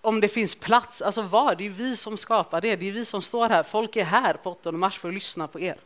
om 0.02 0.20
det 0.20 0.28
finns 0.28 0.56
plats, 0.56 1.02
alltså 1.02 1.22
var, 1.22 1.56
Det 1.56 1.66
är 1.66 1.70
vi 1.70 1.96
som 1.96 2.18
skapar 2.18 2.62
det. 2.62 2.76
Det 2.76 2.88
är 2.88 2.92
vi 2.92 3.06
som 3.06 3.22
står 3.22 3.50
här. 3.50 3.64
Folk 3.64 3.96
är 3.96 4.04
här 4.04 4.34
på 4.34 4.52
8 4.52 4.72
mars 4.72 5.00
för 5.00 5.08
att 5.08 5.14
lyssna 5.14 5.48
på 5.48 5.60
er. 5.60 5.78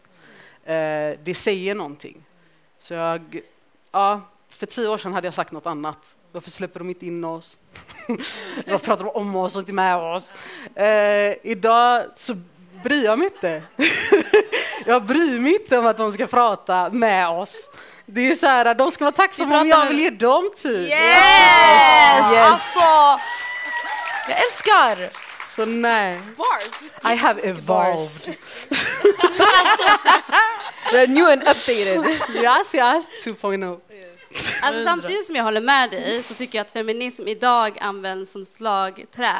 Eh, 0.63 1.17
det 1.23 1.37
säger 1.37 1.75
någonting. 1.75 2.23
Så 2.79 2.93
jag, 2.93 3.41
ja, 3.91 4.21
för 4.49 4.65
tio 4.65 4.87
år 4.87 4.97
sedan 4.97 5.13
hade 5.13 5.27
jag 5.27 5.33
sagt 5.33 5.51
något 5.51 5.65
annat. 5.65 6.15
Varför 6.31 6.49
släpper 6.49 6.79
de 6.79 6.89
inte 6.89 7.05
in 7.05 7.23
oss? 7.23 7.57
Varför 8.67 8.85
pratar 8.85 9.03
de 9.03 9.09
om 9.09 9.35
oss 9.35 9.55
och 9.55 9.59
inte 9.59 9.73
med 9.73 9.95
oss? 9.97 10.31
Eh, 10.75 11.35
idag 11.43 12.05
så 12.15 12.35
bryr 12.83 13.05
jag 13.05 13.19
mig 13.19 13.27
inte. 13.27 13.61
jag 14.85 15.05
bryr 15.05 15.39
mig 15.39 15.53
inte 15.53 15.77
om 15.77 15.85
att 15.85 15.97
de 15.97 16.13
ska 16.13 16.27
prata 16.27 16.89
med 16.89 17.27
oss. 17.27 17.69
Det 18.05 18.31
är 18.31 18.35
så 18.35 18.47
här, 18.47 18.73
de 18.73 18.91
ska 18.91 19.03
vara 19.03 19.15
tacksamma 19.15 19.61
om 19.61 19.67
jag 19.67 19.85
vill 19.85 19.99
ge 19.99 20.09
dem 20.09 20.51
tid. 20.55 20.81
Yes! 20.81 20.91
yes! 22.31 22.51
Alltså, 22.51 22.79
jag 24.29 24.37
älskar! 24.43 25.09
Så 25.55 25.65
nej. 25.65 26.19
Bars. 26.37 26.91
I 27.13 27.15
have 27.15 27.41
evolved. 27.41 28.27
They're 30.91 31.07
new 31.07 31.25
and 31.25 31.41
updated. 31.41 32.05
yes, 32.35 32.75
yes, 32.75 33.05
2.0. 33.23 33.79
Yes. 34.37 34.63
Alltså, 34.63 34.83
samtidigt 34.83 35.25
som 35.25 35.35
jag 35.35 35.43
håller 35.43 35.61
med 35.61 35.91
dig 35.91 36.23
så 36.23 36.33
tycker 36.33 36.57
jag 36.57 36.65
att 36.65 36.71
feminism 36.71 37.27
idag 37.27 37.77
används 37.81 38.31
som 38.31 38.45
slagträ 38.45 39.33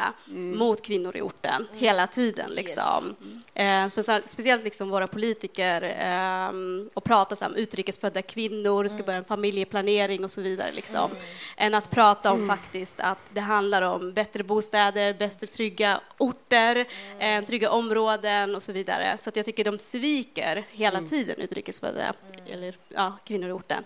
mot 0.54 0.82
kvinnor 0.82 1.16
i 1.16 1.20
orten 1.20 1.66
hela 1.72 2.06
tiden. 2.06 2.50
Liksom. 2.50 3.16
Eh, 3.54 3.88
speciellt, 3.88 4.28
speciellt 4.28 4.64
liksom 4.64 4.90
våra 4.90 5.06
politiker 5.06 5.82
eh, 5.82 6.52
och 6.94 7.04
prata 7.04 7.36
så 7.36 7.46
om 7.46 7.54
utrikesfödda 7.54 8.22
kvinnor, 8.22 8.88
ska 8.88 9.02
börja 9.02 9.18
en 9.18 9.24
familjeplanering 9.24 10.24
och 10.24 10.30
så 10.30 10.40
vidare. 10.40 10.72
Liksom. 10.72 11.10
Än 11.56 11.74
att 11.74 11.90
prata 11.90 12.32
om 12.32 12.48
faktiskt 12.48 13.00
att 13.00 13.18
det 13.32 13.40
handlar 13.40 13.82
om 13.82 14.12
bättre 14.12 14.42
bostäder, 14.42 15.14
bättre 15.14 15.46
trygga 15.46 16.00
orter, 16.18 16.84
eh, 17.18 17.44
trygga 17.44 17.70
områden 17.70 18.54
och 18.54 18.62
så 18.62 18.72
vidare. 18.72 19.18
Så 19.18 19.28
att 19.28 19.36
jag 19.36 19.44
tycker 19.44 19.64
de 19.64 19.78
sviker 19.78 20.64
hela 20.70 21.00
tiden 21.00 21.36
utrikesfödda 21.38 22.14
eller 22.50 22.74
ja, 22.88 23.18
kvinnor 23.24 23.48
i 23.48 23.52
orten. 23.52 23.84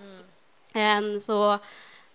En, 0.73 1.21
så 1.21 1.59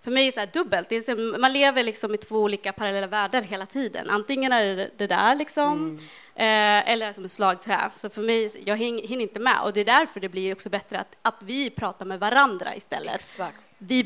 för 0.04 0.12
mig 0.12 0.28
är 0.28 0.32
det 0.32 0.42
så 0.54 0.60
dubbelt. 0.60 0.90
Det 0.90 0.96
är 1.10 1.38
man 1.40 1.54
lever 1.54 1.84
liksom 1.84 2.14
i 2.14 2.18
två 2.18 2.36
olika 2.42 2.74
parallella 2.74 3.08
världar 3.08 3.42
hela 3.42 3.66
tiden. 3.66 4.10
Antingen 4.10 4.52
är 4.52 4.76
det 4.76 4.90
det 4.98 5.08
där 5.08 5.36
liksom, 5.36 6.00
eh, 6.36 6.90
eller 6.92 7.14
som 7.14 7.26
ett 7.26 7.32
slagträ. 7.32 7.90
Så 7.94 8.10
för 8.10 8.22
mig, 8.22 8.64
jag 8.66 8.78
hin- 8.78 9.08
hinner 9.08 9.22
inte 9.24 9.40
med. 9.40 9.62
Och 9.64 9.74
det 9.74 9.82
är 9.82 9.86
därför 9.86 10.20
det 10.20 10.30
blir 10.30 10.54
också 10.54 10.70
bättre 10.70 11.00
att, 11.00 11.18
att 11.22 11.36
vi 11.40 11.70
pratar 11.70 12.06
med 12.06 12.20
varandra 12.20 12.76
istället. 12.76 13.16
Exakt. 13.16 13.58
Vi, 13.80 14.06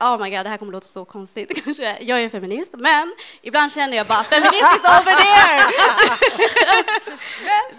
oh 0.00 0.18
my 0.22 0.30
god, 0.30 0.46
det 0.46 0.48
här 0.48 0.56
kommer 0.56 0.72
låta 0.72 0.86
så 0.86 1.04
konstigt 1.04 1.64
kanske. 1.64 1.98
Jag 2.00 2.22
är 2.22 2.28
feminist, 2.28 2.74
men 2.78 3.14
ibland 3.42 3.72
känner 3.72 3.96
jag 3.96 4.06
bara 4.06 4.22
feminist 4.22 4.74
is 4.74 4.84
over 4.84 5.16
there! 5.16 5.72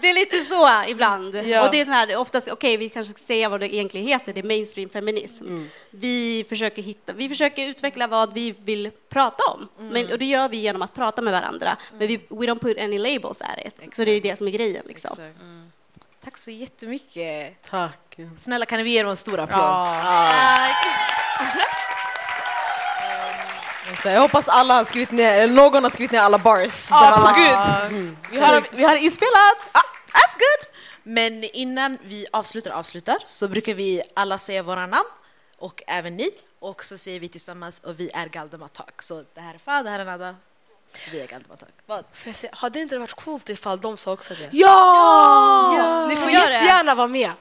det 0.00 0.10
är 0.10 0.14
lite 0.14 0.44
så 0.44 0.84
ibland. 0.88 1.34
Ja. 1.34 1.64
Och 1.66 1.72
det 1.72 1.80
är 1.80 1.84
så 1.84 1.90
här, 1.90 2.16
oftast, 2.16 2.48
okej, 2.48 2.76
vi 2.76 2.88
kanske 2.88 3.14
ska 3.14 3.26
säga 3.26 3.48
vad 3.48 3.60
det 3.60 3.74
egentligen 3.74 4.06
heter, 4.06 4.32
det 4.32 4.40
är 4.40 4.44
mainstream 4.44 4.88
feminism. 4.88 5.44
Vi 5.90 6.44
försöker 6.48 6.82
hitta, 6.82 7.12
vi 7.12 7.28
försöker 7.28 7.68
utveckla 7.68 8.06
vad 8.06 8.34
vi 8.34 8.54
vill 8.58 8.90
prata 9.08 9.42
om. 9.52 9.68
Men, 9.78 10.12
och 10.12 10.18
det 10.18 10.24
gör 10.24 10.48
vi 10.48 10.56
genom 10.56 10.82
att 10.82 10.94
prata 10.94 11.22
med 11.22 11.32
varandra. 11.32 11.76
Men 11.98 12.08
vi 12.08 12.16
we 12.16 12.46
don't 12.46 12.58
put 12.58 12.78
any 12.78 12.98
labels 12.98 13.42
at 13.42 13.58
it. 13.66 13.94
Så 13.94 14.04
det 14.04 14.12
är 14.12 14.20
det 14.20 14.36
som 14.36 14.46
är 14.46 14.50
grejen 14.50 14.84
liksom. 14.88 15.10
Exakt. 15.10 15.38
Tack 16.24 16.38
så 16.38 16.50
jättemycket. 16.50 17.62
Tack. 17.70 18.16
Snälla 18.38 18.66
kan 18.66 18.84
vi 18.84 18.90
ge 18.90 19.02
dem 19.02 19.10
en 19.10 19.16
stor 19.16 19.40
applåd? 19.40 19.58
Så 19.58 21.21
jag 24.04 24.20
hoppas 24.20 24.48
alla 24.48 24.74
har 24.74 24.84
skrivit 24.84 25.10
ner, 25.10 25.42
eller 25.42 25.54
någon 25.54 25.82
har 25.82 25.90
skrivit 25.90 26.10
ner 26.12 26.20
alla 26.20 26.38
bars. 26.38 26.86
Ja, 26.90 27.34
på 27.34 27.40
gud. 27.40 28.16
Vi 28.30 28.40
har, 28.40 28.64
vi 28.70 28.84
har 28.84 28.96
inspelat. 28.96 29.58
Ah, 29.72 29.80
that's 30.12 30.32
good. 30.32 30.68
Men 31.02 31.44
innan 31.44 31.98
vi 32.04 32.26
avslutar 32.32 32.70
avslutar 32.70 33.16
så 33.26 33.48
brukar 33.48 33.74
vi 33.74 34.02
alla 34.14 34.38
säga 34.38 34.62
våra 34.62 34.86
namn 34.86 35.08
och 35.58 35.82
även 35.86 36.16
ni. 36.16 36.30
Och 36.58 36.84
så 36.84 36.98
säger 36.98 37.20
vi 37.20 37.28
tillsammans 37.28 37.78
och 37.78 38.00
vi 38.00 38.10
är 38.14 38.26
Galdematak. 38.26 39.02
Så 39.02 39.24
det 39.34 39.40
här 39.40 39.54
är 39.54 39.58
Fa, 39.58 39.82
det 39.82 39.90
här 39.90 39.98
är 40.00 40.04
Nada. 40.04 40.36
Vi 41.12 41.20
är 41.20 41.26
Galdematak. 41.26 41.68
Vad? 41.86 42.04
Får 42.12 42.28
jag 42.28 42.36
säga, 42.36 42.52
hade 42.56 42.80
inte 42.80 42.94
det 42.94 42.98
varit 42.98 43.12
coolt 43.12 43.48
ifall 43.50 43.80
de 43.80 43.96
sa 43.96 44.12
också 44.12 44.34
det? 44.34 44.48
Ja! 44.52 46.06
Ni 46.08 46.16
får 46.16 46.30
jättegärna 46.30 46.94
vara 46.94 47.06
med. 47.06 47.32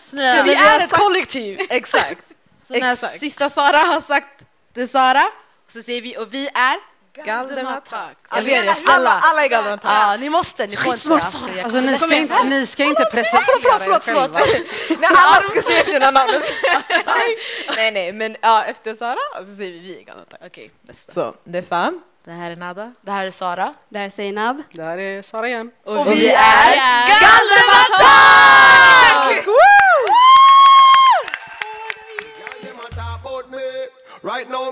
Snälla, 0.00 0.38
För 0.38 0.44
vi 0.44 0.54
har 0.54 0.80
är 0.80 0.80
ett 0.80 0.92
kollektiv. 0.92 1.60
Exakt. 1.70 2.24
Så 2.66 2.74
när 2.74 2.92
Exakt. 2.92 3.20
sista 3.20 3.50
Sara 3.50 3.76
har 3.78 4.00
sagt 4.00 4.42
det 4.72 4.86
Sara, 4.86 5.24
så 5.68 5.82
säger 5.82 6.02
vi 6.02 6.16
och 6.18 6.34
vi 6.34 6.48
är 6.54 6.94
Galdematak. 7.24 8.16
Så 8.28 8.38
Jag 8.38 8.42
vi 8.42 8.50
ber 8.50 8.58
är 8.58 8.64
er, 8.64 8.74
snälla. 8.74 9.20
Alla 9.22 9.44
är 9.44 9.48
Galdematak. 9.48 9.90
Ja, 9.90 10.16
ni 10.16 10.30
måste. 10.30 10.66
Ni 10.66 10.76
får 10.76 10.86
inte. 10.86 10.90
Skitsmart, 10.90 11.16
Alltså, 11.22 11.38
Sara. 11.38 11.62
Alltså, 11.62 11.80
ni, 11.80 11.96
ska 11.98 12.14
inte, 12.14 12.44
ni 12.44 12.66
ska 12.66 12.84
inte 12.84 13.04
presentera 13.04 13.44
Förlåt, 13.62 13.82
förlåt, 13.82 14.04
förlåt. 14.04 14.30
förlåt. 14.32 15.00
När 15.00 15.08
alla 15.08 15.48
ska 15.48 15.62
säga 15.62 15.84
sina 15.84 16.10
namn. 16.10 16.30
nej, 17.76 17.90
nej, 17.92 18.12
men 18.12 18.36
ja, 18.40 18.64
efter 18.64 18.94
Sara 18.94 19.16
så 19.38 19.56
säger 19.56 19.72
vi 19.72 19.78
vi 19.78 19.98
är 19.98 20.04
Galdematak. 20.04 20.40
Okej, 20.46 20.70
bästa. 20.82 21.12
Så, 21.12 21.34
det 21.44 21.58
är 21.58 21.62
fan. 21.62 22.02
Det 22.24 22.32
här 22.32 22.50
är 22.50 22.56
Nada. 22.56 22.92
Det 23.00 23.10
här 23.10 23.26
är 23.26 23.30
Sara. 23.30 23.74
Där 23.88 24.00
är 24.00 24.10
Zainab. 24.10 24.62
Där 24.72 24.98
är 24.98 25.22
Sara 25.22 25.48
igen. 25.48 25.70
Och, 25.84 26.12
vi 26.12 26.28
är 26.28 26.74
Galdematak! 27.20 28.73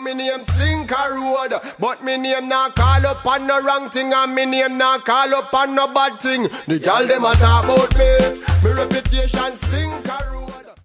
Me 0.03 0.15
name 0.15 0.41
Slinker 0.41 1.11
Road, 1.15 1.61
but 1.79 2.03
me 2.03 2.17
name 2.17 2.49
not 2.49 2.75
call 2.77 3.07
up 3.07 3.25
on 3.27 3.47
no 3.47 3.61
wrong 3.61 3.91
thing, 3.91 4.13
and 4.13 4.35
me 4.35 4.45
name 4.47 4.77
not 4.77 5.05
call 5.05 5.35
up 5.35 5.53
on 5.55 5.75
no 5.75 5.87
bad 5.89 6.21
thing. 6.21 6.49
The 6.67 6.79
girl 6.79 7.07
them 7.07 7.25
a 7.25 7.35
talk 7.35 7.65
about 7.65 7.97
me. 7.97 8.19
Me 8.65 8.71
reputation 8.77 9.57
stink 9.57 10.32